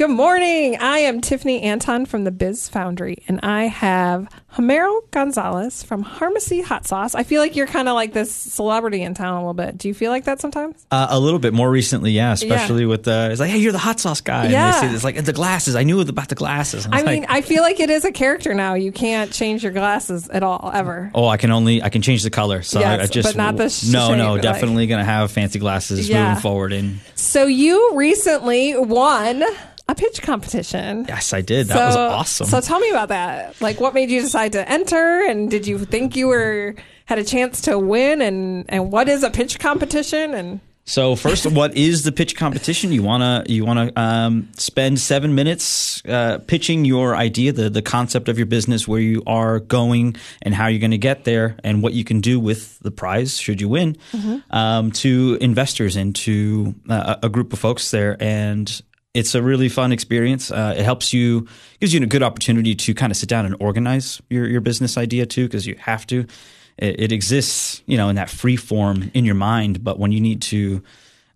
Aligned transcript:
Good 0.00 0.08
morning. 0.08 0.78
I 0.80 1.00
am 1.00 1.20
Tiffany 1.20 1.60
Anton 1.60 2.06
from 2.06 2.24
the 2.24 2.30
Biz 2.30 2.70
Foundry, 2.70 3.22
and 3.28 3.38
I 3.42 3.64
have 3.64 4.30
Homero 4.54 5.02
Gonzalez 5.10 5.82
from 5.82 6.02
Harmacy 6.02 6.64
Hot 6.64 6.86
Sauce. 6.86 7.14
I 7.14 7.22
feel 7.22 7.42
like 7.42 7.54
you're 7.54 7.66
kind 7.66 7.86
of 7.86 7.96
like 7.96 8.14
this 8.14 8.34
celebrity 8.34 9.02
in 9.02 9.12
town 9.12 9.34
a 9.34 9.40
little 9.40 9.52
bit. 9.52 9.76
Do 9.76 9.88
you 9.88 9.92
feel 9.92 10.10
like 10.10 10.24
that 10.24 10.40
sometimes? 10.40 10.86
Uh, 10.90 11.08
a 11.10 11.20
little 11.20 11.38
bit 11.38 11.52
more 11.52 11.70
recently, 11.70 12.12
yeah. 12.12 12.32
Especially 12.32 12.84
Yeah. 12.84 12.88
with 12.88 13.02
the, 13.02 13.28
it's 13.30 13.40
like, 13.40 13.50
hey, 13.50 13.58
you're 13.58 13.72
the 13.72 13.78
hot 13.78 14.00
sauce 14.00 14.22
guy. 14.22 14.48
Yeah. 14.48 14.68
And 14.68 14.74
they 14.74 14.88
say 14.88 14.94
it's 14.94 15.04
like 15.04 15.22
the 15.22 15.34
glasses. 15.34 15.76
I 15.76 15.82
knew 15.82 16.00
about 16.00 16.30
the 16.30 16.34
glasses. 16.34 16.88
I 16.90 17.00
it's 17.00 17.06
mean, 17.06 17.26
I 17.28 17.42
feel 17.42 17.62
like 17.62 17.78
it 17.78 17.90
is 17.90 18.06
a 18.06 18.10
character 18.10 18.54
now. 18.54 18.72
You 18.72 18.92
can't 18.92 19.30
change 19.30 19.62
your 19.62 19.72
glasses 19.72 20.30
at 20.30 20.42
all, 20.42 20.70
ever. 20.72 21.10
oh, 21.14 21.26
I 21.28 21.36
can 21.36 21.50
only 21.50 21.82
I 21.82 21.90
can 21.90 22.00
change 22.00 22.22
the 22.22 22.30
color. 22.30 22.62
So 22.62 22.80
I, 22.80 22.84
I 22.84 22.96
Yes, 23.00 23.10
just 23.10 23.28
but 23.28 23.36
not 23.36 23.58
the 23.58 23.64
no, 23.92 24.14
no, 24.14 24.22
shape, 24.24 24.30
like- 24.30 24.40
definitely 24.40 24.86
gonna 24.86 25.04
have 25.04 25.30
fancy 25.30 25.58
glasses 25.58 26.08
Yeah. 26.08 26.28
moving 26.28 26.40
forward. 26.40 26.72
And 26.72 27.00
So 27.16 27.44
you 27.44 27.96
recently 27.96 28.78
won 28.78 29.44
a 29.90 29.94
pitch 29.94 30.22
competition. 30.22 31.04
yes, 31.08 31.32
I 31.32 31.40
did. 31.40 31.66
That 31.68 31.86
was 31.86 31.96
awesome. 31.96 32.46
So 32.46 32.60
tell 32.60 32.78
me 32.78 32.90
about 32.90 33.08
that. 33.08 33.60
Like, 33.60 33.80
what 33.80 33.92
made 33.92 34.10
you 34.10 34.20
decide 34.20 34.52
to 34.52 34.68
enter, 34.68 35.26
and 35.28 35.50
did 35.50 35.66
you 35.66 35.78
think 35.84 36.14
you 36.16 36.28
were 36.28 36.74
had 37.06 37.18
a 37.18 37.24
chance 37.24 37.60
to 37.62 37.78
win? 37.78 38.22
And 38.22 38.64
and 38.68 38.92
what 38.92 39.08
is 39.08 39.22
a 39.24 39.30
pitch 39.30 39.58
competition? 39.58 40.32
And 40.34 40.60
So 40.84 41.16
first, 41.16 41.44
what 41.60 41.76
is 41.76 42.04
the 42.04 42.12
pitch 42.12 42.36
competition? 42.36 42.92
You 42.92 43.02
wanna 43.02 43.42
you 43.46 43.64
wanna 43.64 43.90
um, 43.96 44.48
spend 44.56 45.00
seven 45.00 45.34
minutes 45.34 46.02
uh, 46.06 46.38
pitching 46.46 46.84
your 46.84 47.16
idea, 47.16 47.52
the 47.52 47.68
the 47.68 47.82
concept 47.82 48.28
of 48.28 48.38
your 48.38 48.46
business, 48.46 48.86
where 48.86 49.00
you 49.00 49.22
are 49.26 49.58
going, 49.58 50.16
and 50.42 50.54
how 50.54 50.68
you're 50.68 50.80
going 50.80 50.92
to 50.92 50.98
get 50.98 51.24
there, 51.24 51.56
and 51.64 51.82
what 51.82 51.92
you 51.94 52.04
can 52.04 52.20
do 52.20 52.38
with 52.38 52.78
the 52.80 52.90
prize 52.92 53.38
should 53.38 53.60
you 53.60 53.68
win, 53.68 53.96
um, 54.50 54.92
to 54.92 55.36
investors 55.40 55.96
and 55.96 56.14
to 56.14 56.74
uh, 56.88 57.16
a 57.22 57.28
group 57.28 57.52
of 57.52 57.58
folks 57.58 57.90
there, 57.90 58.16
and 58.20 58.82
it's 59.14 59.34
a 59.34 59.42
really 59.42 59.68
fun 59.68 59.92
experience. 59.92 60.50
Uh, 60.50 60.74
it 60.76 60.84
helps 60.84 61.12
you, 61.12 61.46
gives 61.80 61.92
you 61.92 62.00
a 62.02 62.06
good 62.06 62.22
opportunity 62.22 62.74
to 62.76 62.94
kind 62.94 63.10
of 63.10 63.16
sit 63.16 63.28
down 63.28 63.44
and 63.46 63.56
organize 63.60 64.20
your 64.30 64.46
your 64.46 64.60
business 64.60 64.96
idea 64.96 65.26
too, 65.26 65.46
because 65.46 65.66
you 65.66 65.74
have 65.78 66.06
to 66.06 66.26
it, 66.78 67.00
it 67.00 67.12
exists, 67.12 67.82
you 67.86 67.96
know, 67.96 68.08
in 68.08 68.16
that 68.16 68.30
free 68.30 68.56
form 68.56 69.10
in 69.14 69.24
your 69.24 69.34
mind. 69.34 69.82
But 69.82 69.98
when 69.98 70.12
you 70.12 70.20
need 70.20 70.42
to 70.42 70.82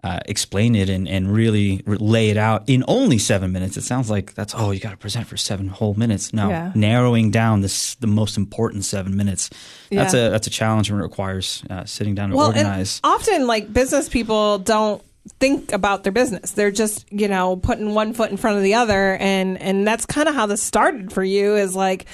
uh, 0.05 0.20
explain 0.27 0.75
it 0.77 0.89
and, 0.91 1.08
and 1.08 1.33
really 1.33 1.83
re- 1.86 1.97
lay 1.98 2.28
it 2.31 2.36
out 2.36 2.62
in 2.69 2.84
only 2.86 3.19
seven 3.19 3.50
minutes, 3.53 3.77
it 3.77 3.83
sounds 3.83 4.09
like 4.11 4.34
that's 4.34 4.55
oh, 4.55 4.70
you 4.70 4.78
got 4.78 4.91
to 4.91 4.97
present 4.97 5.27
for 5.27 5.36
seven 5.36 5.66
whole 5.66 5.94
minutes. 5.94 6.33
No, 6.33 6.50
Yeah. 6.50 6.72
narrowing 6.75 7.31
down 7.31 7.61
this 7.62 7.94
the 7.97 8.06
most 8.06 8.36
important 8.36 8.84
seven 8.84 9.16
minutes. 9.16 9.50
That's 9.91 10.14
Yeah. 10.14 10.27
a 10.27 10.31
that's 10.31 10.47
a 10.47 10.50
challenge 10.50 10.91
and 10.91 11.00
it 11.00 11.03
requires 11.03 11.62
uh, 11.70 11.84
sitting 11.86 12.14
down 12.14 12.27
and 12.27 12.34
well, 12.34 12.48
organize. 12.48 13.00
and 13.03 13.12
often 13.14 13.47
like 13.48 13.72
business 13.72 14.09
people 14.09 14.59
don't 14.59 15.03
think 15.41 15.72
about 15.72 16.03
their 16.03 16.12
business. 16.12 16.53
They're 16.53 16.70
just 16.70 17.11
you 17.12 17.28
know 17.28 17.56
putting 17.56 17.94
one 17.94 18.14
foot 18.14 18.30
in 18.30 18.36
front 18.36 18.56
of 18.56 18.62
the 18.62 18.75
other, 18.75 19.17
and 19.17 19.61
and 19.61 19.86
that's 19.86 20.06
kind 20.06 20.28
of 20.28 20.34
how 20.34 20.47
this 20.47 20.62
started 20.62 21.12
for 21.12 21.25
you. 21.25 21.56
Is 21.56 21.75
like. 21.75 22.06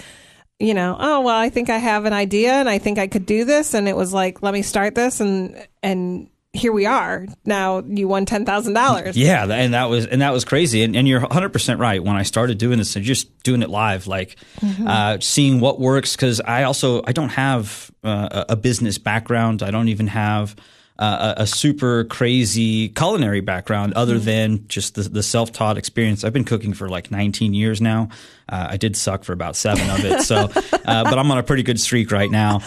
You 0.63 0.75
know, 0.75 0.95
oh 1.01 1.23
well, 1.23 1.39
I 1.39 1.49
think 1.49 1.71
I 1.71 1.79
have 1.79 2.05
an 2.05 2.13
idea, 2.13 2.53
and 2.53 2.69
I 2.69 2.77
think 2.77 2.99
I 2.99 3.07
could 3.07 3.25
do 3.25 3.47
this, 3.47 3.73
and 3.73 3.89
it 3.89 3.97
was 3.97 4.13
like, 4.13 4.43
let 4.43 4.53
me 4.53 4.61
start 4.61 4.95
this, 4.95 5.19
and 5.19 5.57
and 5.83 6.29
here 6.53 6.73
we 6.73 6.85
are. 6.87 7.27
Now 7.45 7.83
you 7.87 8.09
won 8.09 8.27
ten 8.27 8.45
thousand 8.45 8.75
dollars. 8.75 9.17
Yeah, 9.17 9.45
and 9.45 9.75
that 9.75 9.89
was 9.89 10.07
and 10.07 10.21
that 10.21 10.33
was 10.33 10.45
crazy. 10.45 10.83
And, 10.83 10.97
and 10.97 11.07
you're 11.07 11.21
100 11.21 11.51
percent 11.51 11.81
right. 11.81 12.03
When 12.03 12.17
I 12.17 12.25
started 12.25 12.59
doing 12.59 12.79
this, 12.79 12.97
and 12.97 13.05
just 13.05 13.43
doing 13.43 13.63
it 13.63 13.71
live, 13.71 14.07
like 14.07 14.37
uh, 14.87 15.19
seeing 15.21 15.61
what 15.61 15.81
works. 15.81 16.17
Because 16.17 16.41
I 16.41 16.65
also 16.65 17.03
I 17.07 17.13
don't 17.13 17.31
have 17.31 17.91
uh, 18.03 18.45
a 18.49 18.57
business 18.57 18.99
background. 18.99 19.63
I 19.63 19.71
don't 19.71 19.89
even 19.89 20.09
have 20.09 20.57
uh, 21.01 21.35
a, 21.39 21.43
a 21.43 21.47
super 21.47 22.05
crazy 22.05 22.91
culinary 22.91 23.41
background, 23.41 23.95
other 23.95 24.19
than 24.19 24.69
just 24.69 24.95
the, 24.95 25.03
the 25.03 25.23
self 25.23 25.51
taught 25.51 25.77
experience. 25.79 26.23
I've 26.25 26.33
been 26.35 26.45
cooking 26.45 26.75
for 26.75 26.89
like 26.89 27.11
19 27.11 27.55
years 27.55 27.81
now. 27.81 28.11
Uh, 28.49 28.67
I 28.71 28.77
did 28.77 28.97
suck 28.97 29.23
for 29.25 29.33
about 29.33 29.55
seven 29.57 29.89
of 29.91 30.05
it, 30.05 30.23
so 30.23 30.37
uh, 30.85 31.05
but 31.05 31.19
I'm 31.19 31.31
on 31.31 31.39
a 31.39 31.43
pretty 31.43 31.63
good 31.63 31.79
streak 31.81 32.11
right 32.11 32.31
now. 32.31 32.61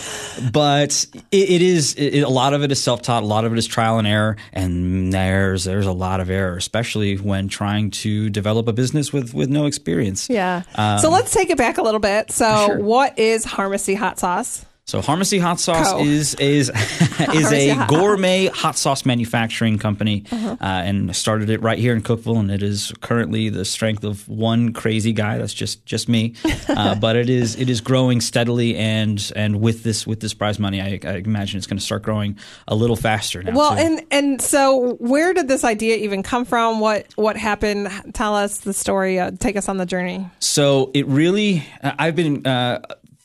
But 0.52 1.06
it, 1.32 1.50
it 1.50 1.62
is 1.62 1.94
it, 1.96 2.22
a 2.22 2.30
lot 2.30 2.54
of 2.54 2.64
it 2.64 2.72
is 2.72 2.82
self 2.82 3.02
taught, 3.02 3.22
a 3.24 3.26
lot 3.26 3.46
of 3.46 3.52
it 3.52 3.58
is 3.60 3.68
trial 3.68 4.00
and 4.00 4.08
error, 4.08 4.38
and 4.54 5.12
there's 5.14 5.66
there's 5.66 5.86
a 5.86 5.92
lot 5.92 6.20
of 6.22 6.30
error, 6.30 6.56
especially 6.58 7.18
when 7.18 7.50
trying 7.50 7.92
to 7.92 8.30
develop 8.30 8.68
a 8.68 8.74
business 8.74 9.12
with 9.14 9.34
with 9.34 9.50
no 9.50 9.66
experience. 9.66 10.30
Yeah. 10.30 10.62
so 10.98 11.10
let's 11.10 11.32
take 11.34 11.50
it 11.50 11.58
back 11.58 11.78
a 11.78 11.82
little 11.84 12.00
bit. 12.00 12.32
So, 12.32 12.48
Um, 12.50 12.66
Sure. 12.68 12.80
what 12.80 13.20
is 13.20 13.46
Harmacy 13.46 13.96
hot 13.98 14.20
sauce? 14.20 14.66
So 14.86 15.00
Harmacy 15.02 15.40
Hot 15.40 15.62
Sauce 15.62 15.94
Co. 15.94 16.00
is 16.04 16.36
is 16.36 16.70
is 17.34 17.52
a 17.54 17.70
Hot- 17.70 17.88
gourmet 17.90 18.48
hot 18.48 18.78
sauce 18.78 19.06
manufacturing 19.06 19.80
company, 19.80 20.26
Uh-huh. 20.30 20.58
uh, 20.60 20.66
and 20.66 21.16
started 21.16 21.50
it 21.50 21.62
right 21.62 21.78
here 21.80 21.94
in 21.96 22.02
Cookeville, 22.02 22.38
and 22.38 22.52
it 22.52 22.62
is 22.62 22.92
currently 23.00 23.48
the 23.48 23.64
strength 23.64 24.04
of 24.04 24.28
one 24.28 24.74
crazy 24.74 25.14
guy. 25.14 25.38
That's 25.38 25.54
just 25.54 25.86
just 25.86 26.10
me, 26.10 26.34
uh, 26.68 26.96
but 26.96 27.16
it 27.16 27.30
is 27.30 27.56
it 27.56 27.70
is 27.70 27.80
growing 27.80 28.20
steadily, 28.20 28.76
and 28.76 29.32
and 29.38 29.62
with 29.62 29.84
this 29.84 30.06
with 30.06 30.20
this 30.20 30.34
prize 30.34 30.60
money, 30.60 30.82
I, 30.82 31.00
I 31.10 31.16
imagine 31.16 31.60
it's 31.60 31.68
going 31.68 31.80
to 31.80 31.84
start 31.86 32.04
growing 32.04 32.38
a 32.68 32.76
little 32.76 32.98
faster 32.98 33.42
now. 33.42 33.54
Well, 33.56 33.72
too. 33.72 33.82
and 33.82 34.02
and 34.12 34.42
so 34.42 34.96
where 35.00 35.34
did 35.34 35.48
this 35.48 35.64
idea 35.64 35.96
even 35.96 36.24
come 36.24 36.44
from? 36.44 36.82
What 36.82 37.08
what 37.16 37.38
happened? 37.38 37.88
Tell 38.14 38.36
us 38.36 38.58
the 38.60 38.74
story. 38.74 39.18
Uh, 39.18 39.32
take 39.40 39.56
us 39.56 39.70
on 39.70 39.78
the 39.78 39.86
journey. 39.86 40.30
So 40.40 40.92
it 40.94 41.08
really, 41.08 41.64
I've 41.82 42.18
been. 42.18 42.46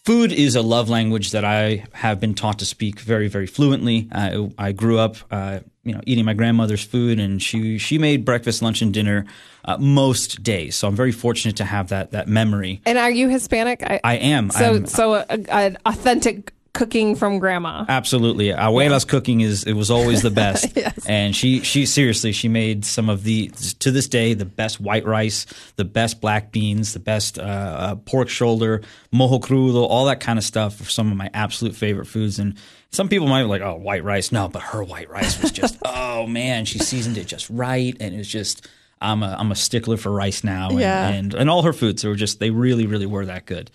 Food 0.09 0.33
is 0.33 0.57
a 0.57 0.63
love 0.63 0.89
language 0.89 1.33
that 1.33 1.45
I 1.45 1.85
have 1.93 2.19
been 2.19 2.33
taught 2.33 2.61
to 2.61 2.65
speak 2.65 2.99
very, 2.99 3.29
very 3.29 3.47
fluently. 3.47 4.09
Uh, 4.11 4.47
I 4.57 4.73
grew 4.73 4.99
up, 4.99 5.17
uh, 5.31 5.61
you 5.85 5.93
know, 5.93 6.01
eating 6.07 6.25
my 6.25 6.33
grandmother's 6.33 6.83
food, 6.83 7.21
and 7.21 7.43
she 7.43 7.77
she 7.77 7.99
made 7.99 8.25
breakfast, 8.25 8.63
lunch, 8.63 8.81
and 8.81 8.91
dinner 8.91 9.27
uh, 9.67 9.77
most 9.77 10.43
days. 10.43 10.77
So 10.77 10.89
I'm 10.89 10.97
very 10.97 11.13
fortunate 11.13 11.57
to 11.57 11.67
have 11.67 11.91
that 11.91 12.13
that 12.13 12.27
memory. 12.27 12.81
And 12.87 12.97
are 12.97 13.11
you 13.11 13.29
Hispanic? 13.29 13.83
I, 13.83 14.01
I 14.03 14.15
am. 14.15 14.49
so 14.49 14.77
I'm, 14.77 14.87
so 14.87 15.13
a, 15.13 15.27
an 15.29 15.77
authentic 15.85 16.55
cooking 16.79 17.15
from 17.17 17.39
grandma. 17.39 17.85
Absolutely, 17.89 18.49
abuela's 18.53 19.05
cooking 19.05 19.41
is 19.41 19.65
it 19.65 19.73
was 19.75 19.91
always 19.91 20.23
the 20.23 20.31
best, 20.45 20.77
Yes. 20.77 21.05
and 21.07 21.35
she 21.35 21.61
she 21.61 21.85
seriously 21.87 22.33
she 22.33 22.49
made 22.49 22.85
some 22.85 23.09
of 23.09 23.25
the 23.25 23.49
to 23.81 23.91
this 23.91 24.09
day 24.09 24.35
the 24.35 24.45
best 24.45 24.81
white 24.81 25.05
rice, 25.05 25.47
the 25.77 25.85
best 25.85 26.21
black 26.21 26.53
beans, 26.53 26.93
the 26.93 27.01
best 27.01 27.39
uh, 27.39 27.43
uh, 27.43 27.95
pork 27.97 28.29
shoulder, 28.29 28.83
mojo 29.13 29.41
crudo, 29.41 29.83
all 29.89 30.05
that 30.07 30.21
kind 30.21 30.39
of 30.39 30.45
stuff. 30.45 30.81
Are 30.81 30.85
some 30.85 31.11
of 31.11 31.17
my 31.17 31.29
absolute 31.35 31.75
favorite 31.75 32.07
foods, 32.07 32.39
and 32.39 32.57
some 32.91 33.09
people 33.09 33.27
might 33.27 33.43
be 33.43 33.49
like, 33.49 33.61
oh, 33.63 33.75
white 33.77 34.05
rice, 34.05 34.31
no, 34.33 34.49
but 34.49 34.63
her 34.63 34.83
white 34.85 35.11
rice 35.11 35.43
was 35.43 35.51
just 35.51 35.77
oh 35.85 36.27
man, 36.27 36.65
she 36.65 36.79
seasoned 36.79 37.19
it 37.19 37.27
just 37.27 37.51
right, 37.51 37.97
and 38.01 38.15
it 38.15 38.19
was 38.19 38.29
just. 38.29 38.67
I'm 39.01 39.23
a 39.23 39.37
I'm 39.39 39.53
a 39.53 39.55
stickler 39.55 39.97
for 39.97 40.11
rice 40.11 40.43
now, 40.43 40.71
and, 40.71 40.81
Yeah. 40.81 41.09
and 41.09 41.33
and 41.33 41.49
all 41.49 41.63
her 41.63 41.73
foods 41.73 42.03
were 42.03 42.17
just 42.17 42.41
they 42.41 42.51
really 42.51 42.85
really 42.85 43.07
were 43.07 43.25
that 43.27 43.47
good. 43.47 43.71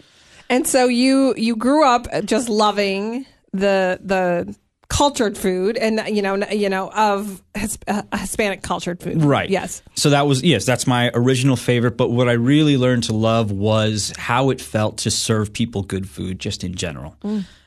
And 0.54 0.68
so 0.68 0.86
you 0.86 1.34
you 1.36 1.56
grew 1.56 1.84
up 1.84 2.06
just 2.26 2.48
loving 2.48 3.26
the 3.54 4.00
the 4.04 4.56
cultured 4.88 5.36
food 5.36 5.76
and 5.78 6.00
you 6.16 6.22
know 6.22 6.36
you 6.52 6.70
know 6.70 6.92
of 6.92 7.42
His, 7.56 7.80
uh, 7.88 8.04
Hispanic 8.16 8.62
cultured 8.62 9.02
food. 9.02 9.24
Right. 9.24 9.50
Yes. 9.50 9.82
So 9.96 10.12
that 10.12 10.28
was 10.28 10.44
yes, 10.44 10.64
that's 10.64 10.86
my 10.86 11.10
original 11.16 11.56
favorite. 11.56 11.98
But 11.98 12.12
what 12.12 12.30
I 12.30 12.34
really 12.34 12.78
learned 12.78 13.06
to 13.06 13.14
love 13.14 13.52
was 13.52 14.14
how 14.16 14.52
it 14.52 14.62
felt 14.62 15.00
to 15.00 15.10
serve 15.10 15.54
people 15.54 15.82
good 15.82 16.08
food, 16.08 16.38
just 16.38 16.64
in 16.64 16.76
general. 16.76 17.16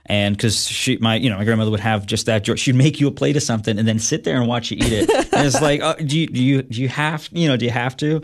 And 0.08 0.36
because 0.36 0.66
she, 0.66 0.96
my, 0.98 1.16
you 1.16 1.28
know, 1.30 1.36
my 1.36 1.44
grandmother 1.44 1.70
would 1.70 1.80
have 1.80 2.06
just 2.06 2.26
that. 2.26 2.44
joy. 2.44 2.54
She'd 2.54 2.74
make 2.76 3.00
you 3.00 3.08
a 3.08 3.10
plate 3.10 3.36
of 3.36 3.42
something 3.42 3.78
and 3.78 3.86
then 3.88 3.98
sit 3.98 4.24
there 4.24 4.36
and 4.36 4.46
watch 4.46 4.70
you 4.70 4.76
eat 4.78 4.92
it. 4.92 5.10
and 5.10 5.46
it's 5.46 5.60
like, 5.60 5.80
oh, 5.82 5.94
do 5.94 6.18
you, 6.18 6.26
do 6.28 6.42
you, 6.42 6.62
do 6.62 6.80
you 6.80 6.88
have, 6.88 7.28
you 7.32 7.48
know, 7.48 7.56
do 7.56 7.64
you 7.64 7.70
have 7.72 7.96
to? 7.98 8.22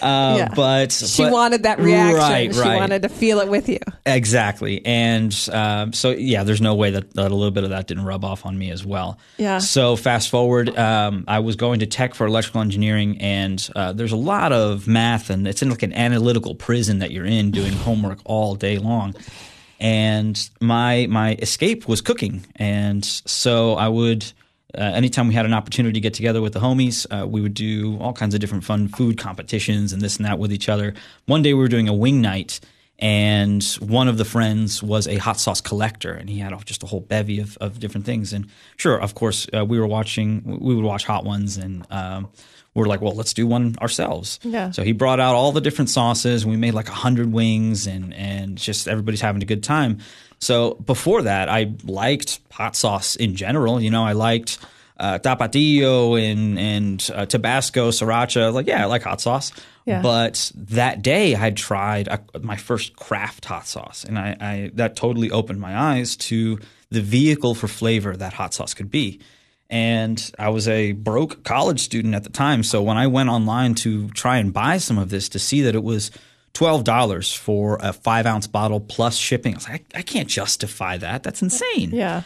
Uh, 0.00 0.34
Yeah. 0.38 0.48
But 0.54 0.92
She 0.92 1.22
but- 1.24 1.32
wanted 1.32 1.64
that 1.64 1.78
reaction. 1.80 2.16
Right, 2.18 2.54
she 2.54 2.60
right. 2.60 2.76
wanted 2.76 3.02
to 3.02 3.08
feel 3.08 3.40
it 3.40 3.48
with 3.48 3.68
you. 3.68 3.78
Exactly. 4.06 4.84
And 4.86 5.34
um, 5.52 5.92
so, 5.92 6.10
yeah, 6.10 6.44
there's 6.44 6.60
no 6.60 6.74
way 6.74 6.90
that, 6.90 7.14
that 7.14 7.30
a 7.32 7.34
little 7.34 7.50
bit 7.50 7.64
of 7.64 7.70
that 7.70 7.86
didn't 7.86 8.04
rub 8.04 8.24
off 8.24 8.46
on 8.46 8.56
me 8.58 8.70
as 8.70 8.84
well. 8.84 9.18
Yeah. 9.36 9.58
So, 9.58 9.96
fast 9.96 10.28
forward, 10.30 10.76
um, 10.78 11.24
I 11.26 11.40
was 11.40 11.56
going 11.56 11.80
to 11.80 11.86
tech 11.86 12.14
for 12.14 12.26
electrical 12.26 12.60
engineering, 12.60 13.20
and 13.20 13.66
uh, 13.74 13.92
there's 13.92 14.12
a 14.12 14.16
lot 14.16 14.52
of 14.52 14.86
math, 14.86 15.30
and 15.30 15.48
it's 15.48 15.62
in 15.62 15.70
like 15.70 15.82
an 15.82 15.92
analytical 15.94 16.54
prison 16.54 16.98
that 17.00 17.10
you're 17.10 17.24
in 17.26 17.50
doing 17.50 17.72
homework 17.72 18.18
all 18.24 18.54
day 18.54 18.78
long. 18.78 19.14
And 19.84 20.48
my 20.62 21.06
my 21.10 21.34
escape 21.42 21.86
was 21.86 22.00
cooking, 22.00 22.46
and 22.56 23.04
so 23.04 23.74
I 23.74 23.88
would. 23.88 24.24
Uh, 24.76 24.80
anytime 24.80 25.28
we 25.28 25.34
had 25.34 25.44
an 25.44 25.52
opportunity 25.52 25.92
to 25.92 26.00
get 26.00 26.14
together 26.14 26.40
with 26.40 26.54
the 26.54 26.58
homies, 26.58 27.06
uh, 27.10 27.26
we 27.26 27.42
would 27.42 27.52
do 27.52 27.98
all 28.00 28.14
kinds 28.14 28.34
of 28.34 28.40
different 28.40 28.64
fun 28.64 28.88
food 28.88 29.18
competitions 29.18 29.92
and 29.92 30.00
this 30.00 30.16
and 30.16 30.24
that 30.24 30.38
with 30.38 30.52
each 30.52 30.70
other. 30.70 30.94
One 31.26 31.42
day 31.42 31.52
we 31.52 31.60
were 31.60 31.68
doing 31.68 31.86
a 31.86 31.92
wing 31.92 32.22
night, 32.22 32.60
and 32.98 33.62
one 33.78 34.08
of 34.08 34.16
the 34.16 34.24
friends 34.24 34.82
was 34.82 35.06
a 35.06 35.18
hot 35.18 35.38
sauce 35.38 35.60
collector, 35.60 36.12
and 36.12 36.30
he 36.30 36.38
had 36.38 36.52
just 36.64 36.82
a 36.82 36.86
whole 36.86 37.00
bevy 37.00 37.38
of, 37.40 37.58
of 37.60 37.78
different 37.78 38.06
things. 38.06 38.32
And 38.32 38.46
sure, 38.78 38.98
of 38.98 39.14
course, 39.14 39.46
uh, 39.54 39.66
we 39.66 39.78
were 39.78 39.86
watching, 39.86 40.42
we 40.62 40.74
would 40.74 40.84
watch 40.84 41.04
Hot 41.04 41.24
Ones, 41.24 41.58
and 41.58 41.86
um, 41.90 42.30
were 42.74 42.86
like, 42.86 43.00
well, 43.00 43.14
let's 43.14 43.32
do 43.32 43.46
one 43.46 43.76
ourselves. 43.80 44.40
Yeah. 44.42 44.70
So 44.70 44.82
he 44.82 44.92
brought 44.92 45.20
out 45.20 45.34
all 45.34 45.52
the 45.52 45.60
different 45.60 45.90
sauces, 45.90 46.42
and 46.42 46.50
we 46.50 46.56
made 46.56 46.74
like 46.74 46.88
a 46.88 46.92
hundred 46.92 47.32
wings, 47.32 47.86
and 47.86 48.12
and 48.14 48.58
just 48.58 48.88
everybody's 48.88 49.20
having 49.20 49.42
a 49.42 49.46
good 49.46 49.62
time. 49.62 49.98
So 50.40 50.74
before 50.74 51.22
that, 51.22 51.48
I 51.48 51.72
liked 51.84 52.40
hot 52.50 52.76
sauce 52.76 53.16
in 53.16 53.36
general. 53.36 53.80
You 53.80 53.90
know, 53.90 54.04
I 54.04 54.12
liked 54.12 54.58
uh, 54.98 55.18
tapatio 55.18 56.20
and 56.20 56.58
and 56.58 57.10
uh, 57.14 57.26
Tabasco, 57.26 57.90
sriracha. 57.90 58.52
Like, 58.52 58.66
yeah, 58.66 58.82
I 58.82 58.86
like 58.86 59.02
hot 59.02 59.20
sauce. 59.20 59.52
Yeah. 59.84 60.00
But 60.00 60.50
that 60.54 61.02
day, 61.02 61.36
I 61.36 61.50
tried 61.50 62.08
uh, 62.08 62.18
my 62.40 62.56
first 62.56 62.96
craft 62.96 63.44
hot 63.44 63.66
sauce, 63.66 64.04
and 64.04 64.18
I, 64.18 64.36
I 64.40 64.70
that 64.74 64.96
totally 64.96 65.30
opened 65.30 65.60
my 65.60 65.76
eyes 65.76 66.16
to 66.16 66.58
the 66.90 67.00
vehicle 67.00 67.54
for 67.54 67.68
flavor 67.68 68.16
that 68.16 68.32
hot 68.32 68.54
sauce 68.54 68.74
could 68.74 68.90
be. 68.90 69.20
And 69.70 70.30
I 70.38 70.50
was 70.50 70.68
a 70.68 70.92
broke 70.92 71.42
college 71.42 71.80
student 71.80 72.14
at 72.14 72.22
the 72.22 72.30
time, 72.30 72.62
so 72.62 72.82
when 72.82 72.96
I 72.96 73.06
went 73.06 73.30
online 73.30 73.74
to 73.76 74.08
try 74.10 74.36
and 74.36 74.52
buy 74.52 74.76
some 74.78 74.98
of 74.98 75.08
this, 75.10 75.28
to 75.30 75.38
see 75.38 75.62
that 75.62 75.74
it 75.74 75.82
was 75.82 76.10
twelve 76.52 76.84
dollars 76.84 77.32
for 77.32 77.78
a 77.80 77.92
five 77.92 78.26
ounce 78.26 78.46
bottle 78.46 78.78
plus 78.78 79.16
shipping, 79.16 79.54
I 79.54 79.56
was 79.56 79.68
like, 79.68 79.84
I, 79.94 79.98
I 79.98 80.02
can't 80.02 80.28
justify 80.28 80.98
that. 80.98 81.22
That's 81.22 81.42
insane. 81.42 81.90
Yeah. 81.92 82.22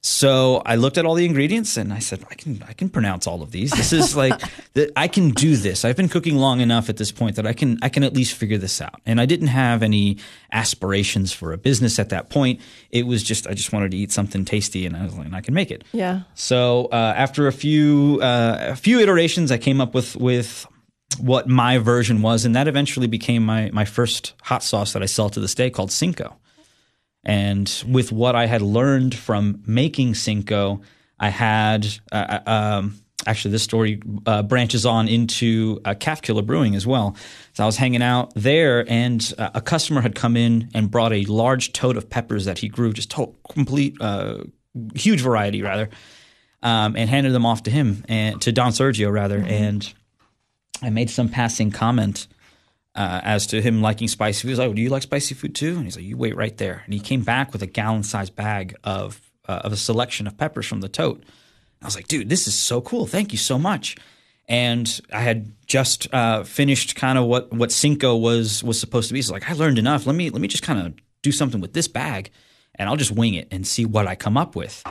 So 0.00 0.62
I 0.64 0.76
looked 0.76 0.96
at 0.96 1.04
all 1.04 1.14
the 1.14 1.24
ingredients 1.24 1.76
and 1.76 1.92
I 1.92 1.98
said, 1.98 2.24
I 2.30 2.34
can 2.34 2.62
I 2.68 2.72
can 2.72 2.88
pronounce 2.88 3.26
all 3.26 3.42
of 3.42 3.50
these. 3.50 3.72
This 3.72 3.92
is 3.92 4.14
like 4.16 4.40
that 4.74 4.92
I 4.94 5.08
can 5.08 5.30
do 5.30 5.56
this. 5.56 5.84
I've 5.84 5.96
been 5.96 6.08
cooking 6.08 6.36
long 6.36 6.60
enough 6.60 6.88
at 6.88 6.96
this 6.98 7.10
point 7.10 7.36
that 7.36 7.46
I 7.46 7.52
can 7.52 7.78
I 7.82 7.88
can 7.88 8.04
at 8.04 8.14
least 8.14 8.34
figure 8.34 8.58
this 8.58 8.80
out. 8.80 9.00
And 9.06 9.20
I 9.20 9.26
didn't 9.26 9.48
have 9.48 9.82
any 9.82 10.18
aspirations 10.52 11.32
for 11.32 11.52
a 11.52 11.58
business 11.58 11.98
at 11.98 12.10
that 12.10 12.30
point. 12.30 12.60
It 12.90 13.06
was 13.06 13.24
just 13.24 13.48
I 13.48 13.54
just 13.54 13.72
wanted 13.72 13.90
to 13.90 13.96
eat 13.96 14.12
something 14.12 14.44
tasty 14.44 14.86
and 14.86 14.96
I 14.96 15.04
was 15.04 15.16
like, 15.16 15.26
and 15.26 15.34
I 15.34 15.40
can 15.40 15.54
make 15.54 15.72
it. 15.72 15.82
Yeah. 15.92 16.22
So 16.34 16.86
uh, 16.92 17.14
after 17.16 17.48
a 17.48 17.52
few 17.52 18.20
uh, 18.22 18.68
a 18.70 18.76
few 18.76 19.00
iterations, 19.00 19.50
I 19.50 19.58
came 19.58 19.80
up 19.80 19.94
with 19.94 20.14
with 20.16 20.64
what 21.18 21.48
my 21.48 21.78
version 21.78 22.22
was, 22.22 22.44
and 22.44 22.54
that 22.54 22.68
eventually 22.68 23.08
became 23.08 23.44
my 23.44 23.70
my 23.72 23.84
first 23.84 24.34
hot 24.42 24.62
sauce 24.62 24.92
that 24.92 25.02
I 25.02 25.06
sell 25.06 25.28
to 25.30 25.40
this 25.40 25.54
day 25.54 25.70
called 25.70 25.90
Cinco. 25.90 26.36
And 27.28 27.84
with 27.86 28.10
what 28.10 28.34
I 28.34 28.46
had 28.46 28.62
learned 28.62 29.14
from 29.14 29.62
making 29.66 30.14
Cinco, 30.14 30.80
I 31.20 31.28
had 31.28 31.86
uh, 32.10 32.38
um, 32.46 32.98
actually 33.26 33.50
this 33.50 33.62
story 33.62 34.00
uh, 34.24 34.42
branches 34.42 34.86
on 34.86 35.08
into 35.08 35.78
uh, 35.84 35.92
Calf 35.92 36.22
Killer 36.22 36.40
Brewing 36.40 36.74
as 36.74 36.86
well. 36.86 37.14
So 37.52 37.64
I 37.64 37.66
was 37.66 37.76
hanging 37.76 38.02
out 38.02 38.32
there, 38.34 38.90
and 38.90 39.34
uh, 39.36 39.50
a 39.52 39.60
customer 39.60 40.00
had 40.00 40.14
come 40.14 40.38
in 40.38 40.70
and 40.72 40.90
brought 40.90 41.12
a 41.12 41.24
large 41.26 41.74
tote 41.74 41.98
of 41.98 42.08
peppers 42.08 42.46
that 42.46 42.56
he 42.58 42.68
grew, 42.68 42.94
just 42.94 43.10
to- 43.10 43.34
complete, 43.50 44.00
uh, 44.00 44.44
huge 44.94 45.20
variety 45.20 45.60
rather, 45.60 45.90
um, 46.62 46.96
and 46.96 47.10
handed 47.10 47.34
them 47.34 47.44
off 47.44 47.62
to 47.64 47.70
him 47.70 48.06
and 48.08 48.40
to 48.40 48.52
Don 48.52 48.72
Sergio 48.72 49.12
rather. 49.12 49.38
And 49.38 49.92
I 50.80 50.88
made 50.88 51.10
some 51.10 51.28
passing 51.28 51.72
comment 51.72 52.26
uh, 52.98 53.20
as 53.22 53.46
to 53.46 53.62
him 53.62 53.80
liking 53.80 54.08
spicy 54.08 54.42
food. 54.42 54.48
He's 54.48 54.58
like, 54.58 54.74
"Do 54.74 54.82
you 54.82 54.90
like 54.90 55.04
spicy 55.04 55.36
food 55.36 55.54
too?" 55.54 55.76
And 55.76 55.84
he's 55.84 55.94
like, 55.94 56.04
"You 56.04 56.16
wait 56.16 56.34
right 56.34 56.56
there." 56.56 56.82
And 56.84 56.92
he 56.92 56.98
came 56.98 57.22
back 57.22 57.52
with 57.52 57.62
a 57.62 57.66
gallon-sized 57.66 58.34
bag 58.34 58.74
of 58.82 59.20
uh, 59.48 59.60
of 59.64 59.72
a 59.72 59.76
selection 59.76 60.26
of 60.26 60.36
peppers 60.36 60.66
from 60.66 60.80
the 60.80 60.88
tote. 60.88 61.22
I 61.80 61.84
was 61.84 61.94
like, 61.94 62.08
"Dude, 62.08 62.28
this 62.28 62.48
is 62.48 62.58
so 62.58 62.80
cool! 62.80 63.06
Thank 63.06 63.30
you 63.30 63.38
so 63.38 63.56
much." 63.56 63.96
And 64.48 65.00
I 65.12 65.20
had 65.20 65.52
just 65.66 66.12
uh, 66.12 66.42
finished 66.42 66.96
kind 66.96 67.18
of 67.18 67.26
what 67.26 67.52
what 67.52 67.70
Cinco 67.70 68.16
was 68.16 68.64
was 68.64 68.80
supposed 68.80 69.06
to 69.08 69.14
be. 69.14 69.22
So 69.22 69.32
like, 69.32 69.48
I 69.48 69.52
learned 69.52 69.78
enough. 69.78 70.04
Let 70.04 70.16
me 70.16 70.30
let 70.30 70.40
me 70.40 70.48
just 70.48 70.64
kind 70.64 70.84
of 70.84 70.94
do 71.22 71.30
something 71.30 71.60
with 71.60 71.74
this 71.74 71.86
bag, 71.86 72.30
and 72.74 72.88
I'll 72.88 72.96
just 72.96 73.12
wing 73.12 73.34
it 73.34 73.46
and 73.52 73.64
see 73.64 73.84
what 73.86 74.08
I 74.08 74.16
come 74.16 74.36
up 74.36 74.56
with. 74.56 74.82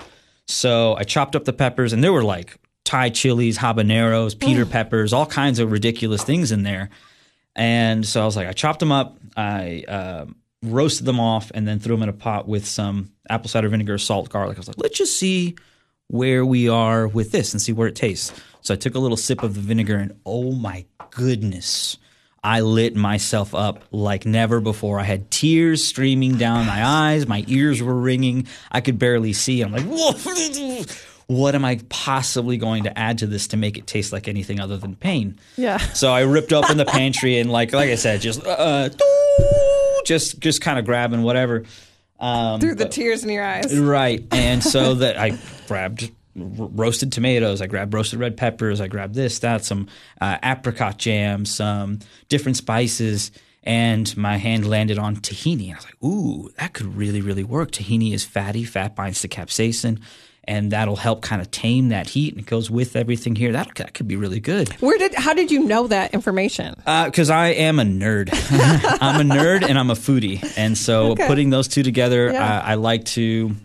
So 0.45 0.95
I 0.95 1.04
chopped 1.04 1.36
up 1.36 1.44
the 1.44 1.51
peppers, 1.51 1.92
and 1.92 2.01
there 2.01 2.13
were 2.13 2.24
like 2.24 2.56
Thai 2.86 3.09
chilies, 3.09 3.57
habaneros, 3.57 4.39
Peter 4.39 4.65
peppers, 4.65 5.12
all 5.12 5.25
kinds 5.25 5.59
of 5.59 5.74
ridiculous 5.74 6.24
things 6.24 6.54
in 6.54 6.63
there. 6.63 6.89
And 7.57 8.06
so 8.06 8.21
I 8.21 8.25
was 8.25 8.36
like, 8.36 8.48
I 8.48 8.54
chopped 8.54 8.80
them 8.80 8.92
up, 8.92 9.18
I 9.36 9.83
uh, 9.88 10.25
roasted 10.62 11.06
them 11.06 11.19
off, 11.19 11.51
and 11.56 11.68
then 11.68 11.80
threw 11.80 11.95
them 11.95 12.04
in 12.04 12.09
a 12.09 12.13
pot 12.13 12.48
with 12.48 12.68
some 12.68 13.12
apple 13.30 13.50
cider 13.50 13.68
vinegar, 13.68 13.98
salt, 13.98 14.30
garlic. 14.30 14.57
I 14.57 14.59
was 14.59 14.68
like, 14.68 14.77
let's 14.77 14.98
just 14.98 15.18
see 15.18 15.56
where 16.07 16.45
we 16.45 16.69
are 16.69 17.07
with 17.07 17.31
this 17.31 17.54
and 17.54 17.62
see 17.62 17.74
where 17.74 17.88
it 17.88 17.95
tastes. 17.95 18.31
So 18.62 18.75
I 18.75 18.77
took 18.77 18.95
a 18.95 19.00
little 19.00 19.18
sip 19.18 19.42
of 19.42 19.56
the 19.56 19.62
vinegar, 19.62 19.98
and 19.98 20.19
oh 20.25 20.51
my 20.51 20.86
goodness. 21.09 21.98
I 22.44 22.62
lit 22.62 22.95
myself 22.95 23.56
up 23.56 23.83
like 23.92 24.25
never 24.25 24.62
before. 24.62 25.00
I 25.00 25.04
had 25.04 25.31
tears 25.31 25.83
streaming 25.83 26.38
down 26.38 26.68
my 26.68 26.86
eyes. 26.86 27.27
My 27.27 27.44
ears 27.48 27.81
were 27.81 27.95
ringing. 27.95 28.48
I 28.71 28.80
could 28.80 29.00
barely 29.00 29.33
see. 29.33 29.62
I'm 29.62 29.71
like, 29.71 29.83
whoa, 29.86 30.13
what 31.28 31.56
am 31.56 31.66
I 31.66 31.80
possibly 31.90 32.58
going 32.58 32.84
to 32.84 32.98
add 32.98 33.20
to 33.20 33.28
this 33.28 33.50
to 33.50 33.58
make 33.58 33.78
it 33.78 33.86
taste 33.86 34.14
like 34.14 34.28
anything 34.28 34.60
other 34.60 34.78
than 34.78 34.96
pain? 34.96 35.38
Yeah. 35.58 35.78
So 35.78 36.12
I 36.12 36.22
ripped 36.22 36.54
open 36.54 36.78
the 36.78 36.86
pantry 36.86 37.38
and 37.38 37.52
like 37.52 37.74
like 37.74 37.90
I 37.90 37.96
said, 37.96 38.22
just 38.22 38.46
uh, 38.46 38.90
just 40.06 40.40
just 40.40 40.62
kind 40.62 40.80
of 40.80 40.86
grabbing 40.86 41.24
whatever. 41.24 41.66
Um, 42.20 42.60
Through 42.60 42.76
the 42.76 42.88
tears 42.88 43.24
in 43.24 43.30
your 43.30 43.44
eyes. 43.44 43.78
Right. 43.78 44.26
And 44.32 44.64
so 44.64 44.94
that 44.96 45.18
I 45.18 45.38
grabbed 45.68 46.12
roasted 46.36 47.12
tomatoes, 47.12 47.62
I 47.62 47.68
grabbed 47.68 47.94
roasted 47.94 48.20
red 48.20 48.38
peppers, 48.38 48.80
I 48.80 48.88
grabbed 48.88 49.16
this, 49.16 49.40
that, 49.40 49.66
some 49.66 49.88
uh, 50.22 50.38
apricot 50.44 50.98
jam, 50.98 51.46
some 51.46 52.00
different 52.30 52.58
spices, 52.58 53.32
and 53.64 54.16
my 54.16 54.38
hand 54.38 54.68
landed 54.68 54.98
on 54.98 55.18
tahini. 55.18 55.66
And 55.66 55.74
I 55.74 55.76
was 55.76 55.86
like, 55.86 56.04
ooh, 56.04 56.50
that 56.58 56.74
could 56.74 56.96
really, 56.96 57.22
really 57.22 57.44
work. 57.44 57.72
Tahini 57.72 58.14
is 58.14 58.24
fatty, 58.24 58.64
fat 58.64 58.96
binds 58.96 59.22
to 59.22 59.28
capsaicin. 59.28 60.00
And 60.50 60.72
that'll 60.72 60.96
help 60.96 61.22
kind 61.24 61.42
of 61.42 61.52
tame 61.52 61.90
that 61.90 62.08
heat, 62.08 62.34
and 62.34 62.42
it 62.42 62.46
goes 62.46 62.72
with 62.72 62.96
everything 62.96 63.36
here. 63.36 63.52
That, 63.52 63.76
that 63.76 63.94
could 63.94 64.08
be 64.08 64.16
really 64.16 64.40
good 64.40 64.70
Where 64.80 64.98
did? 64.98 65.14
How 65.14 65.34
did 65.34 65.52
you 65.52 65.60
know 65.66 65.88
that 65.88 66.14
information? 66.14 66.74
Uh, 66.86 67.06
because 67.06 67.30
I 67.30 67.48
am 67.50 67.80
a 67.80 67.84
nerd. 67.84 68.30
I'm 69.02 69.30
a 69.30 69.36
nerd 69.36 69.64
and 69.68 69.78
I'm 69.78 69.90
a 69.90 69.94
foodie, 69.96 70.42
and 70.58 70.78
so 70.78 71.12
Okay. 71.12 71.28
putting 71.28 71.50
those 71.50 71.68
two 71.68 71.84
together, 71.84 72.32
Yeah. 72.32 72.62
I, 72.64 72.72
I 72.72 72.76
like 72.76 73.04
to. 73.18 73.56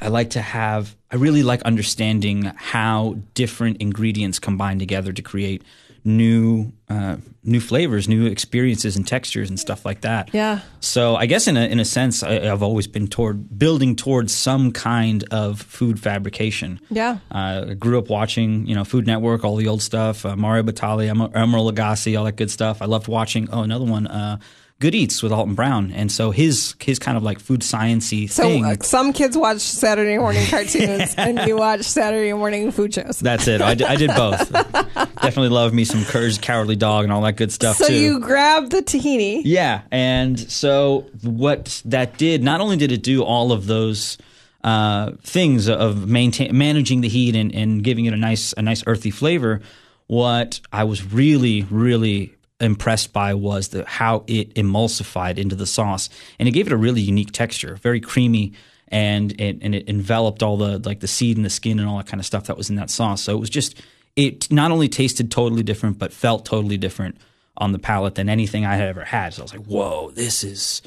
I 0.00 0.06
like 0.08 0.30
to 0.30 0.40
have. 0.40 0.94
I 1.10 1.16
really 1.16 1.42
like 1.42 1.62
understanding 1.62 2.52
how 2.54 3.16
different 3.34 3.78
ingredients 3.78 4.38
combine 4.38 4.78
together 4.78 5.12
to 5.12 5.22
create 5.22 5.62
new, 6.08 6.72
uh, 6.88 7.16
new 7.44 7.60
flavors, 7.60 8.08
new 8.08 8.26
experiences 8.26 8.96
and 8.96 9.06
textures 9.06 9.48
and 9.48 9.60
stuff 9.60 9.84
like 9.84 10.00
that. 10.00 10.30
Yeah. 10.32 10.60
So 10.80 11.14
I 11.16 11.26
guess 11.26 11.46
in 11.46 11.56
a 11.56 11.66
in 11.66 11.78
a 11.78 11.84
sense, 11.84 12.22
I, 12.22 12.50
I've 12.50 12.62
always 12.62 12.86
been 12.86 13.06
toward 13.06 13.58
building 13.58 13.94
towards 13.94 14.34
some 14.34 14.72
kind 14.72 15.24
of 15.30 15.60
food 15.60 16.00
fabrication. 16.00 16.80
Yeah. 16.90 17.18
Uh, 17.30 17.66
I 17.70 17.74
grew 17.74 17.98
up 17.98 18.08
watching, 18.08 18.66
you 18.66 18.74
know, 18.74 18.84
Food 18.84 19.06
Network, 19.06 19.44
all 19.44 19.56
the 19.56 19.68
old 19.68 19.82
stuff, 19.82 20.24
uh, 20.24 20.34
Mario 20.34 20.62
Batali, 20.62 21.08
Em- 21.08 21.18
Emeril 21.18 21.70
Lagasse, 21.70 22.18
all 22.18 22.24
that 22.24 22.36
good 22.36 22.50
stuff. 22.50 22.82
I 22.82 22.86
loved 22.86 23.06
watching. 23.06 23.48
Oh, 23.52 23.62
another 23.62 23.84
one, 23.84 24.06
uh, 24.06 24.38
Good 24.80 24.94
Eats 24.94 25.24
with 25.24 25.32
Alton 25.32 25.54
Brown, 25.56 25.90
and 25.90 26.10
so 26.12 26.30
his 26.30 26.76
his 26.80 27.00
kind 27.00 27.16
of 27.16 27.24
like 27.24 27.40
food 27.40 27.62
sciencey 27.62 28.30
So 28.30 28.44
thing. 28.44 28.64
uh, 28.64 28.76
some 28.80 29.12
kids 29.12 29.36
watch 29.36 29.58
Saturday 29.58 30.18
morning 30.18 30.46
cartoons, 30.50 31.16
and 31.18 31.40
you 31.48 31.56
watch 31.56 31.82
Saturday 31.82 32.32
morning 32.32 32.70
food 32.70 32.94
shows. 32.94 33.18
that's 33.18 33.48
it. 33.48 33.60
I 33.60 33.74
did, 33.74 33.86
I 33.88 33.96
did 33.96 34.10
both. 34.14 34.52
Definitely 34.52 35.48
love 35.48 35.74
me 35.74 35.84
some 35.84 36.04
Courage, 36.04 36.40
Cowardly 36.40 36.76
Dog, 36.76 37.02
and 37.02 37.12
all 37.12 37.22
that 37.22 37.32
good 37.36 37.50
stuff 37.50 37.76
So 37.76 37.88
too. 37.88 37.94
you 37.94 38.20
grab 38.20 38.70
the 38.70 38.80
tahini. 38.82 39.42
Yeah, 39.44 39.82
and 39.90 40.38
so 40.38 41.06
what 41.22 41.82
that 41.86 42.16
did, 42.16 42.44
not 42.44 42.60
only 42.60 42.76
did 42.76 42.92
it 42.92 43.02
do 43.02 43.24
all 43.24 43.50
of 43.50 43.66
those 43.66 44.16
uh, 44.62 45.10
things 45.24 45.68
of 45.68 46.08
maintain 46.08 46.56
managing 46.56 47.00
the 47.00 47.08
heat 47.08 47.34
and, 47.34 47.52
and 47.52 47.82
giving 47.82 48.04
it 48.04 48.12
a 48.14 48.16
nice 48.16 48.52
a 48.56 48.62
nice 48.62 48.84
earthy 48.86 49.10
flavor, 49.10 49.60
what 50.06 50.60
I 50.72 50.84
was 50.84 51.04
really 51.12 51.64
really 51.64 52.36
impressed 52.60 53.12
by 53.12 53.34
was 53.34 53.68
the 53.68 53.84
how 53.86 54.24
it 54.26 54.54
emulsified 54.54 55.38
into 55.38 55.54
the 55.54 55.66
sauce, 55.66 56.08
and 56.38 56.48
it 56.48 56.52
gave 56.52 56.66
it 56.66 56.72
a 56.72 56.76
really 56.76 57.00
unique 57.00 57.32
texture, 57.32 57.76
very 57.76 58.00
creamy. 58.00 58.52
And 58.90 59.38
it, 59.38 59.58
and 59.60 59.74
it 59.74 59.86
enveloped 59.86 60.42
all 60.42 60.56
the 60.56 60.78
like 60.78 61.00
the 61.00 61.06
seed 61.06 61.36
and 61.36 61.44
the 61.44 61.50
skin 61.50 61.78
and 61.78 61.86
all 61.86 61.98
that 61.98 62.06
kind 62.06 62.22
of 62.22 62.24
stuff 62.24 62.46
that 62.46 62.56
was 62.56 62.70
in 62.70 62.76
that 62.76 62.88
sauce. 62.88 63.20
So 63.22 63.36
it 63.36 63.38
was 63.38 63.50
just 63.50 63.78
it 64.16 64.50
not 64.50 64.70
only 64.70 64.88
tasted 64.88 65.30
totally 65.30 65.62
different, 65.62 65.98
but 65.98 66.10
felt 66.10 66.46
totally 66.46 66.78
different 66.78 67.18
on 67.58 67.72
the 67.72 67.78
palate 67.78 68.14
than 68.14 68.30
anything 68.30 68.64
I 68.64 68.76
had 68.76 68.88
ever 68.88 69.04
had. 69.04 69.34
So 69.34 69.42
I 69.42 69.44
was 69.44 69.52
like, 69.52 69.66
whoa, 69.66 70.10
this 70.12 70.42
is 70.42 70.80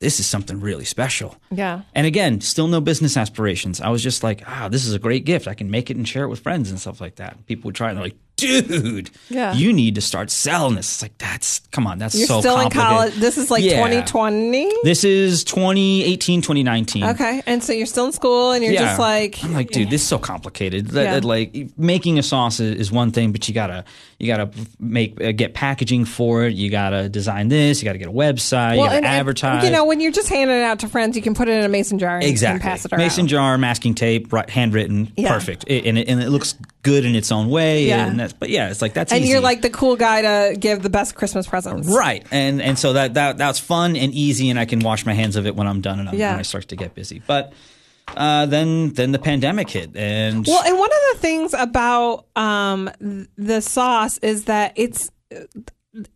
this 0.00 0.20
is 0.20 0.26
something 0.26 0.60
really 0.60 0.84
special. 0.84 1.36
Yeah. 1.50 1.82
And 1.94 2.06
again, 2.06 2.40
still 2.40 2.68
no 2.68 2.80
business 2.80 3.16
aspirations. 3.16 3.80
I 3.80 3.88
was 3.88 4.02
just 4.02 4.22
like, 4.22 4.42
ah, 4.46 4.68
this 4.68 4.86
is 4.86 4.94
a 4.94 4.98
great 4.98 5.24
gift. 5.24 5.48
I 5.48 5.54
can 5.54 5.70
make 5.70 5.90
it 5.90 5.96
and 5.96 6.06
share 6.06 6.24
it 6.24 6.28
with 6.28 6.40
friends 6.40 6.70
and 6.70 6.78
stuff 6.78 7.00
like 7.00 7.16
that. 7.16 7.44
People 7.46 7.68
would 7.68 7.74
try 7.74 7.88
and 7.88 7.96
they're 7.96 8.04
like, 8.04 8.16
dude, 8.38 9.10
Yeah. 9.28 9.52
you 9.52 9.72
need 9.72 9.96
to 9.96 10.00
start 10.00 10.30
selling 10.30 10.76
this. 10.76 10.92
It's 10.94 11.02
like, 11.02 11.18
that's, 11.18 11.58
come 11.72 11.86
on, 11.86 11.98
that's 11.98 12.14
You're 12.14 12.26
so 12.26 12.40
still 12.40 12.58
in 12.60 12.70
college. 12.70 13.14
This 13.14 13.36
is 13.36 13.50
like 13.50 13.62
Yeah. 13.62 13.76
2020. 13.76 14.72
This 14.84 15.04
is 15.04 15.44
2018, 15.44 16.40
2019. 16.40 17.04
Okay. 17.04 17.42
And 17.46 17.62
so 17.62 17.72
you're 17.72 17.86
still 17.86 18.06
in 18.06 18.12
school, 18.12 18.52
and 18.52 18.64
you're 18.64 18.72
Yeah. 18.72 18.80
just 18.86 18.98
like, 18.98 19.42
I'm 19.44 19.52
like, 19.54 19.70
dude, 19.70 19.90
this 19.90 20.00
is 20.02 20.08
so 20.08 20.18
complicated. 20.18 20.88
That, 20.88 21.24
like 21.24 21.68
making 21.76 22.18
a 22.18 22.22
sauce 22.22 22.60
is, 22.60 22.88
one 22.92 23.10
thing, 23.10 23.32
but 23.32 23.46
you 23.48 23.52
gotta 23.54 23.84
you 24.18 24.26
gotta 24.26 24.50
make 24.80 25.20
uh, 25.22 25.30
get 25.32 25.52
packaging 25.54 26.04
for 26.06 26.44
it. 26.46 26.54
You 26.54 26.70
gotta 26.70 27.08
design 27.08 27.48
this. 27.48 27.80
You 27.82 27.84
gotta 27.86 27.98
get 27.98 28.08
a 28.08 28.12
website. 28.12 28.72
you 28.76 28.82
gotta 28.84 28.96
and- 28.96 29.04
and, 29.04 29.06
advertise. 29.06 29.62
You 29.64 29.70
know, 29.70 29.84
when 29.84 30.00
you're 30.00 30.10
just 30.12 30.28
handing 30.28 30.56
it 30.56 30.62
out 30.62 30.78
to 30.80 30.88
friends, 30.88 31.16
you 31.16 31.22
can 31.22 31.34
put 31.34 31.48
it 31.48 31.52
in 31.58 31.64
a 31.64 31.68
mason 31.68 31.98
jar 31.98 32.16
and, 32.16 32.24
exactly. 32.24 32.60
pass 32.60 32.84
it 32.84 32.92
around. 32.92 32.98
Mason 33.00 33.26
jar, 33.28 33.58
masking 33.58 33.94
tape, 33.94 34.32
right, 34.32 34.48
handwritten, 34.48 35.12
perfect, 35.26 35.64
it, 35.68 35.84
and 35.84 35.98
it, 35.98 36.08
and 36.08 36.20
it 36.22 36.30
looks 36.30 36.54
good 36.82 37.04
in 37.04 37.14
its 37.14 37.30
own 37.32 37.48
way. 37.48 37.86
Yeah. 37.86 38.06
And 38.06 38.20
that's, 38.20 38.32
but 38.32 38.50
yeah, 38.50 38.70
it's 38.70 38.80
like 38.80 38.94
that's 38.94 39.12
and 39.12 39.22
easy. 39.22 39.32
you're 39.32 39.40
like 39.40 39.62
the 39.62 39.70
cool 39.70 39.96
guy 39.96 40.22
to 40.22 40.56
give 40.56 40.82
the 40.82 40.90
best 40.90 41.14
Christmas 41.14 41.46
presents. 41.46 41.88
Right, 41.88 42.26
and 42.30 42.62
and 42.62 42.78
so 42.78 42.92
that 42.94 43.14
that 43.14 43.38
that's 43.38 43.58
fun 43.58 43.96
and 43.96 44.12
easy, 44.12 44.48
and 44.50 44.58
I 44.58 44.64
can 44.64 44.80
wash 44.80 45.04
my 45.04 45.12
hands 45.14 45.36
of 45.36 45.46
it 45.46 45.54
when 45.56 45.66
I'm 45.66 45.80
done 45.80 46.00
and 46.00 46.08
I'm, 46.08 46.14
Yeah. 46.14 46.30
when 46.32 46.40
I 46.40 46.42
start 46.42 46.68
to 46.68 46.76
get 46.76 46.94
busy. 46.94 47.20
But 47.26 47.52
uh, 48.16 48.46
then 48.46 48.90
then 48.94 49.12
the 49.12 49.18
pandemic 49.18 49.68
hit, 49.70 49.96
and 49.96 50.46
Well, 50.46 50.62
and 50.64 50.78
one 50.78 50.90
of 50.90 51.14
the 51.14 51.18
things 51.20 51.54
about 51.54 52.26
um, 52.36 52.90
the 53.36 53.60
sauce 53.60 54.18
is 54.18 54.44
that 54.44 54.72
it's 54.76 55.10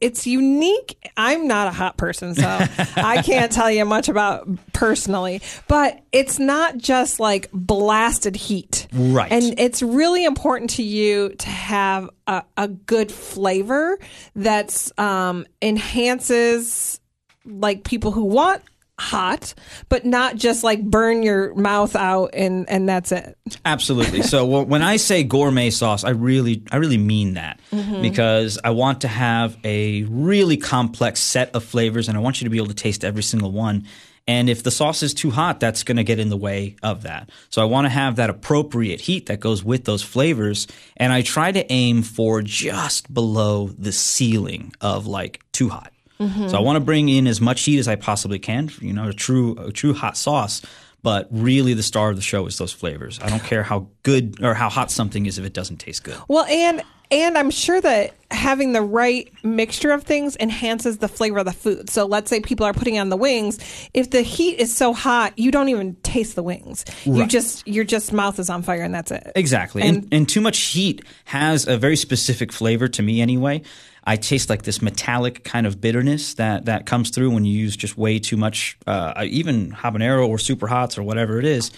it's 0.01 0.27
unique. 0.27 1.11
I'm 1.17 1.47
not 1.47 1.69
a 1.69 1.71
hot 1.71 1.97
person, 1.97 2.35
so 2.35 2.47
I 2.97 3.23
can't 3.23 3.51
tell 3.51 3.71
you 3.71 3.85
much 3.85 4.09
about 4.09 4.49
personally, 4.73 5.41
but 5.69 6.01
it's 6.13 6.39
not 6.39 6.77
just 6.77 7.19
like 7.21 7.49
blasted 7.53 8.37
heat. 8.37 8.87
Right. 8.93 9.33
And 9.33 9.59
it's 9.59 9.83
really 9.83 10.25
important 10.25 10.71
to 10.71 10.83
you 10.83 11.31
to 11.31 11.49
have 11.49 12.11
a, 12.27 12.45
a 12.57 12.69
good 12.69 13.11
flavor 13.11 13.99
that's 14.35 14.93
um, 14.99 15.47
enhances 15.61 17.01
like 17.45 17.85
people 17.85 18.13
who 18.13 18.25
want 18.25 18.63
hot, 19.03 19.55
but 19.89 20.07
not 20.07 20.37
just 20.37 20.65
like 20.65 20.83
burn 20.83 21.23
your 21.23 21.55
mouth 21.55 21.95
out 21.97 22.31
and 22.33 22.69
and 22.71 22.89
that's 22.89 23.13
it. 23.13 23.37
Absolutely. 23.65 24.23
So 24.23 24.47
well, 24.47 24.65
when 24.65 24.83
I 24.83 24.97
say 24.97 25.25
gourmet 25.25 25.71
sauce, 25.71 26.05
I 26.05 26.11
really, 26.11 26.63
I 26.71 26.77
really 26.77 26.99
mean 26.99 27.35
that 27.35 27.61
mm-hmm. 27.71 28.01
because 28.01 28.59
I 28.63 28.71
want 28.71 29.03
to 29.03 29.09
have 29.09 29.59
a 29.65 30.05
really 30.05 30.57
complex 30.57 31.21
set 31.21 31.55
of 31.55 31.65
flavors, 31.65 32.09
and 32.09 32.17
I 32.17 32.21
want 32.21 32.41
you 32.41 32.47
to 32.47 32.51
be 32.51 32.57
able 32.59 32.69
to 32.69 32.75
taste 32.75 33.05
every 33.05 33.23
single 33.23 33.53
one. 33.53 33.87
And 34.29 34.49
if 34.49 34.63
the 34.63 34.71
sauce 34.71 35.03
is 35.03 35.15
too 35.15 35.31
hot, 35.31 35.59
that's 35.59 35.83
going 35.83 35.97
to 35.97 36.05
get 36.05 36.21
in 36.21 36.29
the 36.29 36.37
way 36.37 36.77
of 36.83 37.03
that. 37.03 37.31
So 37.51 37.61
I 37.61 37.65
want 37.65 37.87
to 37.87 37.89
have 37.89 38.17
that 38.17 38.31
appropriate 38.31 39.01
heat 39.01 39.27
that 39.27 39.41
goes 39.41 39.65
with 39.65 39.85
those 39.85 40.03
flavors, 40.03 40.69
and 40.97 41.13
I 41.13 41.23
try 41.23 41.51
to 41.51 41.73
aim 41.73 42.03
for 42.03 42.41
just 42.41 43.13
below 43.13 43.67
the 43.67 43.93
ceiling 43.93 44.73
of 44.81 45.07
like 45.07 45.41
too 45.53 45.69
hot. 45.69 45.92
Mm-hmm. 46.29 46.49
So 46.49 46.57
I 46.57 46.61
want 46.61 46.77
to 46.77 46.81
bring 46.81 47.09
in 47.09 47.27
as 47.27 47.41
much 47.41 47.63
heat 47.63 47.79
as 47.79 47.89
I 47.89 47.97
possibly 47.97 48.39
can. 48.39 48.71
You 48.81 48.93
know, 48.93 49.09
a 49.09 49.13
true, 49.13 49.57
a 49.59 49.73
true 49.73 49.95
hot 49.95 50.17
sauce. 50.17 50.63
But 51.03 51.27
really, 51.33 51.75
the 51.75 51.83
star 51.83 52.11
of 52.11 52.17
the 52.17 52.23
show 52.23 52.47
is 52.47 52.59
those 52.59 52.73
flavors. 52.73 53.19
I 53.21 53.29
don't 53.29 53.43
care 53.43 53.65
how 53.65 53.89
good 54.05 54.41
or 54.41 54.55
how 54.55 54.69
hot 54.69 54.91
something 54.91 55.27
is 55.27 55.37
if 55.37 55.45
it 55.45 55.53
doesn't 55.53 55.79
taste 55.79 56.05
good. 56.05 56.17
Well, 56.29 56.45
and 56.45 56.81
and 57.13 57.37
I'm 57.37 57.51
sure 57.51 57.79
that 57.79 58.15
having 58.31 58.73
the 58.73 58.81
right 58.81 59.31
mixture 59.45 59.91
of 59.91 60.03
things 60.03 60.35
enhances 60.41 60.97
the 60.97 61.09
flavor 61.09 61.41
of 61.41 61.45
the 61.45 61.53
food. 61.53 61.91
So 61.91 62.07
let's 62.07 62.31
say 62.31 62.41
people 62.41 62.65
are 62.65 62.73
putting 62.73 62.99
on 62.99 63.11
the 63.11 63.19
wings. 63.19 63.59
If 63.93 64.11
the 64.11 64.23
heat 64.23 64.59
is 64.59 64.75
so 64.75 64.95
hot, 64.95 65.39
you 65.39 65.51
don't 65.51 65.69
even 65.69 65.97
taste 65.97 66.37
the 66.37 66.43
wings. 66.43 66.87
You 67.05 67.27
just 67.27 67.69
your 67.69 67.85
just 67.85 68.15
mouth 68.15 68.39
is 68.39 68.49
on 68.49 68.63
fire 68.63 68.81
and 68.81 68.95
that's 68.95 69.11
it. 69.11 69.31
Exactly. 69.37 69.83
And, 69.83 70.09
and 70.11 70.27
too 70.27 70.41
much 70.41 70.59
heat 70.59 71.05
has 71.27 71.69
a 71.69 71.77
very 71.77 71.97
specific 71.97 72.51
flavor 72.51 72.89
to 72.89 73.03
me 73.03 73.21
anyway. 73.21 73.61
I 74.05 74.17
taste 74.17 74.51
like 74.51 74.63
this 74.63 74.83
metallic 74.83 75.45
kind 75.45 75.67
of 75.67 75.81
bitterness 75.81 76.35
that, 76.35 76.65
that 76.65 76.87
comes 76.87 77.11
through 77.11 77.31
when 77.31 77.45
you 77.45 77.57
use 77.57 77.77
just 77.77 77.97
way 77.97 78.19
too 78.19 78.37
much, 78.37 78.77
uh, 78.87 79.25
even 79.27 79.71
habanero 79.71 80.29
or 80.29 80.39
super 80.39 80.67
hots 80.67 80.99
or 80.99 81.03
whatever 81.03 81.39
it 81.39 81.45
is. 81.45 81.71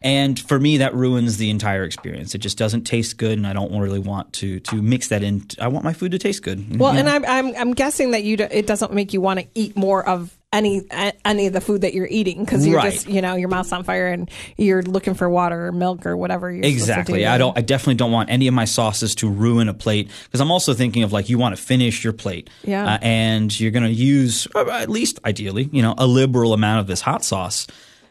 And 0.00 0.38
for 0.38 0.60
me, 0.60 0.76
that 0.78 0.94
ruins 0.94 1.38
the 1.38 1.50
entire 1.50 1.82
experience. 1.82 2.34
It 2.34 2.38
just 2.38 2.56
doesn't 2.56 2.84
taste 2.84 3.16
good, 3.18 3.36
and 3.36 3.44
I 3.46 3.52
don't 3.52 3.76
really 3.80 3.98
want 3.98 4.32
to 4.34 4.60
to 4.60 4.80
mix 4.80 5.08
that 5.08 5.24
in. 5.24 5.44
I 5.60 5.66
want 5.66 5.84
my 5.84 5.92
food 5.92 6.12
to 6.12 6.18
taste 6.18 6.44
good. 6.44 6.78
Well, 6.78 6.92
You 6.92 7.00
and? 7.00 7.08
I'm 7.08 7.24
I'm 7.24 7.56
I'm 7.56 7.72
guessing 7.74 8.12
that 8.12 8.22
you 8.22 8.36
do, 8.36 8.46
it 8.48 8.68
doesn't 8.68 8.92
make 8.92 9.12
you 9.12 9.20
want 9.20 9.40
to 9.40 9.46
eat 9.56 9.76
more 9.76 10.08
of 10.08 10.37
any 10.52 10.82
any 11.24 11.46
of 11.46 11.52
the 11.52 11.60
food 11.60 11.82
that 11.82 11.92
you're 11.92 12.06
eating 12.10 12.42
because 12.44 12.66
you're 12.66 12.76
Right. 12.78 12.92
just 12.92 13.06
you 13.06 13.20
know 13.20 13.36
your 13.36 13.48
mouth's 13.50 13.70
on 13.72 13.84
fire 13.84 14.06
and 14.08 14.30
you're 14.56 14.82
looking 14.82 15.12
for 15.14 15.28
water 15.28 15.66
or 15.66 15.72
milk 15.72 16.06
or 16.06 16.16
whatever 16.16 16.50
you're 16.50 16.62
supposed 16.64 16.76
to 16.86 16.90
Exactly. 16.92 17.18
do. 17.20 17.26
I 17.26 17.36
don't. 17.36 17.56
I 17.58 17.60
definitely 17.60 17.96
don't 17.96 18.12
want 18.12 18.30
any 18.30 18.46
of 18.48 18.54
my 18.54 18.64
sauces 18.64 19.14
to 19.16 19.28
ruin 19.28 19.68
a 19.68 19.74
plate 19.74 20.10
because 20.24 20.40
I'm 20.40 20.50
also 20.50 20.72
thinking 20.72 21.02
of 21.02 21.12
like 21.12 21.28
you 21.28 21.36
want 21.38 21.54
to 21.56 21.62
finish 21.62 22.02
your 22.02 22.14
plate, 22.14 22.48
Yeah. 22.64 22.94
uh, 22.94 22.98
and 23.02 23.60
you're 23.60 23.70
going 23.72 23.84
to 23.84 23.92
use 23.92 24.48
uh, 24.54 24.64
at 24.70 24.88
least 24.88 25.18
ideally, 25.26 25.68
you 25.70 25.82
know, 25.82 25.94
a 25.98 26.06
liberal 26.06 26.54
amount 26.54 26.80
of 26.80 26.86
this 26.86 27.02
hot 27.02 27.24
sauce. 27.24 27.66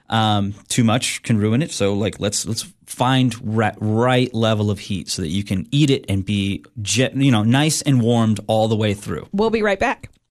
Um, 0.10 0.54
too 0.70 0.86
much 0.86 1.22
can 1.24 1.38
ruin 1.38 1.62
it. 1.62 1.72
So 1.72 1.94
like 1.94 2.20
let's 2.20 2.46
let's 2.46 2.72
find 2.86 3.36
right, 3.58 3.76
right 3.80 4.34
level 4.34 4.72
of 4.72 4.80
heat 4.80 5.10
so 5.10 5.22
that 5.22 5.28
you 5.28 5.44
can 5.44 5.68
eat 5.72 5.90
it 5.90 6.06
and 6.08 6.24
be 6.24 6.64
jet, 6.82 7.14
you 7.16 7.32
know 7.32 7.44
nice 7.44 7.82
and 7.82 8.02
warmed 8.02 8.40
all 8.48 8.68
the 8.70 8.76
way 8.78 8.94
through. 8.94 9.28
We'll 9.34 9.50
be 9.50 9.64
right 9.64 9.80
back. 9.80 10.10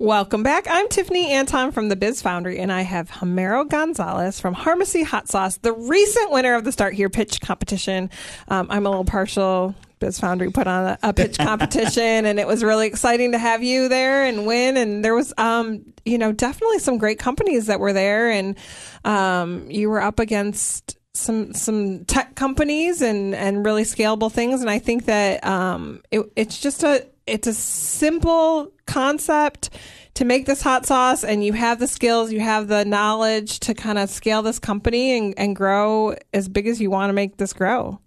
Welcome 0.00 0.42
back. 0.42 0.66
I'm 0.68 0.88
Tiffany 0.88 1.30
Anton 1.30 1.70
from 1.70 1.88
the 1.88 1.94
Biz 1.94 2.20
Foundry, 2.22 2.58
and 2.58 2.72
I 2.72 2.82
have 2.82 3.08
Homero 3.08 3.66
Gonzalez 3.68 4.40
from 4.40 4.52
Harmacy 4.52 5.04
Hot 5.04 5.28
Sauce, 5.28 5.58
the 5.58 5.72
recent 5.72 6.32
winner 6.32 6.56
of 6.56 6.64
the 6.64 6.72
Start 6.72 6.94
Here 6.94 7.08
pitch 7.08 7.40
competition. 7.40 8.10
Um, 8.48 8.66
I'm 8.70 8.86
a 8.86 8.90
little 8.90 9.04
partial. 9.04 9.72
Biz 10.00 10.18
Foundry 10.18 10.50
put 10.50 10.66
on 10.66 10.84
a, 10.84 10.98
a 11.04 11.12
pitch 11.12 11.38
competition, 11.38 12.26
and 12.26 12.40
it 12.40 12.46
was 12.48 12.64
really 12.64 12.88
exciting 12.88 13.30
to 13.32 13.38
have 13.38 13.62
you 13.62 13.88
there 13.88 14.24
and 14.24 14.48
win. 14.48 14.76
And 14.76 15.04
there 15.04 15.14
was, 15.14 15.32
um, 15.38 15.84
you 16.04 16.18
know, 16.18 16.32
definitely 16.32 16.80
some 16.80 16.98
great 16.98 17.20
companies 17.20 17.66
that 17.66 17.78
were 17.78 17.92
there, 17.92 18.28
and 18.32 18.56
um, 19.04 19.70
you 19.70 19.88
were 19.88 20.02
up 20.02 20.18
against 20.18 20.98
some 21.12 21.54
some 21.54 22.04
tech 22.06 22.34
companies 22.34 23.00
and 23.00 23.36
and 23.36 23.64
really 23.64 23.84
scalable 23.84 24.32
things 24.32 24.60
and 24.60 24.68
I 24.68 24.80
think 24.80 25.04
that 25.04 25.46
um 25.46 26.02
it, 26.10 26.28
it's 26.34 26.58
just 26.58 26.82
a 26.82 27.06
it's 27.26 27.46
a 27.46 27.54
simple 27.54 28.72
concept 28.86 29.70
to 30.14 30.24
make 30.24 30.46
this 30.46 30.62
hot 30.62 30.86
sauce 30.86 31.24
and 31.24 31.44
you 31.44 31.52
have 31.52 31.78
the 31.78 31.86
skills 31.86 32.32
you 32.32 32.40
have 32.40 32.68
the 32.68 32.84
knowledge 32.84 33.60
to 33.60 33.74
kind 33.74 33.98
of 33.98 34.10
scale 34.10 34.42
this 34.42 34.58
company 34.58 35.16
and, 35.16 35.34
and 35.36 35.56
grow 35.56 36.14
as 36.32 36.48
big 36.48 36.66
as 36.66 36.80
you 36.80 36.90
want 36.90 37.08
to 37.08 37.14
make 37.14 37.36
this 37.36 37.52
grow 37.52 37.98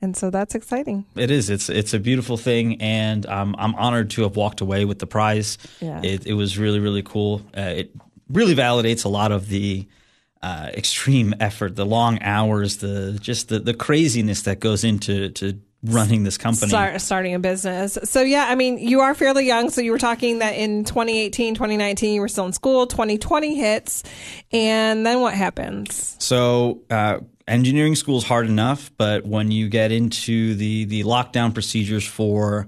and 0.00 0.16
so 0.16 0.30
that's 0.30 0.54
exciting 0.54 1.04
It 1.16 1.30
is. 1.30 1.50
It's 1.50 1.68
it's 1.68 1.92
a 1.92 1.98
beautiful 1.98 2.36
thing, 2.36 2.80
and 2.80 3.26
um, 3.26 3.56
I'm 3.58 3.74
honored 3.74 4.10
to 4.10 4.22
have 4.22 4.36
walked 4.36 4.60
away 4.60 4.84
with 4.84 5.00
the 5.00 5.08
prize. 5.08 5.58
Yeah. 5.80 6.00
It, 6.04 6.24
it 6.24 6.34
was 6.34 6.56
really 6.56 6.78
really 6.78 7.02
cool. 7.02 7.42
Uh, 7.56 7.74
it 7.76 7.90
really 8.28 8.54
validates 8.54 9.04
a 9.04 9.08
lot 9.08 9.32
of 9.32 9.48
the 9.48 9.88
uh, 10.40 10.70
extreme 10.72 11.34
effort, 11.40 11.74
the 11.74 11.84
long 11.84 12.22
hours, 12.22 12.76
the 12.76 13.18
just 13.20 13.48
the, 13.48 13.58
the 13.58 13.74
craziness 13.74 14.42
that 14.42 14.60
goes 14.60 14.84
into 14.84 15.30
to 15.30 15.58
running 15.82 16.24
this 16.24 16.36
company. 16.38 16.68
start 16.68 17.00
starting 17.00 17.34
a 17.34 17.38
business. 17.38 17.98
So 18.04 18.22
yeah, 18.22 18.46
I 18.48 18.54
mean, 18.54 18.78
you 18.78 19.00
are 19.00 19.14
fairly 19.14 19.46
young. 19.46 19.70
So 19.70 19.80
you 19.80 19.92
were 19.92 19.98
talking 19.98 20.40
that 20.40 20.56
in 20.56 20.84
2018, 20.84 21.54
2019, 21.54 22.14
you 22.14 22.20
were 22.20 22.28
still 22.28 22.46
in 22.46 22.52
school. 22.52 22.86
2020 22.86 23.54
hits, 23.54 24.02
and 24.52 25.06
then 25.06 25.20
what 25.20 25.34
happens? 25.34 26.16
So 26.18 26.82
uh, 26.90 27.18
engineering 27.46 27.94
school 27.94 28.18
is 28.18 28.24
hard 28.24 28.46
enough, 28.46 28.90
but 28.96 29.24
when 29.24 29.50
you 29.50 29.68
get 29.68 29.92
into 29.92 30.54
the 30.54 30.84
the 30.84 31.04
lockdown 31.04 31.54
procedures 31.54 32.06
for 32.06 32.66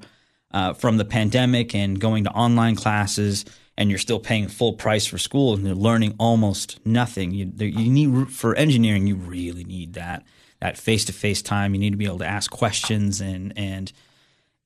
uh, 0.52 0.74
from 0.74 0.96
the 0.96 1.04
pandemic 1.04 1.74
and 1.74 2.00
going 2.00 2.24
to 2.24 2.30
online 2.30 2.76
classes, 2.76 3.44
and 3.76 3.90
you're 3.90 3.98
still 3.98 4.20
paying 4.20 4.46
full 4.46 4.74
price 4.74 5.06
for 5.06 5.18
school 5.18 5.54
and 5.54 5.66
you're 5.66 5.74
learning 5.74 6.14
almost 6.18 6.78
nothing, 6.86 7.32
you 7.32 7.50
you 7.58 7.90
need 7.90 8.30
for 8.30 8.54
engineering 8.54 9.08
you 9.08 9.16
really 9.16 9.64
need 9.64 9.94
that 9.94 10.24
that 10.60 10.78
face 10.78 11.04
to 11.06 11.12
face 11.12 11.42
time. 11.42 11.74
You 11.74 11.80
need 11.80 11.90
to 11.90 11.96
be 11.96 12.06
able 12.06 12.18
to 12.18 12.26
ask 12.26 12.50
questions 12.50 13.20
and 13.20 13.52
and 13.56 13.92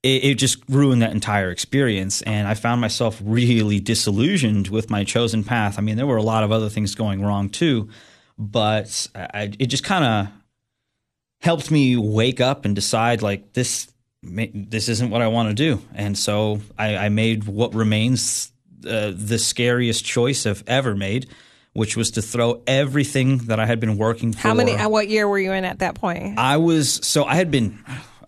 it, 0.04 0.24
it 0.24 0.34
just 0.34 0.62
ruined 0.68 1.02
that 1.02 1.12
entire 1.12 1.50
experience. 1.50 2.22
And 2.22 2.46
I 2.46 2.54
found 2.54 2.80
myself 2.80 3.20
really 3.24 3.80
disillusioned 3.80 4.68
with 4.68 4.90
my 4.90 5.02
chosen 5.02 5.42
path. 5.42 5.78
I 5.78 5.80
mean, 5.80 5.96
there 5.96 6.06
were 6.06 6.18
a 6.18 6.22
lot 6.22 6.44
of 6.44 6.52
other 6.52 6.68
things 6.68 6.94
going 6.94 7.24
wrong 7.24 7.48
too, 7.48 7.88
but 8.38 9.08
I, 9.14 9.50
it 9.58 9.66
just 9.66 9.84
kind 9.84 10.04
of 10.04 10.32
helped 11.40 11.70
me 11.70 11.96
wake 11.96 12.40
up 12.40 12.64
and 12.64 12.74
decide 12.74 13.22
like 13.22 13.54
this 13.54 13.90
this 14.22 14.88
isn't 14.88 15.10
what 15.10 15.20
I 15.20 15.28
want 15.28 15.50
to 15.50 15.54
do. 15.54 15.82
And 15.94 16.16
so 16.16 16.60
I, 16.78 16.96
I 16.96 17.08
made 17.10 17.44
what 17.44 17.74
remains 17.74 18.52
uh, 18.86 19.12
the 19.14 19.38
scariest 19.38 20.04
choice 20.04 20.46
I've 20.46 20.64
ever 20.66 20.94
made, 20.94 21.28
which 21.74 21.96
was 21.96 22.12
to 22.12 22.22
throw 22.22 22.62
everything 22.66 23.38
that 23.38 23.60
I 23.60 23.66
had 23.66 23.80
been 23.80 23.98
working 23.98 24.32
for. 24.32 24.38
How 24.48 24.54
many? 24.54 24.74
What 24.74 25.08
year 25.08 25.28
were 25.28 25.38
you 25.38 25.52
in 25.52 25.64
at 25.64 25.80
that 25.80 25.96
point? 25.96 26.38
I 26.38 26.56
was 26.56 27.00
so 27.06 27.24
I 27.24 27.34
had 27.34 27.50
been 27.50 27.78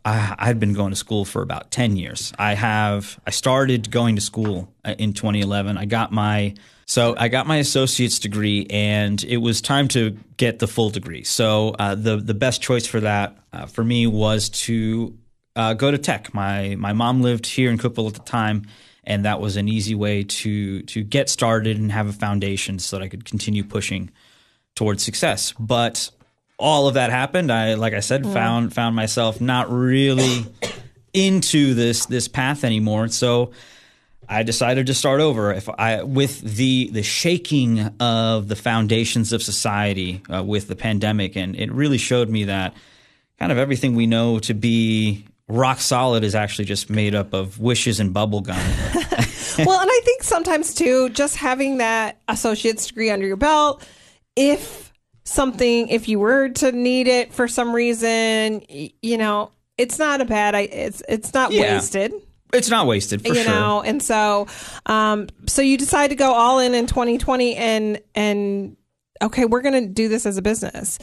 I 0.05 0.35
I 0.39 0.47
had 0.47 0.61
been 0.61 0.75
going 0.75 0.91
to 0.91 0.97
school 0.97 1.25
for 1.25 1.43
about 1.43 1.71
10 1.71 1.97
years. 1.97 2.33
I 2.39 2.55
have 2.55 3.19
I 3.27 3.31
started 3.31 3.91
going 3.91 4.17
to 4.17 4.21
school 4.21 4.73
uh, 4.85 4.95
in 4.99 5.13
2011. 5.13 5.79
I 5.79 5.87
got 5.87 6.13
my 6.13 6.55
so 6.87 7.15
I 7.19 7.29
got 7.29 7.47
my 7.47 7.57
associate's 7.57 8.19
degree 8.19 8.67
and 8.69 9.23
it 9.25 9.39
was 9.39 9.61
time 9.61 9.89
to 9.89 10.17
get 10.37 10.59
the 10.59 10.69
full 10.69 10.91
degree. 10.91 11.25
So 11.25 11.71
uh, 11.79 11.95
the 11.95 12.17
the 12.17 12.35
best 12.35 12.61
choice 12.61 12.87
for 12.87 13.01
that 13.01 13.37
uh, 13.53 13.67
for 13.67 13.85
me 13.85 14.07
was 14.07 14.49
to 14.51 15.17
uh, 15.55 15.75
go 15.75 15.91
to 15.91 15.99
tech. 15.99 16.35
My 16.35 16.75
my 16.77 16.93
mom 16.93 17.23
lived 17.23 17.47
here 17.47 17.71
in 17.71 17.79
Cookeville 17.79 18.09
at 18.09 18.15
the 18.15 18.21
time 18.21 18.67
and 19.07 19.25
that 19.25 19.41
was 19.41 19.57
an 19.57 19.69
easy 19.69 19.95
way 19.95 20.25
to 20.25 20.83
to 20.83 21.03
get 21.03 21.31
started 21.31 21.79
and 21.79 21.93
have 21.93 22.09
a 22.09 22.13
foundation 22.13 22.79
so 22.79 22.99
that 22.99 23.05
I 23.05 23.09
could 23.09 23.25
continue 23.25 23.65
pushing 23.65 24.11
towards 24.75 25.03
success. 25.03 25.53
But 25.59 26.11
all 26.59 26.89
of 26.89 26.95
that 26.95 27.11
happened. 27.11 27.53
I, 27.53 27.75
like 27.75 27.95
I 27.95 28.01
said, 28.01 28.25
found 28.25 28.75
found 28.75 28.97
myself 28.97 29.41
not 29.41 29.71
really 29.71 30.47
into 31.13 31.75
this 31.75 32.07
this 32.07 32.29
path 32.29 32.65
anymore. 32.65 33.09
So 33.09 33.53
I 34.29 34.43
decided 34.43 34.87
to 34.89 34.95
start 34.95 35.21
over. 35.21 35.53
If 35.53 35.69
I 35.69 36.03
with 36.03 36.41
the 36.41 36.91
the 36.91 37.03
shaking 37.03 37.81
of 38.01 38.49
the 38.49 38.57
foundations 38.57 39.33
of 39.33 39.43
society 39.43 40.23
uh, 40.33 40.43
with 40.43 40.69
the 40.69 40.77
pandemic, 40.77 41.37
and 41.37 41.55
it 41.55 41.71
really 41.71 41.99
showed 41.99 42.29
me 42.29 42.45
that 42.45 42.75
kind 43.39 43.53
of 43.53 43.59
everything 43.59 43.95
we 43.95 44.07
know 44.07 44.39
to 44.41 44.55
be 44.55 45.27
rock 45.49 45.81
solid 45.81 46.25
is 46.25 46.35
actually 46.35 46.65
just 46.65 46.91
made 46.91 47.15
up 47.15 47.33
of 47.33 47.59
wishes 47.59 48.01
and 48.01 48.13
bubble 48.13 48.41
gum. 48.41 48.57
well, 49.59 49.81
and 49.81 49.91
I 49.91 50.01
think 50.05 50.23
sometimes 50.23 50.75
too, 50.75 51.09
just 51.11 51.37
having 51.37 51.79
that 51.79 52.21
associate's 52.29 52.87
degree 52.87 53.11
under 53.11 53.27
your 53.27 53.37
belt, 53.37 53.87
if 54.35 54.93
something, 55.25 55.89
if 55.89 56.09
you 56.09 56.19
were 56.19 56.49
to 56.51 56.73
need 56.73 57.09
it 57.09 57.33
for 57.33 57.49
some 57.49 57.75
reason, 57.75 58.63
you 59.03 59.17
know, 59.19 59.51
it's 59.79 59.99
not 59.99 60.21
a 60.21 60.25
bad. 60.25 60.55
I 60.55 60.61
it's 60.63 61.03
it's 61.09 61.33
not 61.35 61.53
Yeah. 61.53 61.75
wasted. 61.75 62.13
it's 62.55 62.71
not 62.71 62.87
wasted 62.87 63.21
for 63.23 63.29
you 63.29 63.43
sure. 63.43 63.53
know 63.53 63.83
and 63.83 64.01
so 64.03 64.47
um 64.87 65.27
so 65.47 65.61
you 65.63 65.77
decide 65.77 66.09
to 66.09 66.15
go 66.15 66.33
all 66.33 66.61
in 66.61 66.75
in 66.75 66.87
2020 66.87 67.57
and 67.57 68.01
and 68.15 68.77
okay 69.21 69.45
we're 69.45 69.61
going 69.63 69.75
to 69.83 69.93
do 69.93 70.09
this 70.09 70.25
as 70.27 70.37
a 70.39 70.43
business 70.43 70.99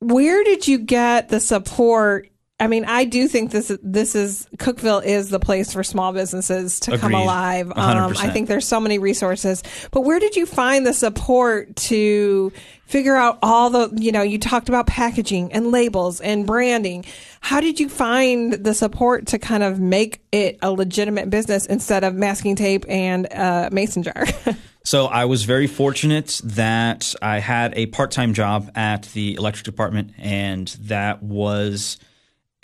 where 0.00 0.42
did 0.42 0.66
you 0.66 0.78
get 0.78 1.28
the 1.28 1.38
support 1.38 2.28
I 2.60 2.68
mean, 2.68 2.84
I 2.84 3.04
do 3.04 3.26
think 3.26 3.50
this 3.50 3.76
this 3.82 4.14
is 4.14 4.46
Cookeville 4.58 5.04
is 5.04 5.28
the 5.28 5.40
place 5.40 5.72
for 5.72 5.82
small 5.82 6.12
businesses 6.12 6.80
to 6.80 6.96
come 6.98 7.14
alive. 7.14 7.72
Um, 7.74 8.14
I 8.16 8.30
think 8.30 8.48
there's 8.48 8.66
so 8.66 8.78
many 8.78 8.98
resources, 8.98 9.62
but 9.90 10.02
where 10.02 10.20
did 10.20 10.36
you 10.36 10.46
find 10.46 10.86
the 10.86 10.94
support 10.94 11.74
to 11.76 12.52
figure 12.86 13.16
out 13.16 13.38
all 13.42 13.70
the 13.70 13.90
you 14.00 14.12
know 14.12 14.22
you 14.22 14.38
talked 14.38 14.68
about 14.68 14.86
packaging 14.86 15.52
and 15.52 15.70
labels 15.70 16.20
and 16.20 16.46
branding. 16.46 17.04
How 17.40 17.60
did 17.60 17.80
you 17.80 17.88
find 17.88 18.52
the 18.52 18.74
support 18.74 19.26
to 19.28 19.38
kind 19.38 19.62
of 19.62 19.80
make 19.80 20.20
it 20.32 20.58
a 20.62 20.70
legitimate 20.70 21.30
business 21.30 21.66
instead 21.66 22.04
of 22.04 22.14
masking 22.14 22.56
tape 22.56 22.84
and 22.88 23.26
a 23.26 23.68
mason 23.72 24.02
jar? 24.02 24.26
So 24.86 25.06
I 25.06 25.24
was 25.24 25.44
very 25.44 25.66
fortunate 25.66 26.42
that 26.44 27.14
I 27.22 27.38
had 27.38 27.72
a 27.74 27.86
part-time 27.86 28.34
job 28.34 28.70
at 28.74 29.04
the 29.14 29.32
electric 29.32 29.64
department, 29.64 30.12
and 30.18 30.68
that 30.82 31.22
was 31.22 31.98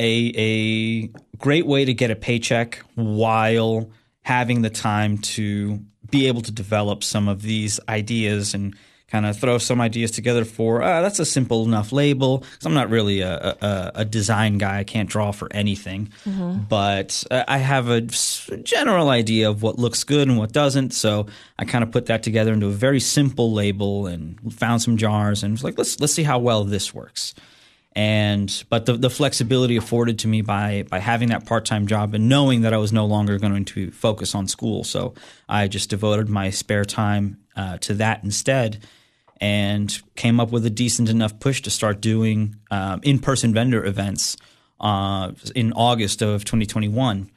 a 0.00 0.32
a 0.36 1.10
great 1.36 1.66
way 1.66 1.84
to 1.84 1.94
get 1.94 2.10
a 2.10 2.16
paycheck 2.16 2.78
while 2.94 3.90
having 4.22 4.62
the 4.62 4.70
time 4.70 5.18
to 5.18 5.80
be 6.10 6.26
able 6.26 6.42
to 6.42 6.52
develop 6.52 7.04
some 7.04 7.28
of 7.28 7.42
these 7.42 7.78
ideas 7.88 8.54
and 8.54 8.74
kind 9.08 9.26
of 9.26 9.36
throw 9.36 9.58
some 9.58 9.80
ideas 9.80 10.12
together 10.12 10.44
for 10.44 10.82
uh, 10.82 11.02
that's 11.02 11.18
a 11.18 11.24
simple 11.24 11.64
enough 11.64 11.90
label. 11.92 12.38
'Cause 12.38 12.64
I'm 12.66 12.74
not 12.74 12.90
really 12.90 13.20
a, 13.22 13.56
a, 13.60 13.90
a 13.96 14.04
design 14.04 14.56
guy. 14.58 14.78
I 14.78 14.84
can't 14.84 15.08
draw 15.08 15.32
for 15.32 15.48
anything. 15.52 16.10
But 16.68 17.24
uh, 17.30 17.42
I 17.48 17.58
have 17.58 17.88
a 17.88 18.02
general 18.02 19.08
idea 19.08 19.50
of 19.50 19.62
what 19.64 19.78
looks 19.80 20.04
good 20.04 20.28
and 20.28 20.38
what 20.38 20.52
doesn't. 20.52 20.92
So 20.94 21.26
I 21.58 21.64
kind 21.64 21.82
of 21.82 21.90
put 21.90 22.06
that 22.06 22.22
together 22.22 22.52
into 22.52 22.66
a 22.66 22.70
very 22.86 23.00
simple 23.00 23.52
label 23.52 24.06
and 24.06 24.38
found 24.52 24.80
some 24.82 24.96
jars 24.96 25.42
and 25.42 25.52
was 25.54 25.64
like 25.64 25.76
let's 25.78 25.98
let's 26.00 26.12
see 26.14 26.22
how 26.24 26.38
well 26.38 26.62
this 26.64 26.94
works 26.94 27.34
and 27.92 28.64
but 28.68 28.86
the, 28.86 28.94
the 28.94 29.10
flexibility 29.10 29.76
afforded 29.76 30.18
to 30.20 30.28
me 30.28 30.42
by 30.42 30.84
by 30.88 31.00
having 31.00 31.28
that 31.30 31.46
part-time 31.46 31.86
job 31.86 32.14
and 32.14 32.28
knowing 32.28 32.62
that 32.62 32.72
I 32.72 32.76
was 32.76 32.92
no 32.92 33.06
longer 33.06 33.38
going 33.38 33.64
to 33.64 33.90
focus 33.90 34.34
on 34.34 34.46
school. 34.46 34.84
So 34.84 35.14
I 35.48 35.66
just 35.68 35.90
devoted 35.90 36.28
my 36.28 36.50
spare 36.50 36.84
time 36.84 37.38
uh, 37.56 37.78
to 37.78 37.94
that 37.94 38.22
instead 38.22 38.84
and 39.40 40.00
came 40.16 40.38
up 40.38 40.52
with 40.52 40.64
a 40.66 40.70
decent 40.70 41.08
enough 41.08 41.40
push 41.40 41.62
to 41.62 41.70
start 41.70 42.00
doing 42.00 42.56
um, 42.70 43.00
in-person 43.02 43.54
vendor 43.54 43.84
events 43.84 44.36
uh, 44.78 45.32
in 45.56 45.72
August 45.72 46.22
of 46.22 46.44
2021 46.44 47.30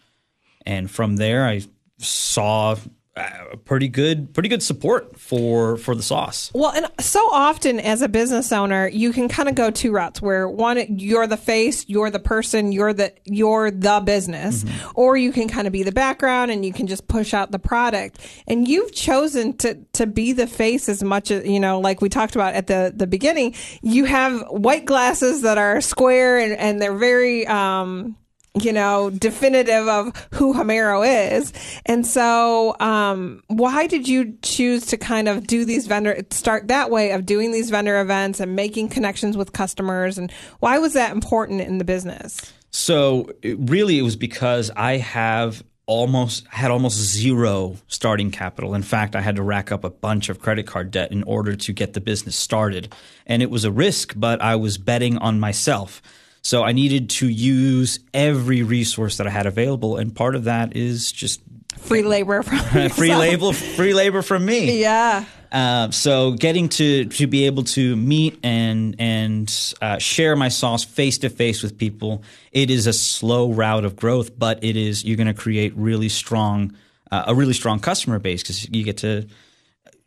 and 0.66 0.92
from 0.92 1.16
there 1.16 1.48
I 1.48 1.62
saw 1.98 2.76
uh, 3.16 3.56
pretty 3.66 3.88
good 3.88 4.34
pretty 4.34 4.50
good 4.50 4.64
support 4.64 5.20
for 5.20 5.78
for 5.78 5.94
the 5.96 6.04
sauce 6.04 6.52
Well, 6.54 6.72
and 6.72 6.88
so 7.00 7.20
often 7.32 7.80
as 7.80 8.02
a 8.02 8.08
business 8.08 8.52
owner, 8.52 8.88
you 8.88 9.12
can 9.12 9.28
kind 9.28 9.50
of 9.50 9.56
go 9.56 9.72
two 9.72 9.92
routes 9.92 10.22
where 10.22 10.48
one, 10.48 10.98
you're 10.98 11.28
the 11.28 11.38
face, 11.38 11.86
you're 11.88 12.10
the 12.10 12.20
person, 12.20 12.72
you're 12.72 12.94
the, 12.94 13.14
you're 13.26 13.72
the 13.72 14.02
business, 14.04 14.66
or 14.96 15.18
you 15.18 15.32
can 15.32 15.48
kind 15.48 15.68
of 15.68 15.74
be 15.74 15.84
the 15.84 15.92
background 15.92 16.52
and 16.52 16.66
you 16.66 16.74
can 16.74 16.88
just 16.88 17.08
push 17.08 17.34
out 17.34 17.52
the 17.52 17.60
product. 17.60 18.20
And 18.48 18.68
you've 18.68 18.94
chosen 18.94 19.58
to, 19.58 19.76
to 19.94 20.08
be 20.08 20.34
the 20.34 20.48
face 20.48 20.90
as 20.90 21.04
much 21.04 21.32
as, 21.32 21.46
you 21.46 21.60
know, 21.60 21.80
like 21.80 22.02
we 22.02 22.10
talked 22.10 22.36
about 22.36 22.54
at 22.54 22.68
the, 22.68 22.94
the 22.96 23.08
beginning, 23.08 23.56
you 23.82 24.06
have 24.06 24.42
white 24.50 24.86
glasses 24.86 25.42
that 25.42 25.58
are 25.58 25.82
square 25.82 26.38
and, 26.38 26.54
and 26.54 26.82
they're 26.82 26.94
very, 26.94 27.46
um, 27.48 28.16
you 28.62 28.72
know, 28.72 29.10
definitive 29.10 29.88
of 29.88 30.28
who 30.32 30.54
Homero 30.54 31.04
is. 31.38 31.52
And 31.86 32.06
so, 32.06 32.76
um, 32.80 33.42
why 33.48 33.88
did 33.88 34.08
you 34.08 34.38
choose 34.44 34.86
to 34.88 34.98
kind 34.98 35.28
of 35.28 35.48
do 35.48 35.66
these 35.66 35.88
vendor, 35.88 36.22
start 36.30 36.68
that 36.68 36.92
way 36.92 37.12
of 37.12 37.26
doing 37.26 37.52
these 37.52 37.70
vendor 37.70 38.00
events 38.00 38.40
and 38.40 38.56
making 38.56 38.90
connections 38.90 39.36
with 39.36 39.54
customers? 39.54 40.18
And 40.18 40.32
why 40.60 40.78
was 40.78 40.94
that 40.94 41.12
important 41.12 41.62
in 41.62 41.80
the 41.80 41.84
business? 41.84 42.54
So 42.70 43.30
it, 43.42 43.58
really, 43.60 43.98
it 43.98 44.04
was 44.04 44.16
because 44.16 44.70
I 44.76 44.98
have 44.98 45.64
almost 45.86 46.48
had 46.48 46.72
almost 46.72 46.98
zero 46.98 47.76
starting 47.88 48.32
capital. 48.32 48.74
In 48.74 48.84
fact, 48.84 49.16
I 49.16 49.22
had 49.22 49.36
to 49.36 49.44
rack 49.44 49.72
up 49.72 49.84
a 49.84 49.90
bunch 49.90 50.30
of 50.30 50.40
credit 50.40 50.66
card 50.66 50.92
debt 50.92 51.12
in 51.12 51.24
order 51.24 51.56
to 51.56 51.74
get 51.74 51.94
the 51.94 52.02
business 52.02 52.36
started, 52.36 52.94
and 53.26 53.42
it 53.42 53.50
was 53.50 53.66
a 53.66 53.72
risk, 53.72 54.14
but 54.16 54.42
I 54.42 54.56
was 54.56 54.78
betting 54.78 55.18
on 55.18 55.40
myself. 55.40 56.02
So 56.44 56.64
I 56.64 56.74
needed 56.74 57.10
to 57.12 57.28
use 57.30 58.00
every 58.14 58.64
resource 58.64 59.18
that 59.18 59.28
I 59.28 59.30
had 59.30 59.46
available, 59.46 59.98
and 59.98 60.14
part 60.14 60.36
of 60.36 60.44
that 60.46 60.76
is 60.76 61.12
just 61.12 61.42
Free 61.80 62.04
labor 62.04 62.44
from 62.44 62.58
free 62.70 62.82
yourself. 62.84 63.20
label, 63.20 63.54
free 63.54 63.94
labor 63.94 64.22
from 64.22 64.46
me. 64.46 64.80
Yeah. 64.82 65.26
Um, 65.52 65.92
so 65.92 66.32
getting 66.32 66.70
to 66.70 67.06
to 67.06 67.28
be 67.28 67.46
able 67.46 67.64
to 67.64 67.96
meet 67.96 68.40
and 68.44 68.96
and 69.00 69.74
uh, 69.82 70.00
share 70.00 70.36
my 70.36 70.50
sauce 70.50 70.84
face 70.84 71.20
to 71.20 71.30
face 71.30 71.62
with 71.62 71.78
people, 71.78 72.24
it 72.52 72.72
is 72.72 72.88
a 72.88 72.94
slow 72.94 73.52
route 73.52 73.86
of 73.86 73.96
growth, 73.96 74.38
but 74.38 74.64
it 74.64 74.76
is 74.76 75.04
you're 75.04 75.18
going 75.18 75.28
to 75.28 75.34
create 75.34 75.74
really 75.76 76.10
strong 76.10 76.74
uh, 77.12 77.26
a 77.28 77.36
really 77.36 77.54
strong 77.54 77.80
customer 77.80 78.18
base 78.18 78.42
because 78.42 78.68
you 78.70 78.84
get 78.84 78.98
to 78.98 79.28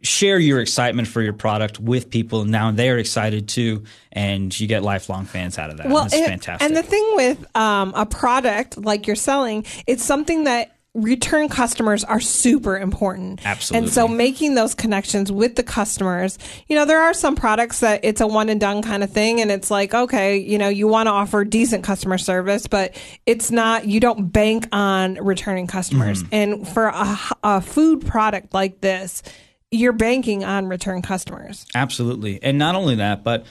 share 0.02 0.38
your 0.38 0.60
excitement 0.60 1.08
for 1.08 1.22
your 1.22 1.32
product 1.32 1.80
with 1.80 2.10
people, 2.10 2.42
and 2.42 2.50
now 2.50 2.70
they're 2.70 2.98
excited 2.98 3.48
too, 3.48 3.84
and 4.12 4.58
you 4.58 4.66
get 4.66 4.82
lifelong 4.82 5.24
fans 5.24 5.58
out 5.58 5.70
of 5.70 5.78
that. 5.78 5.88
Well, 5.88 6.06
It's 6.06 6.14
fantastic. 6.14 6.66
and 6.66 6.76
the 6.76 6.82
thing 6.82 7.04
with 7.14 7.56
um, 7.56 7.92
a 7.96 8.06
product 8.06 8.78
like 8.78 9.06
you're 9.06 9.16
selling, 9.16 9.64
it's 9.86 10.04
something 10.04 10.44
that 10.44 10.76
return 10.96 11.48
customers 11.48 12.04
are 12.04 12.20
super 12.20 12.78
important. 12.78 13.44
Absolutely. 13.44 13.86
And 13.86 13.94
so 13.94 14.08
making 14.08 14.54
those 14.54 14.74
connections 14.74 15.30
with 15.30 15.54
the 15.54 15.62
customers, 15.62 16.38
you 16.68 16.74
know, 16.76 16.86
there 16.86 17.02
are 17.02 17.12
some 17.12 17.36
products 17.36 17.80
that 17.80 18.00
it's 18.02 18.22
a 18.22 18.26
one 18.26 18.48
and 18.48 18.58
done 18.58 18.80
kind 18.80 19.04
of 19.04 19.10
thing. 19.10 19.42
And 19.42 19.50
it's 19.50 19.70
like, 19.70 19.92
okay, 19.92 20.38
you 20.38 20.56
know, 20.56 20.68
you 20.68 20.88
want 20.88 21.08
to 21.08 21.10
offer 21.10 21.44
decent 21.44 21.84
customer 21.84 22.16
service, 22.16 22.66
but 22.66 22.96
it's 23.26 23.50
not, 23.50 23.86
you 23.86 24.00
don't 24.00 24.32
bank 24.32 24.68
on 24.72 25.16
returning 25.16 25.66
customers. 25.66 26.22
Mm-hmm. 26.22 26.34
And 26.34 26.68
for 26.68 26.86
a, 26.86 27.18
a 27.42 27.60
food 27.60 28.06
product 28.06 28.54
like 28.54 28.80
this, 28.80 29.22
you're 29.70 29.92
banking 29.92 30.44
on 30.44 30.66
return 30.66 31.02
customers. 31.02 31.66
Absolutely. 31.74 32.42
And 32.42 32.58
not 32.58 32.74
only 32.74 32.96
that, 32.96 33.24
but 33.24 33.46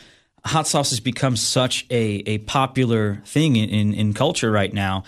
hot 0.45 0.67
sauce 0.67 0.91
has 0.91 0.99
become 0.99 1.36
such 1.36 1.86
a, 1.89 2.23
a 2.25 2.38
popular 2.39 3.21
thing 3.25 3.56
in, 3.56 3.69
in, 3.69 3.93
in 3.93 4.13
culture 4.13 4.51
right 4.51 4.73
now. 4.73 5.04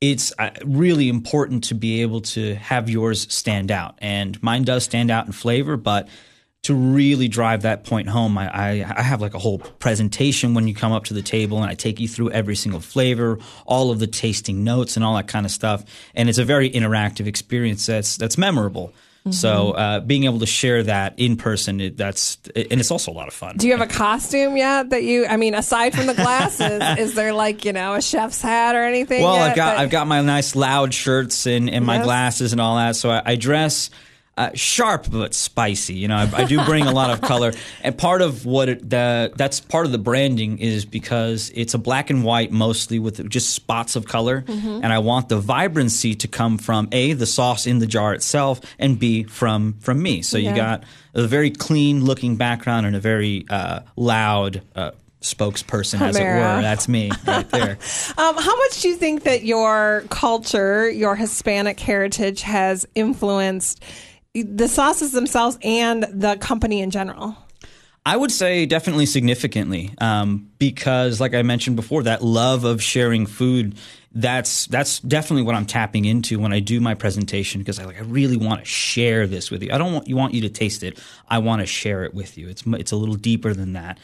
It's 0.00 0.32
uh, 0.38 0.50
really 0.64 1.08
important 1.08 1.64
to 1.64 1.74
be 1.74 2.02
able 2.02 2.20
to 2.20 2.54
have 2.54 2.88
yours 2.88 3.32
stand 3.32 3.70
out. 3.70 3.98
And 3.98 4.40
mine 4.42 4.64
does 4.64 4.84
stand 4.84 5.10
out 5.10 5.26
in 5.26 5.32
flavor, 5.32 5.76
but 5.76 6.08
to 6.62 6.74
really 6.74 7.28
drive 7.28 7.62
that 7.62 7.84
point 7.84 8.08
home, 8.08 8.36
I, 8.36 8.48
I, 8.48 8.94
I 8.98 9.02
have 9.02 9.20
like 9.20 9.34
a 9.34 9.38
whole 9.38 9.58
presentation 9.58 10.54
when 10.54 10.66
you 10.66 10.74
come 10.74 10.92
up 10.92 11.04
to 11.04 11.14
the 11.14 11.22
table 11.22 11.60
and 11.62 11.70
I 11.70 11.74
take 11.74 12.00
you 12.00 12.08
through 12.08 12.30
every 12.30 12.56
single 12.56 12.80
flavor, 12.80 13.38
all 13.64 13.90
of 13.90 13.98
the 13.98 14.06
tasting 14.06 14.64
notes 14.64 14.96
and 14.96 15.04
all 15.04 15.16
that 15.16 15.28
kind 15.28 15.46
of 15.46 15.52
stuff. 15.52 15.84
And 16.14 16.28
it's 16.28 16.38
a 16.38 16.44
very 16.44 16.70
interactive 16.70 17.26
experience 17.26 17.86
that's, 17.86 18.16
that's 18.16 18.38
memorable. 18.38 18.92
So 19.30 19.72
uh, 19.72 20.00
being 20.00 20.24
able 20.24 20.38
to 20.38 20.46
share 20.46 20.82
that 20.84 21.18
in 21.18 21.36
person, 21.36 21.80
it, 21.82 21.96
that's 21.98 22.38
and 22.56 22.80
it's 22.80 22.90
also 22.90 23.10
a 23.10 23.12
lot 23.12 23.28
of 23.28 23.34
fun. 23.34 23.58
Do 23.58 23.66
you 23.66 23.76
have 23.76 23.82
a 23.86 23.92
costume 23.92 24.56
yet 24.56 24.88
that 24.88 25.02
you? 25.02 25.26
I 25.26 25.36
mean, 25.36 25.54
aside 25.54 25.94
from 25.94 26.06
the 26.06 26.14
glasses, 26.14 26.82
is 26.98 27.14
there 27.14 27.34
like 27.34 27.66
you 27.66 27.74
know 27.74 27.94
a 27.94 28.00
chef's 28.00 28.40
hat 28.40 28.74
or 28.74 28.84
anything? 28.84 29.22
Well, 29.22 29.34
yet 29.34 29.50
I've 29.50 29.56
got 29.56 29.70
that- 29.72 29.78
I've 29.80 29.90
got 29.90 30.06
my 30.06 30.22
nice 30.22 30.56
loud 30.56 30.94
shirts 30.94 31.46
and, 31.46 31.68
and 31.68 31.84
my 31.84 31.96
Yes. 31.96 32.04
glasses 32.04 32.52
and 32.52 32.60
all 32.60 32.76
that. 32.76 32.96
So 32.96 33.10
I, 33.10 33.22
I 33.24 33.36
dress 33.36 33.90
uh, 34.38 34.50
sharp 34.54 35.06
but 35.10 35.34
spicy. 35.34 35.94
You 35.94 36.08
know, 36.08 36.16
I, 36.16 36.30
I 36.42 36.44
do 36.44 36.64
bring 36.64 36.86
a 36.86 36.92
lot 36.92 37.10
of 37.10 37.20
color, 37.20 37.52
and 37.82 37.96
part 37.98 38.22
of 38.22 38.46
what 38.46 38.68
it, 38.68 38.88
the 38.88 39.32
that's 39.36 39.60
part 39.60 39.84
of 39.86 39.92
the 39.92 39.98
branding 39.98 40.58
is 40.58 40.84
because 40.84 41.50
it's 41.54 41.74
a 41.74 41.78
black 41.78 42.08
and 42.10 42.24
white 42.24 42.52
mostly 42.52 42.98
with 42.98 43.28
just 43.28 43.50
spots 43.50 43.96
of 43.96 44.06
color, 44.06 44.42
Mm-hmm. 44.46 44.80
and 44.82 44.92
I 44.92 44.98
want 45.00 45.28
the 45.28 45.38
vibrancy 45.40 46.14
to 46.14 46.28
come 46.28 46.56
from 46.58 46.88
a 46.92 47.12
the 47.12 47.26
sauce 47.26 47.66
in 47.66 47.80
the 47.80 47.86
jar 47.86 48.14
itself, 48.14 48.60
and 48.78 48.98
b 48.98 49.24
from 49.24 49.74
from 49.80 50.00
me. 50.02 50.22
So 50.22 50.38
Yeah. 50.38 50.50
you 50.50 50.56
got 50.56 50.84
a 51.14 51.26
very 51.26 51.50
clean 51.50 52.04
looking 52.04 52.36
background 52.36 52.86
and 52.86 52.94
a 52.96 53.00
very 53.00 53.44
uh, 53.50 53.80
loud. 53.96 54.62
Uh, 54.74 54.92
spokesperson 55.20 56.00
as 56.00 56.14
it 56.16 56.22
were 56.22 56.62
that's 56.62 56.86
me 56.88 57.10
right 57.26 57.50
there 57.50 57.76
Um, 58.16 58.36
how 58.36 58.56
much 58.56 58.80
do 58.82 58.88
you 58.88 58.94
think 58.94 59.24
that 59.24 59.42
your 59.44 60.04
culture, 60.10 60.88
your 60.88 61.16
Hispanic 61.16 61.80
heritage, 61.80 62.42
has 62.42 62.86
influenced 62.94 63.82
the 64.34 64.68
sauces 64.68 65.12
themselves 65.12 65.58
and 65.62 66.04
the 66.04 66.36
company 66.36 66.80
in 66.80 66.90
general? 66.90 67.36
I 68.06 68.16
would 68.16 68.32
say 68.32 68.64
definitely 68.64 69.06
significantly, 69.06 69.92
um, 69.98 70.50
because 70.58 71.20
like 71.20 71.34
I 71.34 71.42
mentioned 71.42 71.76
before, 71.76 72.04
that 72.04 72.22
love 72.22 72.64
of 72.64 72.82
sharing 72.82 73.26
food. 73.26 73.76
That's 74.12 74.66
that's 74.66 75.00
definitely 75.00 75.42
what 75.42 75.54
I'm 75.54 75.66
tapping 75.66 76.06
into 76.06 76.38
when 76.38 76.52
I 76.52 76.60
do 76.60 76.80
my 76.80 76.94
presentation 76.94 77.60
because 77.60 77.78
I 77.78 77.84
like 77.84 77.98
I 77.98 78.04
really 78.04 78.38
want 78.38 78.60
to 78.60 78.64
share 78.64 79.26
this 79.26 79.50
with 79.50 79.62
you. 79.62 79.70
I 79.70 79.76
don't 79.76 79.92
want 79.92 80.08
you 80.08 80.16
want 80.16 80.32
you 80.32 80.40
to 80.42 80.48
taste 80.48 80.82
it. 80.82 80.98
I 81.28 81.38
want 81.38 81.60
to 81.60 81.66
share 81.66 82.04
it 82.04 82.14
with 82.14 82.38
you. 82.38 82.48
It's 82.48 82.62
it's 82.66 82.92
a 82.92 82.96
little 82.96 83.16
deeper 83.16 83.52
than 83.52 83.74
that. 83.74 83.98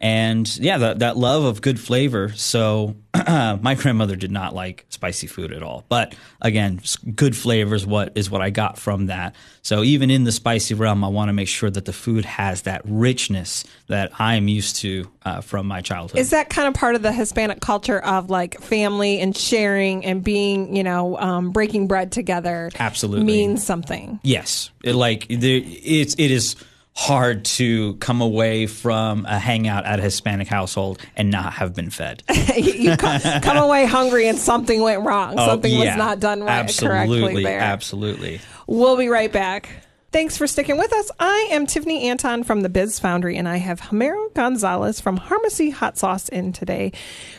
And 0.00 0.56
yeah, 0.56 0.78
that, 0.78 1.00
that 1.00 1.18
love 1.18 1.44
of 1.44 1.60
good 1.60 1.78
flavor. 1.78 2.32
So 2.34 2.96
my 3.62 3.74
grandmother 3.74 4.16
did 4.16 4.30
not 4.30 4.54
like 4.54 4.86
spicy 4.90 5.26
food 5.26 5.52
at 5.52 5.62
all. 5.62 5.84
But 5.88 6.14
again, 6.40 6.80
good 7.14 7.36
flavors 7.36 7.80
is 7.80 7.86
what 7.86 8.12
is 8.14 8.30
what 8.30 8.40
I 8.40 8.50
got 8.50 8.78
from 8.78 9.06
that. 9.06 9.34
So 9.62 9.82
even 9.82 10.10
in 10.10 10.24
the 10.24 10.32
spicy 10.32 10.74
realm, 10.74 11.04
I 11.04 11.08
want 11.08 11.28
to 11.28 11.32
make 11.32 11.48
sure 11.48 11.70
that 11.70 11.84
the 11.84 11.92
food 11.92 12.24
has 12.24 12.62
that 12.62 12.82
richness 12.84 13.64
that 13.88 14.12
I'm 14.18 14.48
used 14.48 14.76
to 14.76 15.10
uh, 15.24 15.40
from 15.40 15.66
my 15.66 15.80
childhood. 15.80 16.20
Is 16.20 16.30
that 16.30 16.48
kind 16.48 16.68
of 16.68 16.74
part 16.74 16.94
of 16.94 17.02
the 17.02 17.12
Hispanic 17.12 17.60
culture 17.60 18.00
of 18.00 18.30
like 18.30 18.60
family 18.60 19.20
and 19.20 19.36
sharing 19.36 20.04
and 20.04 20.22
being, 20.22 20.74
you 20.74 20.82
know, 20.82 21.18
um, 21.18 21.50
breaking 21.50 21.86
bread 21.86 22.12
together? 22.12 22.70
Absolutely. 22.78 23.24
means 23.24 23.64
something. 23.64 24.20
Yes, 24.22 24.70
it, 24.82 24.94
like 24.94 25.26
there, 25.28 25.60
it's 25.64 26.14
it 26.14 26.30
is 26.30 26.56
hard 26.94 27.44
to 27.44 27.94
come 27.94 28.20
away 28.20 28.66
from 28.66 29.24
a 29.26 29.38
hangout 29.38 29.86
at 29.86 29.98
a 30.00 30.02
Hispanic 30.02 30.48
household 30.48 31.00
and 31.16 31.30
not 31.30 31.54
have 31.54 31.74
been 31.74 31.88
fed. 31.90 32.22
you 32.56 32.96
come, 32.96 33.20
come 33.40 33.56
away 33.56 33.86
hungry 33.86 34.28
and 34.28 34.36
something 34.38 34.82
went 34.82 35.04
wrong. 35.04 35.34
Oh, 35.38 35.46
something 35.46 35.72
Oh, 35.72 35.82
yeah. 35.82 35.90
was 35.90 35.96
not 35.96 36.20
done 36.20 36.42
right 36.42 36.50
Absolutely, 36.58 37.20
correctly 37.20 37.42
there. 37.44 37.60
absolutely. 37.60 38.40
We'll 38.66 38.96
be 38.96 39.08
right 39.08 39.32
back. 39.32 39.68
Thanks 40.12 40.36
for 40.36 40.48
sticking 40.48 40.76
with 40.76 40.92
us. 40.92 41.10
I 41.20 41.48
am 41.52 41.66
Tiffany 41.66 42.08
Anton 42.08 42.42
from 42.42 42.62
the 42.62 42.68
Biz 42.68 42.98
Foundry, 42.98 43.36
and 43.36 43.48
I 43.48 43.58
have 43.58 43.80
Homero 43.80 44.34
Gonzalez 44.34 45.00
from 45.00 45.16
Harmacy 45.16 45.72
Hot 45.72 45.96
Sauce 45.96 46.28
in 46.28 46.52
today. 46.52 46.92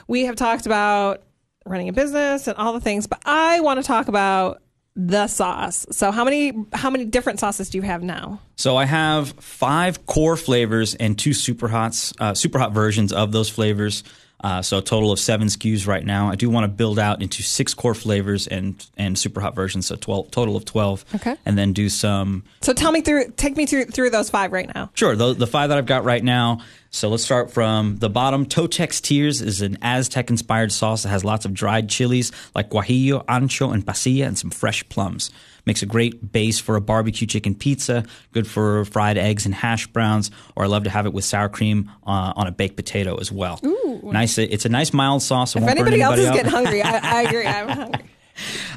We 0.08 0.24
have 0.26 0.38
talked 0.38 0.66
about 0.66 1.22
running 1.66 1.90
a 1.90 1.94
business 1.94 2.48
and 2.48 2.58
all 2.58 2.72
the 2.72 2.80
things, 2.80 3.08
but 3.08 3.22
I 3.26 3.60
want 3.60 3.82
to 3.82 3.86
talk 3.86 4.08
about 4.08 4.62
the 5.08 5.28
sauce. 5.28 5.86
So, 5.92 6.12
how 6.12 6.24
many 6.24 6.54
how 6.74 6.90
many 6.90 7.06
different 7.06 7.40
sauces 7.40 7.70
do 7.70 7.78
you 7.78 7.82
have 7.82 8.04
now? 8.04 8.40
So 8.56 8.78
I 8.78 8.86
have 8.86 9.30
five 9.40 10.06
core 10.06 10.38
flavors 10.38 10.94
and 10.96 11.18
two 11.18 11.34
super 11.34 11.68
hots, 11.68 12.14
uh, 12.20 12.36
super 12.36 12.60
hot 12.60 12.74
versions 12.74 13.12
of 13.12 13.32
those 13.32 13.50
flavors. 13.50 14.04
Uh, 14.42 14.62
so 14.62 14.80
a 14.80 14.82
total 14.82 15.12
of 15.12 15.20
seven 15.20 15.48
SKUs 15.48 15.88
right 15.88 16.06
now. 16.06 16.30
I 16.30 16.36
do 16.36 16.50
want 16.50 16.64
to 16.64 16.68
build 16.68 16.98
out 16.98 17.22
into 17.22 17.44
six 17.44 17.74
core 17.74 17.94
flavors 17.94 18.48
and 18.48 18.84
and 18.98 19.18
super 19.18 19.40
hot 19.40 19.56
versions, 19.56 19.86
so 19.86 19.96
twelve 19.96 20.32
total 20.32 20.56
of 20.56 20.66
twelve. 20.66 21.06
Okay. 21.16 21.36
And 21.46 21.58
then 21.58 21.74
do 21.74 21.90
some 21.90 22.44
So, 22.62 22.74
tell 22.74 22.92
me 22.92 23.02
through, 23.02 23.34
take 23.38 23.56
me 23.56 23.66
through 23.66 23.86
through 23.86 24.10
those 24.10 24.30
five 24.30 24.52
right 24.52 24.70
now. 24.74 24.90
Sure. 24.94 25.16
The, 25.16 25.34
the 25.34 25.48
five 25.48 25.70
that 25.70 25.78
I've 25.78 25.86
got 25.86 26.04
right 26.04 26.24
now. 26.24 26.62
So 26.94 27.08
let's 27.08 27.24
start 27.24 27.52
from 27.52 27.98
the 28.00 28.10
bottom. 28.10 28.46
Totex 28.46 29.02
Tears 29.02 29.42
is 29.42 29.62
an 29.62 29.78
Aztec 29.82 30.30
inspired 30.30 30.74
sauce 30.74 31.04
that 31.04 31.10
has 31.10 31.24
lots 31.24 31.46
of 31.46 31.54
dried 31.54 31.88
chilies 31.88 32.34
like 32.54 32.70
guajillo, 32.70 33.24
ancho, 33.28 33.74
and 33.74 33.86
pasilla, 33.86 34.28
and 34.28 34.38
some 34.38 34.50
fresh 34.50 34.88
plums. 34.90 35.32
Makes 35.66 35.84
a 35.84 35.86
great 35.86 36.34
base 36.34 36.60
for 36.60 36.76
a 36.76 36.82
barbecue 36.82 37.28
chicken 37.28 37.56
pizza, 37.56 38.04
good 38.34 38.46
for 38.46 38.84
fried 38.84 39.18
eggs 39.18 39.46
and 39.46 39.56
hash 39.56 39.88
browns, 39.88 40.32
or 40.56 40.66
I 40.66 40.68
love 40.68 40.84
to 40.84 40.90
have 40.90 41.06
it 41.06 41.14
with 41.14 41.24
sour 41.24 41.48
cream 41.48 41.90
uh, 42.06 42.34
on 42.36 42.48
a 42.48 42.52
baked 42.52 42.76
potato 42.76 43.16
as 43.22 43.32
well. 43.32 43.60
Ooh. 43.64 43.81
Nice. 44.04 44.38
It's 44.38 44.66
a 44.66 44.70
nice 44.70 44.94
mild 44.94 45.22
sauce. 45.22 45.56
It 45.56 45.60
If 45.60 45.64
won't 45.66 45.78
burn 45.78 45.88
anybody 45.88 46.02
else 46.02 46.20
is 46.20 46.28
up. 46.28 46.36
getting 46.36 46.52
hungry, 46.52 46.82
I, 46.82 47.20
I 47.20 47.22
agree. 47.30 47.46
I'm 47.48 47.70
hungry. 47.70 48.02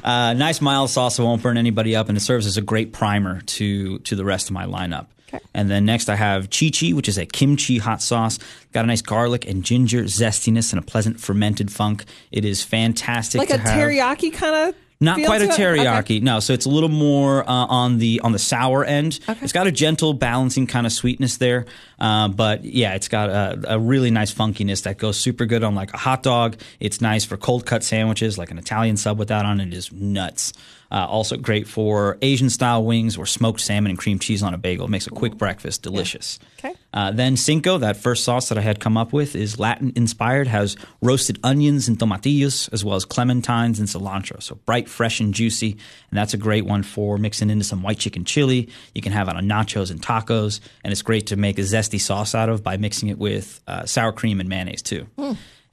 Uh, 0.03 0.33
nice 0.33 0.61
mild 0.61 0.89
sauce 0.89 1.17
that 1.17 1.23
won't 1.23 1.41
burn 1.41 1.57
anybody 1.57 1.95
up, 1.95 2.07
and 2.09 2.17
it 2.17 2.21
serves 2.21 2.45
as 2.45 2.57
a 2.57 2.61
great 2.61 2.93
primer 2.93 3.41
to 3.41 3.99
to 3.99 4.15
the 4.15 4.25
rest 4.25 4.47
of 4.49 4.53
my 4.53 4.65
lineup. 4.65 5.07
Okay. 5.33 5.43
And 5.55 5.69
then 5.71 5.85
next 5.85 6.07
I 6.07 6.15
have 6.15 6.49
Chi 6.51 6.69
Chi, 6.69 6.89
which 6.91 7.09
is 7.09 7.17
a 7.17 7.25
kimchi 7.25 7.79
hot 7.79 8.01
sauce. 8.01 8.37
Got 8.73 8.83
a 8.85 8.87
nice 8.87 9.01
garlic 9.01 9.47
and 9.47 9.63
ginger 9.63 10.03
zestiness 10.03 10.71
and 10.71 10.79
a 10.79 10.85
pleasant 10.85 11.19
fermented 11.19 11.71
funk. 11.71 12.05
It 12.31 12.45
is 12.45 12.63
fantastic. 12.63 13.39
Like 13.39 13.49
a 13.49 13.57
have. 13.57 13.71
teriyaki 13.77 14.31
kind 14.33 14.69
of. 14.69 14.75
Not 15.01 15.17
feel 15.17 15.25
quite 15.27 15.41
a 15.41 15.47
teriyaki, 15.47 15.99
Okay. 15.99 16.19
no. 16.21 16.39
So 16.39 16.53
it's 16.53 16.65
a 16.65 16.69
little 16.69 16.89
more 16.89 17.43
uh, 17.43 17.51
on 17.53 17.97
the 17.97 18.21
on 18.21 18.31
the 18.31 18.39
sour 18.39 18.85
end. 18.85 19.19
It's 19.27 19.51
got 19.51 19.67
a 19.67 19.71
gentle, 19.71 20.13
balancing 20.13 20.67
kind 20.67 20.85
of 20.85 20.93
sweetness 20.93 21.37
there, 21.37 21.65
uh, 21.99 22.29
but 22.29 22.63
yeah, 22.63 22.93
it's 22.95 23.09
got 23.09 23.29
a, 23.29 23.75
a 23.75 23.79
really 23.79 24.09
nice 24.09 24.33
funkiness 24.33 24.83
that 24.83 24.97
goes 24.97 25.17
super 25.19 25.45
good 25.45 25.63
on 25.63 25.75
like 25.75 25.93
a 25.93 25.97
hot 25.97 26.23
dog. 26.23 26.55
It's 26.79 27.01
nice 27.01 27.25
for 27.25 27.35
cold 27.35 27.65
cut 27.65 27.83
sandwiches, 27.83 28.37
like 28.37 28.51
an 28.51 28.57
Italian 28.57 28.95
sub 28.95 29.19
with 29.19 29.27
that 29.27 29.45
on 29.45 29.59
it 29.59 29.73
is 29.73 29.91
nuts. 29.91 30.53
Uh, 30.91 31.05
also 31.07 31.35
great 31.35 31.67
for 31.67 32.17
Asian 32.21 32.49
style 32.49 32.83
wings 32.83 33.17
or 33.17 33.25
smoked 33.25 33.59
salmon 33.59 33.89
and 33.89 33.99
cream 33.99 34.19
cheese 34.19 34.43
on 34.43 34.53
a 34.53 34.57
bagel. 34.57 34.85
It 34.85 34.89
makes 34.89 35.07
a 35.07 35.11
quick 35.11 35.37
breakfast 35.37 35.81
delicious. 35.81 36.39
Okay. 36.59 36.75
Uh, 36.93 37.11
then 37.11 37.35
Cinco, 37.35 37.77
that 37.79 37.97
first 37.97 38.23
sauce 38.23 38.49
that 38.49 38.57
I 38.57 38.61
had 38.61 38.79
come 38.79 38.95
up 38.95 39.11
with, 39.11 39.35
is 39.35 39.59
Latin 39.59 39.91
inspired, 39.95 40.47
has 40.47 40.77
roasted 41.01 41.39
onions 41.43 41.87
and 41.87 41.97
tomatillos, 41.97 42.71
as 42.71 42.85
well 42.85 42.95
as 42.95 43.05
clementines 43.05 43.79
and 43.79 43.87
cilantro. 43.87 44.41
So 44.41 44.55
bright, 44.65 44.87
fresh, 44.87 45.19
and 45.19 45.33
juicy. 45.33 45.71
And 45.71 46.17
that's 46.17 46.33
a 46.33 46.37
great 46.37 46.65
one 46.65 46.83
for 46.83 47.17
mixing 47.17 47.49
into 47.49 47.65
some 47.65 47.81
white 47.81 47.99
chicken 47.99 48.23
chili. 48.23 48.69
You 48.93 49.01
can 49.01 49.11
have 49.11 49.27
it 49.27 49.35
on 49.35 49.45
nachos 49.45 49.91
and 49.91 50.01
tacos. 50.01 50.59
And 50.83 50.91
it's 50.91 51.01
great 51.01 51.27
to 51.27 51.35
make 51.35 51.57
a 51.57 51.63
zesty 51.63 51.99
sauce 51.99 52.33
out 52.33 52.49
of 52.49 52.63
by 52.63 52.77
mixing 52.77 53.09
it 53.09 53.17
with 53.17 53.61
uh, 53.67 53.85
sour 53.85 54.11
cream 54.11 54.39
and 54.39 54.47
mayonnaise, 54.47 54.81
too. 54.81 55.07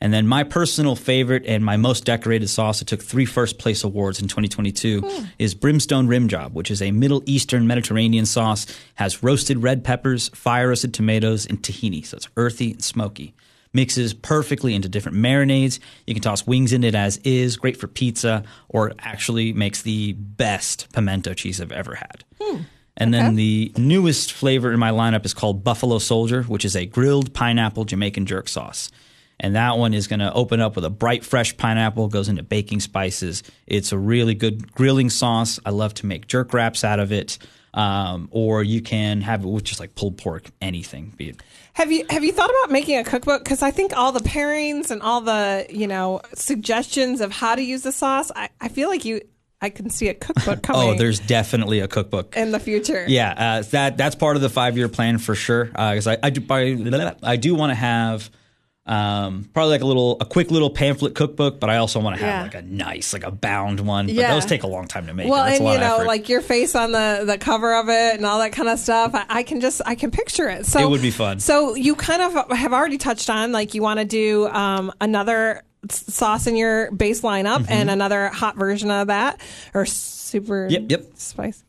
And 0.03 0.13
then 0.13 0.27
my 0.27 0.43
personal 0.43 0.97
favorite 0.97 1.45
and 1.47 1.65
my 1.65 1.77
most 1.77 2.05
decorated 2.05 2.49
sauce 2.49 2.81
that 2.81 2.89
took 2.89 3.01
three 3.01 3.25
first 3.25 3.61
place 3.61 3.85
awards 3.85 4.21
in 4.21 4.27
2022 4.27 5.09
is 5.39 5.55
Brimstone 5.55 6.09
Rim 6.09 6.27
Job, 6.27 6.55
which 6.55 6.73
is 6.73 6.83
a 6.83 6.91
Middle 6.91 7.23
Eastern 7.25 7.69
Mediterranean 7.69 8.27
sauce. 8.27 8.67
Has 8.97 9.23
roasted 9.23 9.63
red 9.63 9.85
peppers, 9.85 10.29
fire 10.31 10.71
roasted 10.71 10.93
tomatoes, 10.93 11.47
and 11.47 11.63
tahini. 11.63 12.05
So 12.05 12.17
it's 12.17 12.29
earthy 12.37 12.73
and 12.73 12.83
smoky. 12.83 13.33
Mixes 13.73 14.13
perfectly 14.13 14.75
into 14.75 14.89
different 14.89 15.19
marinades. 15.19 15.79
You 16.05 16.15
can 16.15 16.23
toss 16.23 16.49
wings 16.49 16.73
in 16.73 16.83
it 16.83 16.97
as 16.97 17.19
is. 17.19 17.57
Great 17.57 17.77
for 17.77 17.87
pizza, 17.87 18.43
or 18.69 18.95
actually 18.99 19.53
makes 19.53 19.83
the 19.83 20.15
best 20.15 20.93
pimento 20.93 21.33
cheese 21.33 21.61
I've 21.61 21.71
ever 21.71 21.95
had. 21.95 22.25
Hmm. 22.43 22.63
And 22.97 23.15
then 23.15 23.37
the 23.37 23.73
newest 23.79 24.33
flavor 24.33 24.73
in 24.73 24.81
my 24.81 24.91
lineup 24.91 25.25
is 25.25 25.33
called 25.33 25.63
Buffalo 25.63 26.01
Soldier, 26.01 26.43
which 26.43 26.65
is 26.65 26.75
a 26.75 26.87
grilled 26.87 27.33
pineapple 27.33 27.85
Jamaican 27.85 28.27
jerk 28.27 28.49
sauce. 28.49 28.91
And 29.41 29.57
that 29.57 29.77
one 29.77 29.93
is 29.93 30.07
going 30.07 30.21
to 30.21 30.33
open 30.33 30.61
up 30.61 30.77
with 30.77 30.85
a 30.85 30.91
bright, 30.91 31.25
fresh 31.25 31.57
pineapple, 31.57 32.09
goes 32.09 32.29
into 32.29 32.43
baking 32.43 32.81
spices. 32.81 33.43
It's 33.67 33.91
a 33.93 33.99
really 33.99 34.35
good 34.35 34.73
grilling 34.73 35.11
sauce. 35.11 35.59
I 35.67 35.71
love 35.71 35.95
to 35.95 36.07
make 36.07 36.29
jerk 36.29 36.55
wraps 36.55 36.85
out 36.85 37.01
of 37.01 37.13
it. 37.13 37.39
Um, 37.75 38.29
or 38.31 38.63
you 38.63 38.83
can 38.83 39.23
have 39.23 39.45
it 39.45 39.49
with 39.49 39.65
just 39.65 39.81
like 39.81 39.95
pulled 39.95 40.19
pork, 40.19 40.51
anything. 40.61 41.15
Be 41.17 41.31
it 41.31 41.43
Have 41.73 41.91
you 41.91 42.05
have 42.11 42.23
you 42.23 42.31
thought 42.31 42.51
about 42.51 42.71
making 42.71 42.99
a 42.99 43.05
cookbook? 43.05 43.43
Because 43.43 43.63
I 43.63 43.71
think 43.71 43.97
all 43.97 44.13
the 44.13 44.21
pairings 44.21 44.91
and 44.91 45.01
all 45.01 45.23
the 45.23 45.67
you 45.71 45.87
know 45.87 46.21
suggestions 46.35 47.23
of 47.23 47.33
how 47.33 47.55
to 47.55 47.63
use 47.63 47.81
the 47.83 47.93
sauce, 47.93 48.31
I, 48.37 48.51
I 48.61 48.69
feel 48.69 48.91
like 48.91 49.07
you 49.07 49.23
I 49.63 49.71
can 49.71 49.89
see 49.89 50.09
a 50.09 50.15
cookbook 50.15 50.63
coming. 50.63 50.91
Oh, 50.91 50.95
there's 50.95 51.21
definitely 51.21 51.81
a 51.81 51.89
cookbook. 51.89 52.37
in 52.37 52.51
the 52.51 52.61
future. 52.61 53.07
Yeah, 53.09 53.33
uh, 53.61 53.63
that 53.71 53.97
that's 53.97 54.17
part 54.17 54.37
of 54.37 54.43
the 54.43 54.51
five 54.51 54.77
year 54.77 54.91
plan 54.91 55.17
for 55.17 55.35
sure. 55.35 55.65
Because 55.67 56.07
I 56.07 56.19
I 56.23 56.29
do 56.29 56.45
I, 56.51 57.15
I 57.23 57.37
do 57.37 57.55
want 57.55 57.71
to 57.71 57.75
have 57.75 58.31
um, 58.85 59.49
probably 59.55 59.71
like 59.71 59.83
a 59.83 59.87
little 59.87 60.17
a 60.21 60.25
quick 60.25 60.51
little 60.51 60.69
pamphlet 60.71 61.15
cookbook, 61.15 61.61
but 61.61 61.71
I 61.71 61.77
also 61.77 62.01
want 62.01 62.17
to 62.19 62.25
have 62.25 62.35
Yeah. 62.35 62.43
like 62.43 62.55
a 62.57 62.63
nice 62.63 63.13
like 63.13 63.23
a 63.25 63.31
bound 63.31 63.79
one. 63.81 64.07
But 64.07 64.15
Yeah. 64.17 64.35
those 64.35 64.45
take 64.45 64.65
a 64.65 64.67
long 64.67 64.89
time 64.89 65.07
to 65.07 65.15
make. 65.15 65.29
Well, 65.29 65.45
That's 65.45 65.59
and 65.59 65.63
a 65.67 65.71
lot 65.71 65.73
you 65.75 65.79
know, 65.81 66.05
like 66.07 66.29
your 66.29 66.41
face 66.41 66.75
on 66.75 66.91
the 66.93 67.23
the 67.25 67.39
cover 67.39 67.75
of 67.75 67.89
it 67.89 68.17
and 68.17 68.27
all 68.27 68.41
that 68.41 68.53
kind 68.53 68.69
of 68.69 68.79
stuff. 68.81 69.13
I, 69.15 69.25
I 69.29 69.43
can 69.45 69.61
just 69.61 69.83
I 69.87 69.95
can 69.95 70.11
picture 70.11 70.49
it. 70.49 70.67
So 70.67 70.81
It 70.81 70.91
would 70.91 71.03
be 71.03 71.13
fun. 71.13 71.39
So 71.39 71.75
you 71.77 71.95
kind 71.95 72.23
of 72.23 72.51
have 72.57 72.73
already 72.73 72.99
touched 72.99 73.31
on 73.31 73.53
like 73.53 73.75
you 73.75 73.83
want 73.83 74.01
to 74.01 74.05
do 74.05 74.49
um, 74.49 74.93
another 75.01 75.63
sauce 75.89 76.47
in 76.49 76.57
your 76.57 76.91
base 76.91 77.21
lineup 77.23 77.59
Mm-hmm. 77.61 77.73
and 77.73 77.91
another 77.91 78.29
hot 78.29 78.57
version 78.57 78.91
of 78.91 79.07
that 79.09 79.41
or 79.75 79.87
super 79.87 80.67
Yep, 80.69 80.83
yep. 80.89 81.05
spice. 81.15 81.63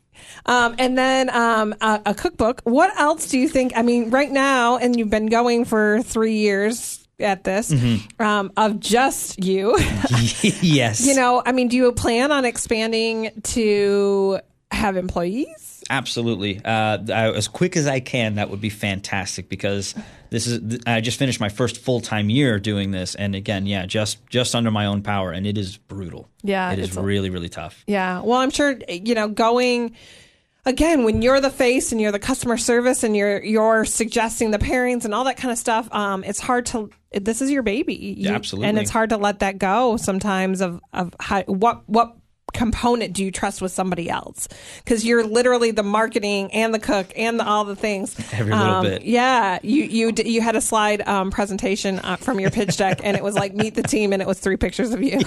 Um, 0.46 0.74
and 0.78 0.96
then 0.98 1.30
um, 1.30 1.74
a, 1.80 2.00
a 2.06 2.14
cookbook. 2.14 2.60
What 2.64 2.96
else 2.98 3.28
do 3.28 3.38
you 3.38 3.48
think? 3.48 3.72
I 3.76 3.82
mean, 3.82 4.10
right 4.10 4.30
now, 4.30 4.78
and 4.78 4.96
you've 4.98 5.10
been 5.10 5.26
going 5.26 5.64
for 5.64 6.02
three 6.02 6.36
years 6.36 7.03
at 7.20 7.44
this 7.44 7.72
um, 8.18 8.52
of 8.56 8.80
just 8.80 9.42
you. 9.44 9.76
yes. 10.60 11.06
you 11.06 11.14
know, 11.14 11.42
I 11.44 11.52
mean, 11.52 11.68
do 11.68 11.76
you 11.76 11.92
plan 11.92 12.32
on 12.32 12.44
expanding 12.44 13.30
to 13.42 14.40
have 14.70 14.96
employees? 14.96 15.82
Absolutely. 15.90 16.60
Uh, 16.64 16.98
I, 17.12 17.30
as 17.32 17.48
quick 17.48 17.76
as 17.76 17.86
I 17.86 18.00
can, 18.00 18.36
that 18.36 18.50
would 18.50 18.60
be 18.60 18.70
fantastic 18.70 19.48
because 19.48 19.94
this 20.30 20.46
is 20.46 20.80
I 20.86 21.00
just 21.00 21.18
finished 21.18 21.40
my 21.40 21.50
first 21.50 21.78
full 21.78 22.00
time 22.00 22.30
year 22.30 22.58
doing 22.58 22.90
this, 22.90 23.14
and 23.14 23.34
again, 23.34 23.66
yeah, 23.66 23.84
just 23.86 24.26
just 24.28 24.54
under 24.54 24.70
my 24.70 24.86
own 24.86 25.02
power, 25.02 25.30
and 25.30 25.46
it 25.46 25.58
is 25.58 25.76
brutal. 25.76 26.28
Yeah, 26.42 26.72
it 26.72 26.78
is 26.78 26.96
really 26.96 27.30
really 27.30 27.50
tough. 27.50 27.84
Yeah. 27.86 28.22
Well, 28.22 28.40
I'm 28.40 28.50
sure 28.50 28.78
you 28.88 29.14
know 29.14 29.28
going 29.28 29.94
again 30.66 31.04
when 31.04 31.22
you're 31.22 31.40
the 31.40 31.50
face 31.50 31.92
and 31.92 32.00
you're 32.00 32.12
the 32.12 32.18
customer 32.18 32.56
service 32.56 33.02
and 33.04 33.16
you're 33.16 33.42
you're 33.42 33.84
suggesting 33.84 34.50
the 34.50 34.58
pairings 34.58 35.04
and 35.04 35.14
all 35.14 35.24
that 35.24 35.36
kind 35.36 35.52
of 35.52 35.58
stuff. 35.58 35.88
Um, 35.92 36.24
it's 36.24 36.40
hard 36.40 36.66
to. 36.66 36.90
This 37.12 37.40
is 37.42 37.50
your 37.50 37.62
baby. 37.62 37.94
You- 38.18 38.30
absolutely. 38.30 38.68
And 38.68 38.78
it's 38.78 38.90
hard 38.90 39.10
to 39.10 39.16
let 39.16 39.40
that 39.40 39.58
go 39.58 39.96
sometimes. 39.96 40.60
Of 40.60 40.80
of 40.92 41.14
how 41.20 41.42
what 41.44 41.88
what 41.88 42.16
component 42.52 43.12
do 43.14 43.24
you 43.24 43.32
trust 43.32 43.60
with 43.60 43.72
somebody 43.72 44.08
else 44.08 44.46
because 44.84 45.04
you're 45.04 45.24
literally 45.24 45.72
the 45.72 45.82
marketing 45.82 46.52
and 46.52 46.72
the 46.72 46.78
cook 46.78 47.08
and 47.16 47.40
the, 47.40 47.44
all 47.44 47.64
the 47.64 47.74
things 47.74 48.14
Every 48.32 48.52
little 48.54 48.74
Um, 48.74 48.84
bit. 48.84 49.02
yeah 49.02 49.58
you 49.64 49.82
you 49.82 50.12
d- 50.12 50.28
you 50.30 50.40
had 50.40 50.54
a 50.54 50.60
slide 50.60 51.00
um, 51.08 51.32
presentation 51.32 51.98
uh, 51.98 52.14
from 52.14 52.38
your 52.38 52.52
pitch 52.52 52.76
deck 52.76 53.00
and 53.02 53.16
it 53.16 53.24
was 53.24 53.34
like 53.34 53.54
meet 53.56 53.74
the 53.74 53.82
team 53.82 54.12
and 54.12 54.22
it 54.22 54.28
was 54.28 54.38
three 54.38 54.56
pictures 54.56 54.92
of 54.92 55.02
you 55.02 55.18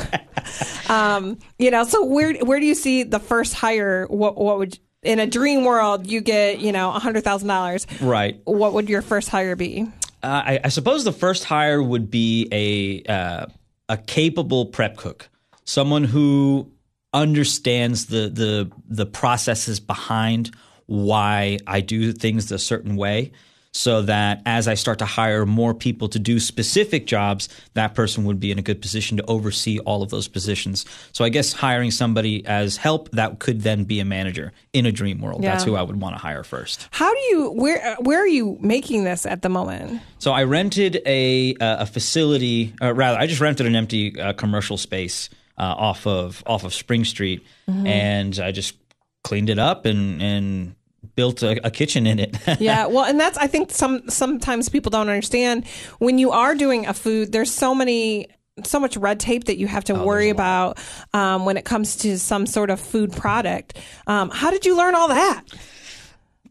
um, 0.89 1.37
you 1.59 1.69
know, 1.69 1.83
so 1.83 2.05
where 2.05 2.33
where 2.45 2.61
do 2.61 2.65
you 2.65 2.75
see 2.75 3.03
the 3.03 3.19
first 3.19 3.53
hire? 3.53 4.05
What 4.07 4.37
what 4.37 4.57
would 4.59 4.79
in 5.07 5.19
a 5.19 5.25
dream 5.25 5.63
world 5.63 6.05
you 6.07 6.21
get? 6.21 6.59
You 6.59 6.71
know, 6.71 6.93
a 6.93 6.99
hundred 6.99 7.23
thousand 7.23 7.47
dollars. 7.47 7.87
Right. 8.01 8.39
What 8.43 8.73
would 8.73 8.89
your 8.89 9.01
first 9.01 9.29
hire 9.29 9.55
be? 9.55 9.87
Uh, 10.23 10.43
I, 10.45 10.59
I 10.65 10.69
suppose 10.69 11.03
the 11.03 11.11
first 11.11 11.43
hire 11.43 11.81
would 11.81 12.11
be 12.11 12.47
a 12.51 13.11
uh, 13.11 13.45
a 13.89 13.97
capable 13.97 14.65
prep 14.65 14.97
cook, 14.97 15.29
someone 15.63 16.03
who 16.03 16.71
understands 17.13 18.07
the 18.07 18.29
the 18.29 18.71
the 18.87 19.05
processes 19.05 19.79
behind 19.79 20.51
why 20.87 21.57
I 21.67 21.81
do 21.81 22.11
things 22.11 22.51
a 22.51 22.59
certain 22.59 22.95
way. 22.95 23.31
So 23.77 24.01
that 24.01 24.41
as 24.47 24.67
I 24.67 24.73
start 24.73 24.97
to 24.99 25.05
hire 25.05 25.45
more 25.45 25.75
people 25.75 26.09
to 26.09 26.17
do 26.17 26.39
specific 26.39 27.05
jobs, 27.05 27.47
that 27.75 27.93
person 27.93 28.23
would 28.25 28.39
be 28.39 28.51
in 28.51 28.57
a 28.57 28.63
good 28.63 28.81
position 28.81 29.17
to 29.17 29.25
oversee 29.27 29.77
all 29.79 30.01
of 30.01 30.09
those 30.09 30.27
positions. 30.27 30.83
So 31.11 31.23
I 31.23 31.29
guess 31.29 31.53
hiring 31.53 31.91
somebody 31.91 32.43
as 32.47 32.77
help 32.77 33.11
that 33.11 33.37
could 33.37 33.61
then 33.61 33.83
be 33.83 33.99
a 33.99 34.05
manager 34.05 34.51
in 34.73 34.87
a 34.87 34.91
dream 34.91 35.21
world. 35.21 35.43
That's 35.43 35.63
who 35.63 35.75
I 35.75 35.83
would 35.83 36.01
want 36.01 36.15
to 36.15 36.19
hire 36.19 36.43
first. 36.43 36.89
How 36.89 37.13
do 37.13 37.19
you 37.29 37.51
where 37.51 37.95
where 37.99 38.19
are 38.19 38.27
you 38.27 38.57
making 38.61 39.03
this 39.03 39.27
at 39.27 39.43
the 39.43 39.49
moment? 39.49 40.01
So 40.17 40.31
I 40.31 40.43
rented 40.43 40.99
a 41.05 41.53
uh, 41.55 41.83
a 41.83 41.85
facility, 41.85 42.73
or 42.81 42.95
rather, 42.95 43.19
I 43.19 43.27
just 43.27 43.41
rented 43.41 43.67
an 43.67 43.75
empty 43.75 44.19
uh, 44.19 44.33
commercial 44.33 44.77
space 44.77 45.29
uh, 45.57 45.61
off 45.61 46.07
of 46.07 46.41
off 46.47 46.63
of 46.63 46.73
Spring 46.73 47.05
Street, 47.05 47.45
and 47.67 48.39
I 48.39 48.51
just 48.51 48.75
cleaned 49.23 49.51
it 49.51 49.59
up 49.59 49.85
and 49.85 50.21
and 50.21 50.75
built 51.17 51.43
a, 51.43 51.59
a 51.67 51.69
kitchen 51.71 52.07
in 52.07 52.19
it. 52.19 52.37
yeah 52.61 52.85
well 52.85 53.03
and 53.03 53.19
that's 53.19 53.37
i 53.37 53.47
think 53.47 53.71
some 53.71 54.07
sometimes 54.09 54.69
people 54.69 54.89
don't 54.89 55.09
understand. 55.09 55.65
When 55.99 56.17
you 56.19 56.31
are 56.31 56.55
doing 56.55 56.85
a 56.87 56.93
food 56.93 57.33
there's 57.33 57.51
so 57.51 57.75
many 57.75 58.27
so 58.63 58.79
much 58.79 58.95
red 58.97 59.19
tape 59.19 59.43
that 59.45 59.57
you 59.57 59.67
have 59.67 59.83
to 59.85 59.93
worry 59.93 60.29
about 60.29 60.79
um, 61.13 61.45
when 61.45 61.57
it 61.57 61.65
comes 61.65 61.95
to 61.97 62.17
some 62.17 62.45
sort 62.47 62.69
of 62.71 62.79
food 62.79 63.11
product. 63.11 63.77
Um, 64.07 64.29
how 64.31 64.49
did 64.49 64.65
you 64.65 64.75
learn 64.75 64.95
all 64.95 65.09
that? 65.09 65.43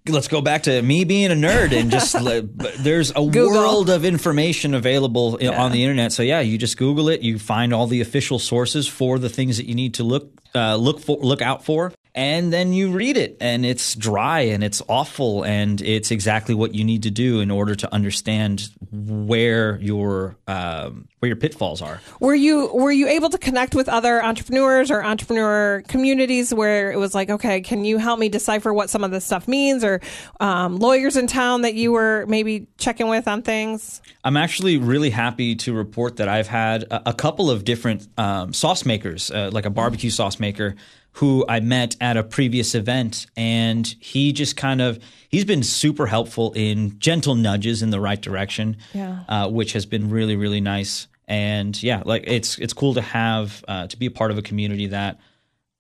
Let's 0.09 0.29
go 0.29 0.41
back 0.41 0.63
to 0.65 0.81
me 0.83 1.03
being 1.03 1.33
a 1.33 1.35
nerd 1.35 1.73
and 1.73 1.91
just 1.91 2.15
there's 2.85 3.13
a 3.17 3.23
world 3.23 3.91
of 3.91 4.05
information 4.05 4.73
available 4.75 5.37
i- 5.43 5.49
on 5.49 5.73
the 5.73 5.83
internet. 5.83 6.13
So 6.13 6.23
yeah, 6.23 6.39
you 6.39 6.59
just 6.59 6.77
Google 6.77 7.09
it, 7.09 7.23
you 7.23 7.41
find 7.41 7.75
all 7.75 7.89
the 7.89 8.01
official 8.01 8.39
sources 8.39 8.87
for 8.87 9.19
the 9.19 9.29
things 9.29 9.57
that 9.57 9.67
you 9.67 9.75
need 9.75 9.95
to 9.95 10.05
look 10.05 10.31
uh, 10.55 10.77
look 10.77 11.01
for, 11.01 11.17
look 11.19 11.43
out 11.43 11.65
for, 11.65 11.93
and 12.17 12.51
then 12.53 12.73
you 12.73 12.91
read 12.91 13.19
it, 13.19 13.37
and 13.41 13.67
it's 13.67 13.95
dry 13.95 14.41
and 14.41 14.65
it's 14.65 14.83
awful, 14.89 15.45
and 15.45 15.81
it's 15.83 16.11
exactly 16.11 16.55
what 16.55 16.75
you 16.75 16.83
need 16.83 17.03
to 17.03 17.11
do 17.11 17.41
in 17.41 17.51
order 17.51 17.75
to 17.75 17.95
understand 17.95 18.71
where 18.91 19.79
your 19.81 20.37
um, 20.49 21.07
where 21.19 21.29
your 21.29 21.37
pitfalls 21.37 21.83
are. 21.83 22.01
Were 22.19 22.35
you 22.35 22.73
were 22.73 22.91
you 22.91 23.07
able 23.07 23.29
to 23.29 23.39
connect 23.39 23.75
with 23.75 23.89
other 23.89 24.25
entrepreneurs 24.25 24.91
or 24.91 25.05
entrepreneur 25.05 25.83
communities 25.89 26.55
where 26.55 26.91
it 26.91 26.99
was 26.99 27.15
like, 27.15 27.29
okay, 27.29 27.61
can 27.61 27.85
you 27.85 27.99
help 27.99 28.19
me 28.19 28.31
decipher 28.31 28.73
what 28.73 28.89
some 28.89 29.05
of 29.05 29.11
this 29.11 29.25
stuff 29.25 29.47
means, 29.47 29.85
or 29.85 30.01
um, 30.41 30.79
lawyers 30.79 31.17
in 31.17 31.27
town 31.27 31.63
that 31.63 31.75
you 31.75 31.93
were 31.93 32.25
maybe 32.29 32.67
checking 32.79 33.09
with 33.09 33.29
on 33.29 33.43
things? 33.43 34.01
I'm 34.25 34.39
actually 34.39 34.79
really 34.79 35.11
happy 35.11 35.55
to 35.57 35.75
report 35.75 36.17
that 36.17 36.29
I've 36.29 36.49
had 36.49 36.85
a, 36.85 37.11
a 37.11 37.13
couple 37.13 37.51
of 37.51 37.65
different 37.65 38.09
um, 38.17 38.55
sauce 38.55 38.87
makers, 38.87 39.31
uh, 39.31 39.51
like 39.53 39.67
a 39.67 39.71
barbecue 39.71 40.11
sauce 40.11 40.41
maker, 40.41 40.77
who 41.17 41.45
I 41.49 41.61
met 41.61 41.97
at 42.01 42.17
a 42.17 42.23
previous 42.23 42.75
event, 42.75 43.27
and 43.37 43.87
he 44.01 44.33
just 44.33 44.57
kind 44.57 44.81
of 44.83 44.99
he's 45.29 45.45
been 45.45 45.63
super 45.63 46.07
helpful 46.07 46.53
in 46.55 46.99
gentle 46.99 47.35
nudges 47.35 47.83
in 47.83 47.91
the 47.91 48.01
right 48.01 48.21
direction, 48.21 48.77
Yeah. 48.95 49.21
uh, 49.29 49.49
which 49.49 49.73
has 49.73 49.87
been 49.87 50.11
really 50.11 50.37
really 50.37 50.61
nice. 50.61 51.09
And 51.29 51.81
yeah, 51.83 52.03
like 52.05 52.25
it's 52.27 52.59
it's 52.59 52.73
cool 52.73 52.95
to 52.95 53.01
have 53.01 53.65
uh, 53.67 53.87
to 53.89 53.97
be 53.97 54.07
a 54.07 54.11
part 54.11 54.31
of 54.31 54.39
a 54.39 54.43
community 54.43 54.89
that 54.89 55.19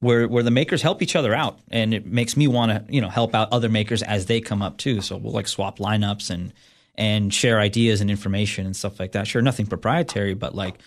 where 0.00 0.26
where 0.26 0.42
the 0.42 0.50
makers 0.50 0.82
help 0.82 1.02
each 1.02 1.14
other 1.14 1.34
out, 1.34 1.58
and 1.70 1.92
it 1.94 2.06
makes 2.06 2.36
me 2.36 2.48
want 2.48 2.72
to 2.72 2.92
you 2.92 3.00
know 3.00 3.08
help 3.10 3.34
out 3.34 3.48
other 3.52 3.68
makers 3.68 4.02
as 4.02 4.26
they 4.26 4.40
come 4.40 4.62
up 4.62 4.78
too. 4.78 5.00
So 5.00 5.16
we'll 5.16 5.32
like 5.32 5.48
swap 5.48 5.78
lineups 5.78 6.30
and 6.30 6.52
and 6.96 7.32
share 7.32 7.60
ideas 7.60 8.00
and 8.00 8.10
information 8.10 8.64
and 8.64 8.74
stuff 8.74 8.98
like 8.98 9.12
that. 9.12 9.26
Sure, 9.26 9.42
nothing 9.42 9.66
proprietary, 9.66 10.32
but 10.34 10.54
like 10.54 10.78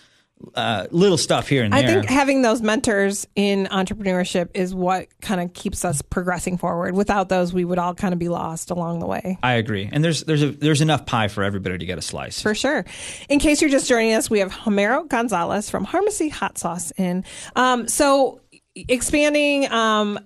uh, 0.54 0.86
little 0.90 1.18
stuff 1.18 1.48
here 1.48 1.64
and 1.64 1.72
there. 1.72 1.80
I 1.82 1.86
think 1.86 2.06
having 2.06 2.42
those 2.42 2.62
mentors 2.62 3.26
in 3.34 3.66
entrepreneurship 3.66 4.50
is 4.54 4.74
what 4.74 5.08
kind 5.20 5.40
of 5.40 5.52
keeps 5.52 5.84
us 5.84 6.02
progressing 6.02 6.56
forward. 6.56 6.94
Without 6.94 7.28
those, 7.28 7.52
we 7.52 7.64
would 7.64 7.78
all 7.78 7.94
kind 7.94 8.12
of 8.12 8.18
be 8.18 8.28
lost 8.28 8.70
along 8.70 9.00
the 9.00 9.06
way. 9.06 9.38
I 9.42 9.54
agree, 9.54 9.88
and 9.90 10.02
there's 10.02 10.24
there's 10.24 10.42
a, 10.42 10.50
there's 10.50 10.80
enough 10.80 11.06
pie 11.06 11.28
for 11.28 11.44
everybody 11.44 11.78
to 11.78 11.86
get 11.86 11.98
a 11.98 12.02
slice. 12.02 12.40
For 12.40 12.54
sure. 12.54 12.84
In 13.28 13.38
case 13.38 13.60
you're 13.60 13.70
just 13.70 13.88
joining 13.88 14.14
us, 14.14 14.30
we 14.30 14.38
have 14.40 14.50
Homero 14.50 15.06
Gonzalez 15.08 15.70
from 15.70 15.86
Harmacy 15.86 16.30
Hot 16.30 16.58
Sauce 16.58 16.92
in. 16.96 17.24
Um, 17.56 17.88
so 17.88 18.40
expanding 18.74 19.70
um, 19.70 20.18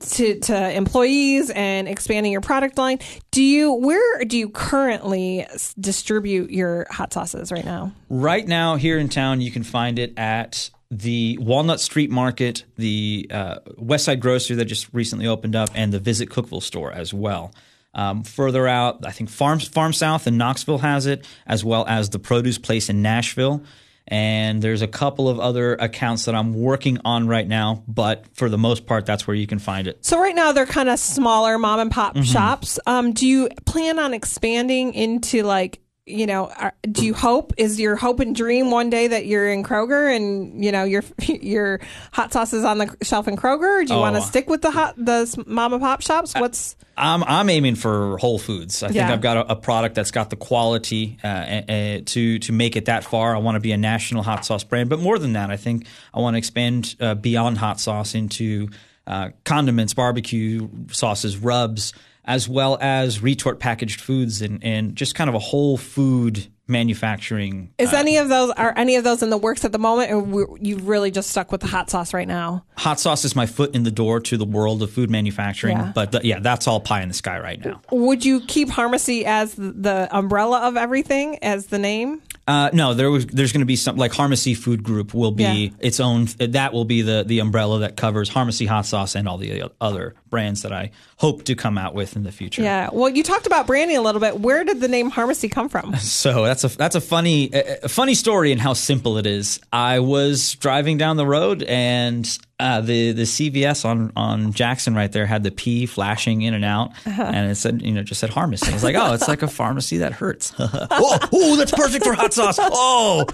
to, 0.00 0.40
to 0.40 0.72
employees 0.72 1.50
and 1.50 1.88
expanding 1.88 2.32
your 2.32 2.40
product 2.40 2.78
line. 2.78 2.98
Do 3.30 3.42
you 3.42 3.72
where 3.72 4.24
do 4.24 4.38
you 4.38 4.48
currently 4.48 5.46
distribute 5.78 6.50
your 6.50 6.86
hot 6.90 7.12
sauces 7.12 7.52
right 7.52 7.64
now? 7.64 7.92
Right 8.08 8.46
now, 8.46 8.76
here 8.76 8.98
in 8.98 9.08
town, 9.08 9.40
you 9.40 9.50
can 9.50 9.62
find 9.62 9.98
it 9.98 10.18
at 10.18 10.70
the 10.90 11.38
Walnut 11.40 11.80
Street 11.80 12.10
Market, 12.10 12.64
the 12.76 13.26
uh, 13.30 13.56
West 13.78 14.04
Side 14.04 14.20
Grocery 14.20 14.56
that 14.56 14.66
just 14.66 14.92
recently 14.92 15.26
opened 15.26 15.56
up, 15.56 15.70
and 15.74 15.92
the 15.92 15.98
Visit 15.98 16.28
Cookeville 16.28 16.62
store 16.62 16.92
as 16.92 17.14
well. 17.14 17.54
Um, 17.94 18.24
further 18.24 18.66
out, 18.68 19.04
I 19.06 19.10
think 19.10 19.30
Farm 19.30 19.58
Farm 19.58 19.92
South 19.92 20.26
in 20.26 20.36
Knoxville 20.36 20.78
has 20.78 21.06
it, 21.06 21.26
as 21.46 21.64
well 21.64 21.86
as 21.86 22.10
the 22.10 22.18
Produce 22.18 22.58
Place 22.58 22.88
in 22.88 23.02
Nashville. 23.02 23.62
And 24.08 24.60
there's 24.60 24.82
a 24.82 24.88
couple 24.88 25.28
of 25.28 25.38
other 25.40 25.74
accounts 25.74 26.24
that 26.26 26.34
I'm 26.34 26.54
working 26.54 26.98
on 27.04 27.28
right 27.28 27.46
now, 27.46 27.84
but 27.86 28.24
for 28.34 28.48
the 28.48 28.58
most 28.58 28.86
part, 28.86 29.06
that's 29.06 29.26
where 29.26 29.36
you 29.36 29.46
can 29.46 29.58
find 29.58 29.86
it. 29.86 30.04
So 30.04 30.20
right 30.20 30.34
now 30.34 30.52
they're 30.52 30.66
kind 30.66 30.88
of 30.88 30.98
smaller 30.98 31.58
mom 31.58 31.80
and 31.80 31.90
pop 31.90 32.16
shops. 32.18 32.78
Um, 32.86 33.12
do 33.12 33.26
you 33.26 33.48
plan 33.64 33.98
on 33.98 34.12
expanding 34.12 34.94
into 34.94 35.42
like 35.42 35.80
you 36.06 36.26
know? 36.26 36.46
Are, 36.48 36.72
do 36.90 37.04
you 37.04 37.14
hope 37.14 37.52
is 37.56 37.78
your 37.78 37.96
hope 37.96 38.20
and 38.20 38.34
dream 38.34 38.70
one 38.70 38.90
day 38.90 39.08
that 39.08 39.26
you're 39.26 39.50
in 39.50 39.62
Kroger 39.62 40.14
and 40.14 40.64
you 40.64 40.72
know 40.72 40.84
your 40.84 41.02
your 41.28 41.80
hot 42.12 42.32
sauce 42.32 42.52
is 42.52 42.64
on 42.64 42.78
the 42.78 42.96
shelf 43.02 43.28
in 43.28 43.36
Kroger? 43.36 43.82
Or 43.82 43.84
do 43.84 43.94
you 43.94 44.00
want 44.00 44.16
to 44.16 44.22
Oh. 44.22 44.24
stick 44.24 44.50
with 44.50 44.62
the 44.62 44.70
hot 44.70 44.94
the 44.96 45.44
mom 45.46 45.72
and 45.72 45.82
pop 45.82 46.02
shops? 46.02 46.34
What's 46.34 46.76
I'm 46.96 47.22
I'm 47.24 47.48
aiming 47.48 47.76
for 47.76 48.18
Whole 48.18 48.38
Foods. 48.38 48.82
I 48.82 48.88
think 48.88 49.00
I've 49.10 49.20
got 49.20 49.36
a, 49.38 49.52
a 49.52 49.56
product 49.56 49.94
that's 49.94 50.10
got 50.10 50.30
the 50.30 50.36
quality 50.36 51.18
uh, 51.24 51.26
uh, 51.26 51.98
to 52.06 52.38
to 52.40 52.52
make 52.52 52.76
it 52.76 52.86
that 52.86 53.04
far. 53.04 53.34
I 53.34 53.38
want 53.38 53.56
to 53.56 53.60
be 53.60 53.72
a 53.72 53.78
national 53.78 54.22
hot 54.22 54.44
sauce 54.44 54.64
brand, 54.64 54.90
but 54.90 54.98
more 54.98 55.18
than 55.18 55.32
that, 55.34 55.50
I 55.50 55.56
think 55.56 55.86
I 56.12 56.20
want 56.20 56.34
to 56.34 56.38
expand 56.38 56.96
uh, 57.00 57.14
beyond 57.14 57.58
hot 57.58 57.80
sauce 57.80 58.14
into 58.14 58.68
uh, 59.06 59.30
condiments, 59.44 59.94
barbecue 59.94 60.68
sauces, 60.90 61.36
rubs, 61.38 61.92
as 62.24 62.48
well 62.48 62.78
as 62.80 63.22
retort 63.22 63.58
packaged 63.60 64.00
foods, 64.00 64.42
and 64.42 64.62
and 64.64 64.94
just 64.96 65.14
kind 65.14 65.28
of 65.28 65.34
a 65.34 65.40
whole 65.40 65.76
food 65.76 66.46
manufacturing. 66.68 67.70
is 67.78 67.92
any 67.92 68.16
of 68.16 68.28
those 68.28 68.50
are 68.52 68.72
any 68.76 68.96
of 68.96 69.04
those 69.04 69.22
in 69.22 69.30
the 69.30 69.36
works 69.36 69.64
at 69.64 69.72
the 69.72 69.78
moment, 69.78 70.10
or 70.12 70.56
you 70.60 70.78
really 70.78 71.10
just 71.10 71.30
stuck 71.30 71.50
with 71.52 71.60
the 71.60 71.66
hot 71.66 71.90
sauce 71.90 72.12
right 72.14 72.28
now? 72.28 72.64
Hot 72.76 72.98
sauce 73.00 73.24
is 73.24 73.34
my 73.36 73.46
foot 73.46 73.74
in 73.74 73.82
the 73.82 73.90
door 73.90 74.20
to 74.20 74.36
the 74.36 74.44
world 74.44 74.82
of 74.82 74.90
food 74.90 75.10
manufacturing, 75.10 75.76
Yeah. 75.76 75.92
but 75.94 76.12
th- 76.12 76.24
yeah, 76.24 76.38
that's 76.40 76.66
all 76.68 76.80
pie 76.80 77.02
in 77.02 77.08
the 77.08 77.14
sky 77.14 77.38
right 77.38 77.62
now. 77.64 77.80
Would 77.90 78.24
you 78.24 78.40
keep 78.40 78.68
Harmacy 78.68 79.24
as 79.24 79.54
the 79.54 80.08
umbrella 80.10 80.60
of 80.68 80.76
everything 80.76 81.38
as 81.42 81.66
the 81.66 81.78
name? 81.78 82.22
Uh, 82.46 82.70
no, 82.72 82.92
there 82.94 83.10
was. 83.10 83.26
There's 83.26 83.52
going 83.52 83.60
to 83.60 83.66
be 83.66 83.76
some 83.76 83.96
like 83.96 84.12
Harmacy 84.12 84.56
Food 84.56 84.82
Group 84.82 85.14
will 85.14 85.30
be 85.30 85.44
Yeah. 85.44 85.68
its 85.78 86.00
own. 86.00 86.26
That 86.38 86.72
will 86.72 86.84
be 86.84 87.02
the 87.02 87.22
the 87.26 87.38
umbrella 87.38 87.80
that 87.80 87.96
covers 87.96 88.28
Harmacy 88.30 88.66
hot 88.66 88.84
sauce 88.86 89.14
and 89.14 89.28
all 89.28 89.38
the 89.38 89.64
other 89.80 90.14
brands 90.32 90.62
that 90.62 90.72
I 90.72 90.90
hope 91.18 91.44
to 91.44 91.54
come 91.54 91.78
out 91.78 91.94
with 91.94 92.16
in 92.16 92.24
the 92.24 92.32
future. 92.32 92.62
Yeah. 92.62 92.88
Well, 92.92 93.08
you 93.08 93.22
talked 93.22 93.46
about 93.46 93.68
branding 93.68 93.96
a 93.96 94.00
little 94.00 94.20
bit. 94.20 94.40
Where 94.40 94.64
did 94.64 94.80
the 94.80 94.88
name 94.88 95.12
Harmacy 95.12 95.48
come 95.48 95.68
from? 95.68 95.94
So 96.00 96.44
that's 96.44 96.64
a 96.64 96.68
that's 96.76 96.96
a 96.96 97.00
funny 97.00 97.50
a 97.52 97.88
funny 97.88 98.14
story 98.14 98.50
and 98.52 98.60
how 98.60 98.72
simple 98.72 99.18
it 99.18 99.26
is. 99.26 99.60
I 99.72 100.00
was 100.00 100.54
driving 100.56 100.98
down 100.98 101.16
the 101.16 101.26
road 101.26 101.62
and 101.62 102.26
uh, 102.58 102.80
the 102.80 103.12
the 103.12 103.22
CVS 103.22 103.84
on 103.84 104.12
on 104.16 104.52
Jackson 104.52 104.94
right 104.94 105.10
there 105.12 105.26
had 105.26 105.42
the 105.44 105.50
P 105.50 105.86
flashing 105.86 106.42
in 106.42 106.54
and 106.54 106.64
out, 106.64 106.90
Uh-huh. 107.06 107.22
and 107.22 107.50
it 107.50 107.56
said 107.56 107.82
you 107.82 107.92
know 107.92 108.02
just 108.02 108.20
said 108.20 108.32
pharmacy. 108.32 108.70
I 108.70 108.72
was 108.74 108.82
like, 108.84 108.94
oh, 108.96 109.12
it's 109.14 109.28
like 109.28 109.42
a 109.42 109.48
pharmacy 109.48 109.98
that 109.98 110.12
hurts. 110.12 110.52
oh, 110.58 111.18
oh, 111.32 111.56
that's 111.56 111.72
perfect 111.72 112.04
for 112.04 112.14
hot 112.14 112.32
sauce. 112.32 112.58
Oh, 112.60 113.26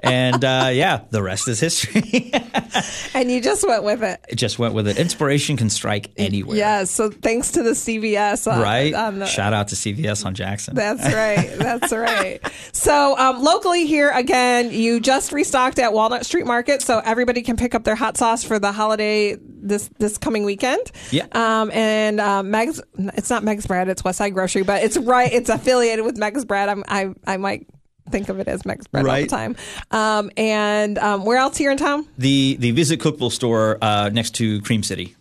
and 0.00 0.44
uh, 0.44 0.70
yeah, 0.72 1.02
the 1.10 1.22
rest 1.22 1.48
is 1.48 1.60
history. 1.60 2.32
And 3.14 3.30
you 3.30 3.40
just 3.42 3.66
went 3.68 3.84
with 3.84 4.02
it. 4.02 4.24
it 4.28 4.36
just 4.36 4.58
went 4.58 4.72
with 4.72 4.88
it. 4.88 4.98
Inspiration 4.98 5.56
can 5.58 5.68
strike 5.68 6.10
anywhere. 6.16 6.56
Yeah. 6.56 6.84
So 6.84 7.10
thanks 7.10 7.52
to 7.52 7.62
the 7.62 7.72
CVS. 7.72 8.50
On, 8.50 8.60
Right. 8.60 8.94
On 8.94 9.18
the, 9.18 9.26
Shout 9.26 9.52
out 9.52 9.68
to 9.68 9.74
CVS 9.74 10.24
on 10.24 10.34
Jackson. 10.34 10.74
That's 10.74 11.02
right. 11.14 11.52
That's 11.58 11.92
right. 11.92 12.40
So, 12.72 13.16
um, 13.18 13.42
locally 13.42 13.86
here 13.86 14.10
again, 14.10 14.72
you 14.72 14.98
just 15.00 15.32
restocked 15.32 15.78
at 15.78 15.92
Walnut 15.92 16.24
Street 16.24 16.46
Market, 16.46 16.80
so 16.82 17.00
everybody 17.04 17.42
can 17.42 17.56
pick 17.56 17.74
up 17.74 17.84
their 17.84 17.94
hot 17.94 18.16
sauce 18.16 18.42
for 18.42 18.58
the 18.58 18.72
holiday 18.72 19.36
this 19.38 19.90
this 19.98 20.16
coming 20.16 20.44
weekend. 20.44 20.90
Yeah. 21.10 21.26
Um, 21.32 21.70
and 21.72 22.20
uh, 22.20 22.42
Meg's, 22.42 22.80
it's 23.14 23.28
not 23.30 23.44
Meg's 23.44 23.66
Bread, 23.66 23.88
it's 23.88 24.02
Westside 24.02 24.32
Grocery, 24.32 24.62
but 24.62 24.82
it's 24.82 24.96
right. 24.96 25.30
It's 25.32 25.50
affiliated 25.50 26.04
with 26.04 26.16
Meg's 26.16 26.44
Bread. 26.46 26.68
I'm, 26.70 26.82
I 26.88 27.10
I 27.26 27.36
might 27.36 27.66
think 28.12 28.28
of 28.28 28.38
it 28.38 28.46
as 28.48 28.64
Meg's 28.64 28.86
Bread 28.86 29.06
all 29.06 29.16
the 29.16 29.26
time. 29.26 29.56
Um, 29.90 30.30
and 30.36 30.98
um, 30.98 31.24
where 31.24 31.38
else 31.38 31.56
here 31.56 31.70
in 31.70 31.78
town? 31.78 32.06
the 32.18 32.56
the 32.60 32.70
Visit 32.70 33.00
Cookeville 33.00 33.32
store 33.32 33.78
uh, 33.82 34.10
next 34.12 34.34
to 34.36 34.60
Cream 34.62 34.82
City. 34.82 35.16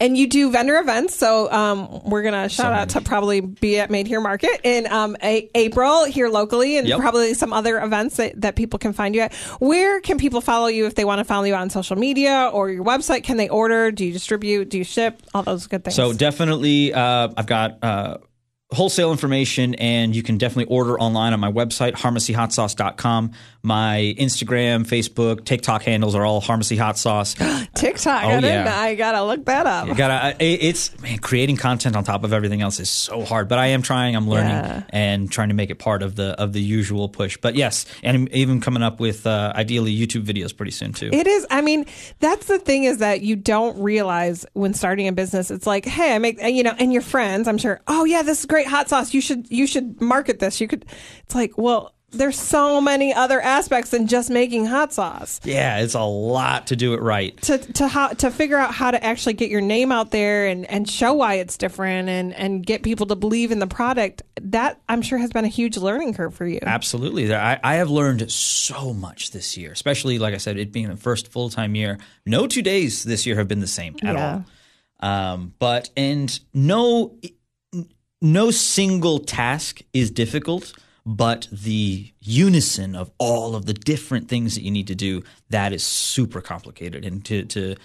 And 0.00 0.16
you 0.18 0.26
do 0.26 0.50
vendor 0.50 0.76
events, 0.78 1.14
so 1.14 1.50
um, 1.52 2.02
we're 2.04 2.22
gonna 2.24 2.48
shout 2.48 2.72
out 2.72 2.88
to 2.90 3.00
probably 3.00 3.40
be 3.40 3.78
at 3.78 3.90
Made 3.92 4.08
Here 4.08 4.20
Market 4.20 4.60
in 4.64 4.90
um, 4.90 5.16
a- 5.22 5.48
April 5.54 6.04
here 6.04 6.28
locally, 6.28 6.78
and 6.78 6.88
Yep. 6.88 6.98
probably 6.98 7.32
some 7.34 7.52
other 7.52 7.78
events 7.80 8.16
that, 8.16 8.40
that 8.40 8.56
people 8.56 8.80
can 8.80 8.92
find 8.92 9.14
you 9.14 9.20
at. 9.20 9.32
Where 9.60 10.00
can 10.00 10.18
people 10.18 10.40
follow 10.40 10.66
you 10.66 10.86
if 10.86 10.96
they 10.96 11.04
want 11.04 11.20
to 11.20 11.24
follow 11.24 11.44
you 11.44 11.54
on 11.54 11.70
social 11.70 11.94
media 11.96 12.50
or 12.52 12.70
your 12.70 12.84
website? 12.84 13.22
Can 13.22 13.36
they 13.36 13.48
order? 13.48 13.92
Do 13.92 14.04
you 14.04 14.12
distribute? 14.12 14.68
Do 14.68 14.78
you 14.78 14.84
ship? 14.84 15.22
All 15.32 15.44
those 15.44 15.68
good 15.68 15.84
things. 15.84 15.94
So 15.94 16.12
definitely, 16.12 16.92
uh, 16.92 17.28
I've 17.36 17.46
got 17.46 17.78
uh, 17.82 18.18
wholesale 18.70 19.12
information, 19.12 19.74
and 19.76 20.14
you 20.14 20.22
can 20.22 20.36
definitely 20.36 20.74
order 20.74 20.98
online 20.98 21.32
on 21.32 21.40
my 21.40 21.50
website, 21.50 21.92
harmacyhotsauce.com. 21.92 23.32
My 23.68 24.14
Instagram, 24.18 24.86
Facebook, 24.86 25.44
TikTok 25.44 25.82
handles 25.82 26.14
are 26.14 26.24
all 26.24 26.40
Harmacy 26.40 26.78
Hot 26.78 26.96
Sauce. 26.96 27.34
TikTok, 27.74 28.24
Oh, 28.24 28.28
I, 28.28 28.38
yeah. 28.38 28.80
I 28.80 28.94
gotta 28.94 29.22
look 29.22 29.44
that 29.44 29.66
up. 29.66 29.88
You 29.88 29.94
gotta, 29.94 30.42
it- 30.42 30.62
it's 30.62 30.98
man, 31.02 31.18
creating 31.18 31.58
content 31.58 31.94
on 31.94 32.02
top 32.02 32.24
of 32.24 32.32
everything 32.32 32.62
else 32.62 32.80
is 32.80 32.88
so 32.88 33.26
hard. 33.26 33.46
But 33.46 33.58
I 33.58 33.66
am 33.66 33.82
trying. 33.82 34.16
I'm 34.16 34.26
learning 34.26 34.48
Yeah. 34.52 34.82
and 34.88 35.30
trying 35.30 35.48
to 35.48 35.54
make 35.54 35.68
it 35.68 35.74
part 35.78 36.02
of 36.02 36.16
the 36.16 36.28
of 36.40 36.54
the 36.54 36.62
usual 36.62 37.10
push. 37.10 37.36
But 37.36 37.56
yes, 37.56 37.84
and 38.02 38.16
I'm 38.16 38.28
even 38.32 38.62
coming 38.62 38.82
up 38.82 39.00
with 39.00 39.26
uh, 39.26 39.52
ideally 39.54 39.94
YouTube 39.94 40.24
videos 40.24 40.56
pretty 40.56 40.72
soon 40.72 40.94
too. 40.94 41.10
It 41.12 41.26
is. 41.26 41.46
I 41.50 41.60
mean, 41.60 41.84
that's 42.20 42.46
the 42.46 42.58
thing 42.58 42.84
is 42.84 42.98
that 42.98 43.20
you 43.20 43.36
don't 43.36 43.78
realize 43.82 44.46
when 44.54 44.72
starting 44.72 45.08
a 45.08 45.12
business. 45.12 45.50
It's 45.50 45.66
like, 45.66 45.84
hey, 45.84 46.14
I 46.14 46.18
make 46.18 46.40
you 46.42 46.62
know, 46.62 46.74
and 46.78 46.90
your 46.90 47.02
friends. 47.02 47.46
I'm 47.46 47.58
sure. 47.58 47.82
Oh 47.86 48.06
yeah, 48.06 48.22
this 48.22 48.40
is 48.40 48.46
great 48.46 48.66
hot 48.66 48.88
sauce. 48.88 49.12
You 49.12 49.20
should 49.20 49.50
you 49.50 49.66
should 49.66 50.00
market 50.00 50.38
this. 50.38 50.58
You 50.58 50.68
could. 50.68 50.86
It's 51.24 51.34
like, 51.34 51.58
well, 51.58 51.92
there's 52.10 52.38
so 52.40 52.80
many 52.80 53.12
other 53.12 53.40
aspects 53.40 53.90
than 53.90 54.06
just 54.06 54.30
making 54.30 54.64
hot 54.64 54.92
sauce. 54.92 55.40
yeah, 55.44 55.80
it's 55.80 55.94
a 55.94 56.00
lot 56.02 56.68
to 56.68 56.76
do 56.76 56.94
it 56.94 57.02
right. 57.02 57.36
To 57.42 57.58
to 57.58 57.86
how 57.88 58.08
to 58.08 58.30
figure 58.30 58.56
out 58.56 58.72
how 58.72 58.90
to 58.90 59.04
actually 59.04 59.34
get 59.34 59.50
your 59.50 59.60
name 59.60 59.92
out 59.92 60.10
there 60.10 60.46
and 60.46 60.64
and 60.66 60.88
show 60.88 61.12
why 61.12 61.34
it's 61.34 61.56
different 61.58 62.08
and 62.08 62.32
and 62.34 62.64
get 62.64 62.82
people 62.82 63.06
to 63.06 63.14
believe 63.16 63.52
in 63.52 63.58
the 63.58 63.66
product. 63.66 64.22
That 64.40 64.80
I'm 64.88 65.02
sure 65.02 65.18
has 65.18 65.30
been 65.30 65.44
a 65.44 65.48
huge 65.48 65.76
learning 65.76 66.14
curve 66.14 66.34
for 66.34 66.46
you. 66.46 66.60
Absolutely. 66.62 67.34
I, 67.34 67.60
I 67.62 67.74
have 67.74 67.90
learned 67.90 68.30
so 68.32 68.94
much 68.94 69.32
this 69.32 69.56
year, 69.56 69.72
especially, 69.72 70.18
like 70.18 70.32
I 70.34 70.38
said, 70.38 70.56
it 70.56 70.72
being 70.72 70.88
the 70.88 70.96
first 70.96 71.28
full 71.28 71.50
time 71.50 71.74
year. 71.74 71.98
No 72.24 72.46
two 72.46 72.62
days 72.62 73.04
this 73.04 73.26
year 73.26 73.36
have 73.36 73.48
been 73.48 73.60
the 73.60 73.66
same 73.66 73.96
at 74.02 74.14
Yeah. 74.14 74.32
all. 74.32 74.44
Um, 75.00 75.54
but, 75.60 75.90
and 75.96 76.40
no, 76.52 77.16
no 78.20 78.50
single 78.50 79.20
task 79.20 79.82
is 79.92 80.10
difficult, 80.10 80.72
but 81.08 81.48
the 81.50 82.12
unison 82.20 82.94
of 82.94 83.10
all 83.16 83.56
of 83.56 83.64
the 83.64 83.72
different 83.72 84.28
things 84.28 84.54
that 84.54 84.60
you 84.60 84.70
need 84.70 84.86
to 84.88 84.94
do, 84.94 85.22
that 85.48 85.72
is 85.72 85.82
super 85.82 86.42
complicated. 86.42 87.02
And 87.02 87.24
to, 87.24 87.44
to 87.46 87.76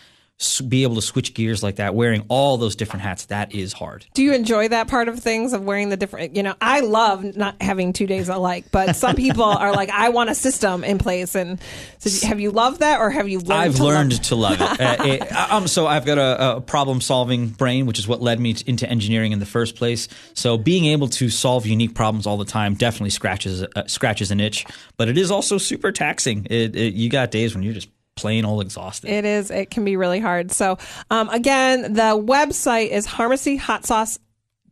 be 0.68 0.84
able 0.84 0.96
to 0.96 1.02
switch 1.02 1.34
gears 1.34 1.64
like 1.64 1.78
that, 1.78 1.96
wearing 1.96 2.26
all 2.28 2.58
those 2.58 2.76
different 2.76 3.04
hats, 3.04 3.26
that 3.26 3.54
is 3.54 3.74
hard. 3.74 4.06
Do 4.14 4.24
you 4.24 4.34
enjoy 4.34 4.68
that 4.70 4.88
part 4.88 5.08
of 5.08 5.20
things 5.20 5.54
of 5.54 5.64
wearing 5.64 5.90
the 5.90 5.98
different? 5.98 6.36
You 6.36 6.44
know, 6.44 6.56
I 6.62 6.82
love 6.82 7.24
not 7.36 7.62
having 7.62 7.94
two 7.94 8.08
days 8.08 8.30
alike, 8.30 8.66
but 8.72 8.96
some 8.96 9.16
people 9.16 9.44
are 9.44 9.72
like, 9.72 9.90
I 9.90 10.10
want 10.10 10.30
a 10.30 10.36
system 10.36 10.84
in 10.84 10.98
place. 10.98 11.36
And 11.36 11.60
so, 12.00 12.28
have 12.28 12.40
you 12.40 12.52
loved 12.52 12.80
that, 12.80 13.00
or 13.00 13.10
have 13.10 13.30
you 13.30 13.40
learned? 13.40 13.54
I've 13.54 13.76
to 13.76 13.84
learned 13.84 14.14
love- 14.14 14.22
to 14.24 14.36
love 14.36 14.62
it. 14.62 14.64
Uh, 14.84 14.96
it 15.06 15.32
um, 15.52 15.68
so 15.68 15.88
I've 15.88 16.06
got 16.06 16.18
a, 16.18 16.58
a 16.58 16.62
problem-solving 16.62 17.50
brain, 17.50 17.86
which 17.86 18.00
is 18.00 18.08
what 18.08 18.22
led 18.22 18.40
me 18.40 18.54
to, 18.54 18.70
into 18.70 18.90
engineering 18.90 19.32
in 19.32 19.40
the 19.40 19.46
first 19.46 19.76
place. 19.76 20.08
So 20.34 20.58
being 20.58 20.86
able 20.86 21.08
to 21.10 21.30
solve 21.30 21.66
unique 21.66 21.96
problems 21.96 22.28
all 22.28 22.38
the 22.38 22.46
time 22.46 22.74
definitely 22.74 23.12
scratches 23.12 23.64
uh, 23.64 23.88
scratches 23.88 24.32
an 24.32 24.40
itch. 24.40 24.66
But 24.98 25.08
it 25.08 25.18
is 25.18 25.32
also 25.32 25.58
super 25.58 25.92
taxing. 25.92 26.48
It, 26.50 26.76
it, 26.76 26.94
you 26.94 27.10
got 27.10 27.32
days 27.32 27.54
when 27.56 27.64
you're 27.64 27.74
just 27.74 27.90
plain 28.16 28.46
old 28.46 28.62
exhausted. 28.62 29.10
It 29.10 29.26
is. 29.26 29.52
It 29.52 29.70
can 29.70 29.86
be 29.86 29.96
really 29.96 30.20
hard. 30.20 30.52
So, 30.52 30.78
um, 31.10 31.30
again, 31.30 31.94
the 31.94 32.18
website 32.18 32.90
is 32.90 33.08
harmacyhotsauce.com, 33.08 34.23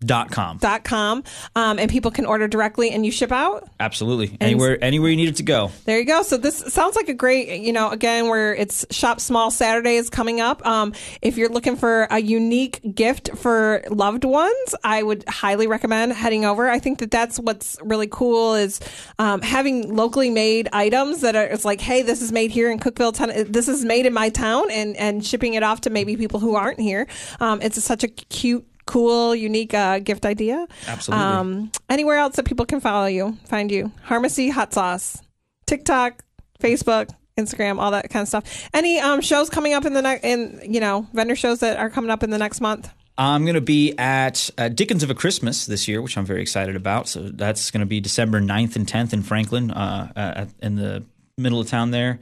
Dot 0.03 0.31
com. 0.31 0.57
dot 0.57 0.83
com 0.83 1.23
um, 1.55 1.77
and 1.77 1.89
people 1.89 2.09
can 2.09 2.25
order 2.25 2.47
directly, 2.47 2.89
and 2.89 3.05
you 3.05 3.11
ship 3.11 3.31
out. 3.31 3.69
Absolutely. 3.79 4.35
Anywhere 4.41 4.83
anywhere 4.83 5.11
you 5.11 5.15
need 5.15 5.29
it 5.29 5.35
to 5.35 5.43
go. 5.43 5.71
There 5.85 5.99
you 5.99 6.05
go. 6.05 6.23
So 6.23 6.37
this 6.37 6.57
sounds 6.73 6.95
like 6.95 7.07
a 7.07 7.13
great, 7.13 7.61
you 7.61 7.71
know, 7.71 7.91
again, 7.91 8.27
where 8.27 8.55
it's 8.55 8.83
Shop 8.89 9.19
Small 9.19 9.51
Saturday 9.51 9.97
is 9.97 10.09
coming 10.09 10.41
up. 10.41 10.65
Um, 10.65 10.93
if 11.21 11.37
you're 11.37 11.49
looking 11.49 11.75
for 11.75 12.07
a 12.09 12.19
unique 12.19 12.81
gift 12.95 13.29
for 13.37 13.83
loved 13.89 14.23
ones, 14.23 14.75
I 14.83 15.03
would 15.03 15.23
highly 15.29 15.67
recommend 15.67 16.13
heading 16.13 16.45
over. 16.45 16.67
I 16.67 16.79
think 16.79 16.97
that 16.99 17.11
that's 17.11 17.39
what's 17.39 17.77
really 17.83 18.07
cool 18.07 18.55
is 18.55 18.79
um, 19.19 19.41
having 19.41 19.95
locally 19.95 20.31
made 20.31 20.67
items 20.73 21.21
that 21.21 21.35
are 21.35 21.45
it's 21.45 21.63
like, 21.63 21.79
hey, 21.79 22.01
this 22.01 22.23
is 22.23 22.31
made 22.31 22.49
here 22.49 22.71
in 22.71 22.79
Cookeville. 22.79 23.13
Ten- 23.13 23.51
this 23.51 23.67
is 23.67 23.85
made 23.85 24.07
in 24.07 24.13
my 24.13 24.29
town, 24.29 24.71
and 24.71 24.97
and 24.97 25.23
shipping 25.23 25.53
it 25.53 25.61
off 25.61 25.81
to 25.81 25.91
maybe 25.91 26.17
people 26.17 26.39
who 26.39 26.55
aren't 26.55 26.79
here. 26.79 27.05
Um, 27.39 27.61
it's 27.61 27.83
such 27.83 28.03
a 28.03 28.07
cute. 28.07 28.65
Cool, 28.91 29.34
unique 29.34 29.73
uh, 29.73 29.99
gift 29.99 30.25
idea. 30.25 30.67
Absolutely. 30.86 31.25
Um, 31.25 31.71
anywhere 31.88 32.17
else 32.17 32.36
that 32.36 32.43
people 32.43 32.65
can 32.65 32.82
follow 32.82 33.06
you, 33.06 33.38
find 33.45 33.71
you. 33.71 33.89
Harmacy 34.06 34.51
Hot 34.51 34.73
Sauce, 34.73 35.21
TikTok, 35.65 36.25
Facebook, 36.60 37.10
Instagram, 37.38 37.80
all 37.80 37.91
that 37.91 38.10
kind 38.10 38.21
of 38.21 38.27
stuff. 38.27 38.69
Any 38.73 38.99
um, 38.99 39.21
shows 39.21 39.49
coming 39.49 39.73
up 39.73 39.86
in 39.86 39.93
the 39.93 40.01
next, 40.01 40.25
in 40.25 40.60
you 40.67 40.82
know, 40.82 41.08
vendor 41.13 41.38
shows 41.38 41.62
that 41.62 41.77
are 41.77 41.89
coming 41.89 42.12
up 42.12 42.21
in 42.21 42.32
the 42.32 42.38
next 42.38 42.60
month? 42.60 42.89
I'm 43.17 43.45
going 43.45 43.56
to 43.56 43.62
be 43.62 43.97
at 43.97 44.49
uh, 44.58 44.67
Dickens 44.67 45.04
of 45.04 45.10
a 45.10 45.15
Christmas 45.15 45.67
this 45.67 45.88
year, 45.88 46.01
which 46.01 46.17
I'm 46.17 46.25
very 46.25 46.41
excited 46.41 46.75
about. 46.75 47.08
So 47.08 47.30
that's 47.30 47.71
going 47.71 47.80
to 47.80 47.86
be 47.86 48.01
December 48.01 48.41
9th 48.41 48.75
and 48.75 48.86
10th 48.86 49.13
in 49.13 49.23
Franklin, 49.23 49.71
uh, 49.71 50.12
uh, 50.13 50.45
in 50.62 50.75
the 50.75 51.06
middle 51.38 51.62
of 51.62 51.69
town 51.69 51.91
there. 51.91 52.19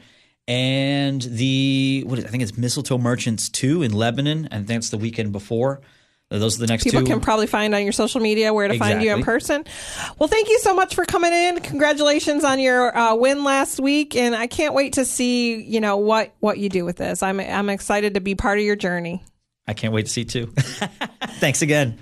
And 0.47 1.19
the, 1.19 2.03
what 2.05 2.19
is, 2.19 2.25
I 2.25 2.27
think 2.27 2.43
it's 2.43 2.55
Mistletoe 2.55 2.99
Merchants 2.99 3.49
2 3.49 3.82
in 3.82 3.91
Lebanon. 3.91 4.49
And 4.51 4.67
that's 4.67 4.91
the 4.91 4.99
weekend 4.99 5.32
before. 5.32 5.82
Those 6.29 6.57
are 6.57 6.59
the 6.59 6.67
next 6.67 6.83
People 6.83 7.01
two. 7.01 7.07
can 7.07 7.21
probably 7.21 7.47
find 7.47 7.73
on 7.73 7.83
your 7.83 7.91
social 7.91 8.21
media 8.21 8.53
where 8.53 8.67
to 8.67 8.77
find 8.77 9.01
you 9.01 9.11
in 9.15 9.23
person. 9.23 9.65
Well, 10.19 10.29
thank 10.29 10.47
you 10.47 10.59
so 10.59 10.75
much 10.75 10.93
for 10.93 11.03
coming 11.03 11.33
in. 11.33 11.59
Congratulations 11.59 12.43
on 12.43 12.59
your 12.59 12.95
uh, 12.95 13.15
win 13.15 13.43
last 13.43 13.79
week, 13.79 14.15
and 14.15 14.35
I 14.35 14.45
can't 14.45 14.75
wait 14.75 14.93
to 14.93 15.05
see 15.05 15.59
you 15.59 15.79
know 15.79 15.97
what 15.97 16.35
what 16.39 16.59
you 16.59 16.69
do 16.69 16.85
with 16.85 16.97
this. 16.97 17.23
I'm 17.23 17.39
I'm 17.39 17.69
excited 17.69 18.13
to 18.13 18.21
be 18.21 18.35
part 18.35 18.59
of 18.59 18.63
your 18.63 18.75
journey. 18.75 19.23
I 19.67 19.73
can't 19.73 19.91
wait 19.91 20.05
to 20.05 20.11
see 20.11 20.25
too. 20.25 20.47
Thanks 21.39 21.63
again. 21.63 21.99